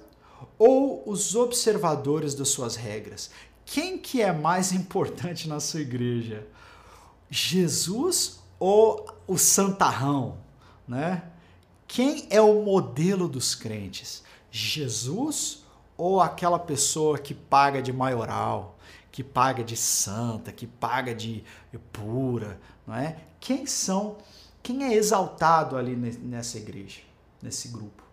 ou 0.56 1.02
os 1.04 1.34
observadores 1.34 2.32
das 2.32 2.48
suas 2.50 2.76
regras? 2.76 3.28
Quem 3.66 3.98
que 3.98 4.22
é 4.22 4.32
mais 4.32 4.70
importante 4.70 5.48
na 5.48 5.58
sua 5.58 5.80
igreja? 5.80 6.46
Jesus 7.28 8.38
ou 8.56 9.04
o 9.26 9.36
santarrão, 9.36 10.38
né? 10.86 11.24
Quem 11.88 12.28
é 12.30 12.40
o 12.40 12.62
modelo 12.62 13.28
dos 13.28 13.56
crentes? 13.56 14.22
Jesus 14.48 15.64
ou 15.96 16.20
aquela 16.20 16.58
pessoa 16.58 17.18
que 17.18 17.34
paga 17.34 17.82
de 17.82 17.92
maioral, 17.92 18.78
que 19.10 19.24
paga 19.24 19.64
de 19.64 19.76
santa, 19.76 20.52
que 20.52 20.68
paga 20.68 21.12
de 21.12 21.42
pura, 21.92 22.60
não 22.86 22.94
é? 22.94 23.16
Quem 23.40 23.66
são, 23.66 24.18
quem 24.62 24.84
é 24.84 24.94
exaltado 24.94 25.76
ali 25.76 25.96
nessa 25.96 26.58
igreja, 26.58 27.00
nesse 27.42 27.66
grupo? 27.66 28.03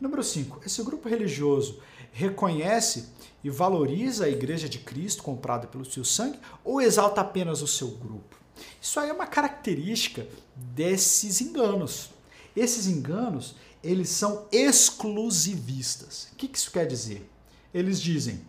Número 0.00 0.22
5. 0.22 0.62
Esse 0.64 0.82
grupo 0.82 1.08
religioso 1.08 1.80
reconhece 2.12 3.10
e 3.44 3.50
valoriza 3.50 4.24
a 4.24 4.30
igreja 4.30 4.68
de 4.68 4.78
Cristo 4.78 5.22
comprada 5.22 5.66
pelo 5.66 5.84
seu 5.84 6.04
sangue 6.04 6.38
ou 6.64 6.80
exalta 6.80 7.20
apenas 7.20 7.60
o 7.60 7.66
seu 7.66 7.88
grupo? 7.88 8.36
Isso 8.80 8.98
aí 8.98 9.10
é 9.10 9.12
uma 9.12 9.26
característica 9.26 10.26
desses 10.54 11.40
enganos. 11.40 12.10
Esses 12.56 12.86
enganos, 12.86 13.54
eles 13.82 14.08
são 14.08 14.46
exclusivistas. 14.50 16.28
O 16.32 16.36
que 16.36 16.50
isso 16.52 16.70
quer 16.70 16.86
dizer? 16.86 17.28
Eles 17.72 18.00
dizem: 18.00 18.44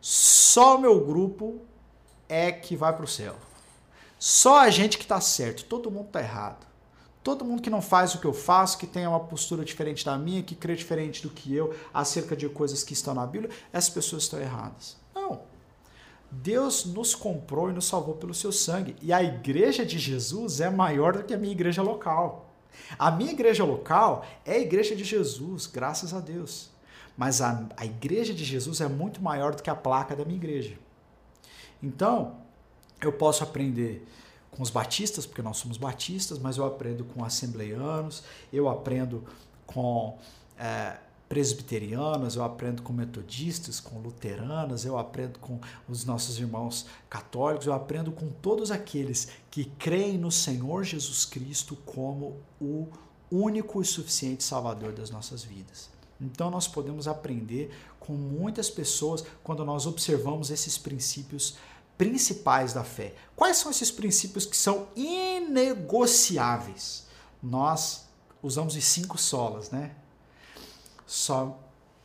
só 0.00 0.76
o 0.76 0.80
meu 0.80 1.04
grupo 1.04 1.62
é 2.28 2.52
que 2.52 2.76
vai 2.76 2.94
para 2.94 3.04
o 3.04 3.08
céu. 3.08 3.36
Só 4.18 4.60
a 4.60 4.70
gente 4.70 4.96
que 4.96 5.04
está 5.04 5.20
certo, 5.20 5.64
todo 5.64 5.90
mundo 5.90 6.06
está 6.06 6.20
errado. 6.20 6.66
Todo 7.24 7.42
mundo 7.42 7.62
que 7.62 7.70
não 7.70 7.80
faz 7.80 8.14
o 8.14 8.18
que 8.18 8.26
eu 8.26 8.34
faço, 8.34 8.76
que 8.76 8.86
tem 8.86 9.06
uma 9.06 9.18
postura 9.18 9.64
diferente 9.64 10.04
da 10.04 10.18
minha, 10.18 10.42
que 10.42 10.54
crê 10.54 10.76
diferente 10.76 11.22
do 11.22 11.30
que 11.30 11.54
eu 11.54 11.74
acerca 11.92 12.36
de 12.36 12.46
coisas 12.50 12.84
que 12.84 12.92
estão 12.92 13.14
na 13.14 13.26
Bíblia, 13.26 13.50
essas 13.72 13.88
pessoas 13.88 14.24
estão 14.24 14.38
erradas. 14.38 14.98
Não. 15.14 15.40
Deus 16.30 16.84
nos 16.84 17.14
comprou 17.14 17.70
e 17.70 17.72
nos 17.72 17.86
salvou 17.86 18.16
pelo 18.16 18.34
seu 18.34 18.52
sangue. 18.52 18.94
E 19.00 19.10
a 19.10 19.22
igreja 19.22 19.86
de 19.86 19.98
Jesus 19.98 20.60
é 20.60 20.68
maior 20.68 21.14
do 21.14 21.24
que 21.24 21.32
a 21.32 21.38
minha 21.38 21.52
igreja 21.52 21.80
local. 21.80 22.50
A 22.98 23.10
minha 23.10 23.32
igreja 23.32 23.64
local 23.64 24.26
é 24.44 24.56
a 24.56 24.58
igreja 24.58 24.94
de 24.94 25.02
Jesus, 25.02 25.66
graças 25.66 26.12
a 26.12 26.20
Deus. 26.20 26.68
Mas 27.16 27.40
a, 27.40 27.66
a 27.78 27.86
igreja 27.86 28.34
de 28.34 28.44
Jesus 28.44 28.82
é 28.82 28.88
muito 28.88 29.22
maior 29.22 29.54
do 29.54 29.62
que 29.62 29.70
a 29.70 29.74
placa 29.74 30.14
da 30.14 30.26
minha 30.26 30.36
igreja. 30.36 30.76
Então, 31.82 32.36
eu 33.00 33.12
posso 33.12 33.42
aprender 33.42 34.06
com 34.54 34.62
os 34.62 34.70
batistas, 34.70 35.26
porque 35.26 35.42
nós 35.42 35.56
somos 35.56 35.76
batistas, 35.76 36.38
mas 36.38 36.56
eu 36.56 36.64
aprendo 36.64 37.04
com 37.04 37.24
assembleianos, 37.24 38.22
eu 38.52 38.68
aprendo 38.68 39.24
com 39.66 40.18
é, 40.56 40.98
presbiterianos, 41.28 42.36
eu 42.36 42.44
aprendo 42.44 42.82
com 42.82 42.92
metodistas, 42.92 43.80
com 43.80 43.98
luteranas, 43.98 44.84
eu 44.84 44.96
aprendo 44.96 45.38
com 45.38 45.58
os 45.88 46.04
nossos 46.04 46.38
irmãos 46.38 46.86
católicos, 47.10 47.66
eu 47.66 47.72
aprendo 47.72 48.12
com 48.12 48.28
todos 48.28 48.70
aqueles 48.70 49.28
que 49.50 49.64
creem 49.64 50.16
no 50.16 50.30
Senhor 50.30 50.84
Jesus 50.84 51.24
Cristo 51.24 51.76
como 51.84 52.36
o 52.60 52.86
único 53.30 53.82
e 53.82 53.84
suficiente 53.84 54.44
Salvador 54.44 54.92
das 54.92 55.10
nossas 55.10 55.42
vidas. 55.42 55.90
Então 56.20 56.50
nós 56.50 56.68
podemos 56.68 57.08
aprender 57.08 57.74
com 57.98 58.12
muitas 58.12 58.70
pessoas 58.70 59.24
quando 59.42 59.64
nós 59.64 59.86
observamos 59.86 60.50
esses 60.50 60.78
princípios 60.78 61.56
principais 61.96 62.72
da 62.72 62.84
fé. 62.84 63.14
Quais 63.36 63.56
são 63.56 63.70
esses 63.70 63.90
princípios 63.90 64.46
que 64.46 64.56
são 64.56 64.88
inegociáveis? 64.96 67.06
Nós 67.42 68.06
usamos 68.42 68.76
os 68.76 68.84
cinco 68.84 69.18
solas, 69.18 69.70
né? 69.70 69.92
Só, 71.06 71.58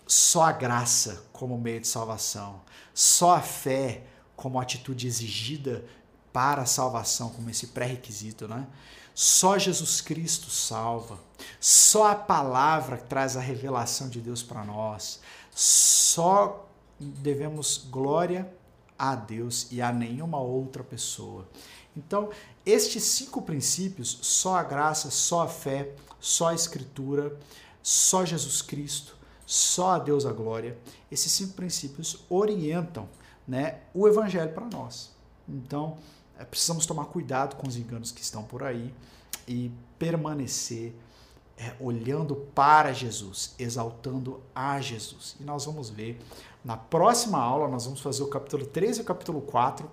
só 0.06 0.44
a 0.44 0.52
graça 0.52 1.24
como 1.32 1.58
meio 1.58 1.80
de 1.80 1.88
salvação, 1.88 2.62
só 2.94 3.36
a 3.36 3.42
fé 3.42 4.04
como 4.36 4.60
atitude 4.60 5.08
exigida 5.08 5.86
para 6.32 6.62
a 6.62 6.66
salvação, 6.66 7.30
como 7.30 7.50
esse 7.50 7.68
pré-requisito, 7.68 8.48
né? 8.48 8.68
Só 9.14 9.58
Jesus 9.58 10.00
Cristo 10.00 10.50
salva. 10.50 11.20
Só 11.60 12.12
a 12.12 12.16
palavra 12.16 12.98
traz 12.98 13.36
a 13.36 13.42
revelação 13.42 14.08
de 14.08 14.22
Deus 14.22 14.42
para 14.42 14.64
nós. 14.64 15.20
Só 15.52 16.70
devemos 17.00 17.86
glória 17.90 18.50
a 19.00 19.16
Deus 19.16 19.68
e 19.72 19.82
a 19.82 19.92
nenhuma 19.92 20.38
outra 20.38 20.84
pessoa. 20.84 21.48
Então, 21.96 22.30
estes 22.66 23.04
cinco 23.04 23.42
princípios, 23.42 24.20
só 24.22 24.58
a 24.58 24.64
graça, 24.64 25.10
só 25.10 25.44
a 25.44 25.48
fé, 25.48 25.96
só 26.20 26.50
a 26.50 26.54
Escritura, 26.54 27.40
só 27.82 28.26
Jesus 28.26 28.62
Cristo, 28.62 29.16
só 29.46 29.92
a 29.92 30.00
Deus 30.00 30.26
a 30.26 30.32
glória, 30.32 30.78
esses 31.10 31.32
cinco 31.32 31.54
princípios 31.54 32.24
orientam 32.30 33.10
né, 33.48 33.80
o 33.94 34.08
Evangelho 34.08 34.54
para 34.54 34.68
nós. 34.68 35.12
Então, 35.48 35.98
é, 36.38 36.46
precisamos 36.46 36.86
tomar 36.86 37.06
cuidado 37.06 37.56
com 37.56 37.68
os 37.68 37.76
enganos 37.76 38.12
que 38.12 38.22
estão 38.22 38.44
por 38.44 38.64
aí 38.64 38.94
e 39.48 39.72
permanecer 39.98 40.94
é, 41.58 41.76
olhando 41.80 42.36
para 42.36 42.94
Jesus, 42.94 43.54
exaltando 43.60 44.42
a 44.56 44.80
Jesus. 44.80 45.36
E 45.40 45.44
nós 45.44 45.66
vamos 45.66 45.90
ver 45.90 46.18
na 46.64 46.76
próxima 46.76 47.40
aula, 47.40 47.68
nós 47.68 47.86
vamos 47.86 48.02
fazer 48.02 48.22
o 48.24 48.28
capítulo 48.28 48.66
3 48.66 48.98
e 48.98 49.02
o 49.02 49.04
capítulo 49.04 49.42
4 49.42 49.90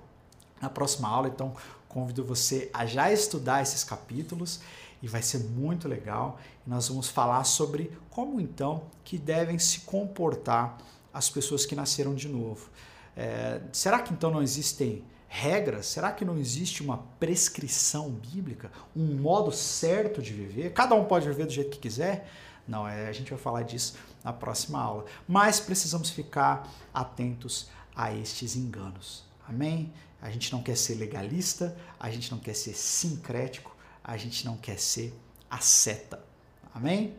na 0.60 0.68
próxima 0.68 1.08
aula, 1.08 1.28
então 1.28 1.54
convido 1.88 2.24
você 2.24 2.70
a 2.72 2.84
já 2.84 3.12
estudar 3.12 3.62
esses 3.62 3.84
capítulos 3.84 4.60
e 5.02 5.08
vai 5.08 5.22
ser 5.22 5.38
muito 5.38 5.86
legal. 5.88 6.38
Nós 6.66 6.88
vamos 6.88 7.08
falar 7.08 7.44
sobre 7.44 7.96
como 8.10 8.40
então 8.40 8.84
que 9.04 9.16
devem 9.16 9.58
se 9.58 9.80
comportar 9.80 10.78
as 11.12 11.30
pessoas 11.30 11.64
que 11.64 11.74
nasceram 11.74 12.14
de 12.14 12.28
novo. 12.28 12.68
É, 13.16 13.60
será 13.72 14.00
que 14.00 14.12
então 14.12 14.30
não 14.30 14.42
existem 14.42 15.04
regras? 15.28 15.86
Será 15.86 16.12
que 16.12 16.24
não 16.24 16.36
existe 16.36 16.82
uma 16.82 16.98
prescrição 17.18 18.10
bíblica, 18.10 18.70
um 18.94 19.16
modo 19.16 19.52
certo 19.52 20.20
de 20.20 20.32
viver? 20.32 20.72
Cada 20.72 20.94
um 20.94 21.04
pode 21.04 21.26
viver 21.26 21.46
do 21.46 21.52
jeito 21.52 21.70
que 21.70 21.78
quiser? 21.78 22.28
Não, 22.66 22.86
é, 22.86 23.08
a 23.08 23.12
gente 23.12 23.30
vai 23.30 23.38
falar 23.38 23.62
disso 23.62 23.94
na 24.24 24.32
próxima 24.32 24.80
aula. 24.80 25.04
Mas 25.26 25.60
precisamos 25.60 26.10
ficar 26.10 26.68
atentos 26.92 27.68
a 27.94 28.12
estes 28.12 28.56
enganos. 28.56 29.24
Amém? 29.48 29.92
A 30.20 30.30
gente 30.30 30.52
não 30.52 30.62
quer 30.62 30.76
ser 30.76 30.94
legalista, 30.94 31.76
a 32.00 32.10
gente 32.10 32.30
não 32.30 32.38
quer 32.38 32.54
ser 32.54 32.74
sincrético, 32.74 33.74
a 34.02 34.16
gente 34.16 34.44
não 34.44 34.56
quer 34.56 34.78
ser 34.78 35.14
asceta. 35.50 36.22
Amém? 36.74 37.14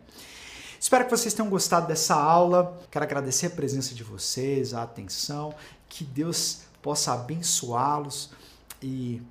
Espero 0.80 1.06
que 1.06 1.12
vocês 1.12 1.34
tenham 1.34 1.50
gostado 1.50 1.88
dessa 1.88 2.16
aula. 2.16 2.80
Quero 2.92 3.04
agradecer 3.04 3.48
a 3.48 3.50
presença 3.50 3.96
de 3.96 4.04
vocês, 4.04 4.74
a 4.74 4.84
atenção. 4.84 5.54
Que 5.90 6.04
Deus 6.04 6.62
possa 6.82 7.14
abençoá-los 7.14 8.30
e 8.82 9.22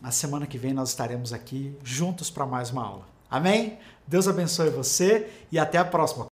na 0.00 0.10
semana 0.10 0.46
que 0.46 0.58
vem 0.58 0.72
nós 0.72 0.88
estaremos 0.88 1.32
aqui 1.32 1.76
juntos 1.84 2.30
para 2.30 2.46
mais 2.46 2.70
uma 2.70 2.84
aula. 2.84 3.08
Amém? 3.30 3.78
Deus 4.10 4.26
abençoe 4.26 4.70
você 4.70 5.28
e 5.52 5.58
até 5.58 5.78
a 5.78 5.84
próxima. 5.84 6.28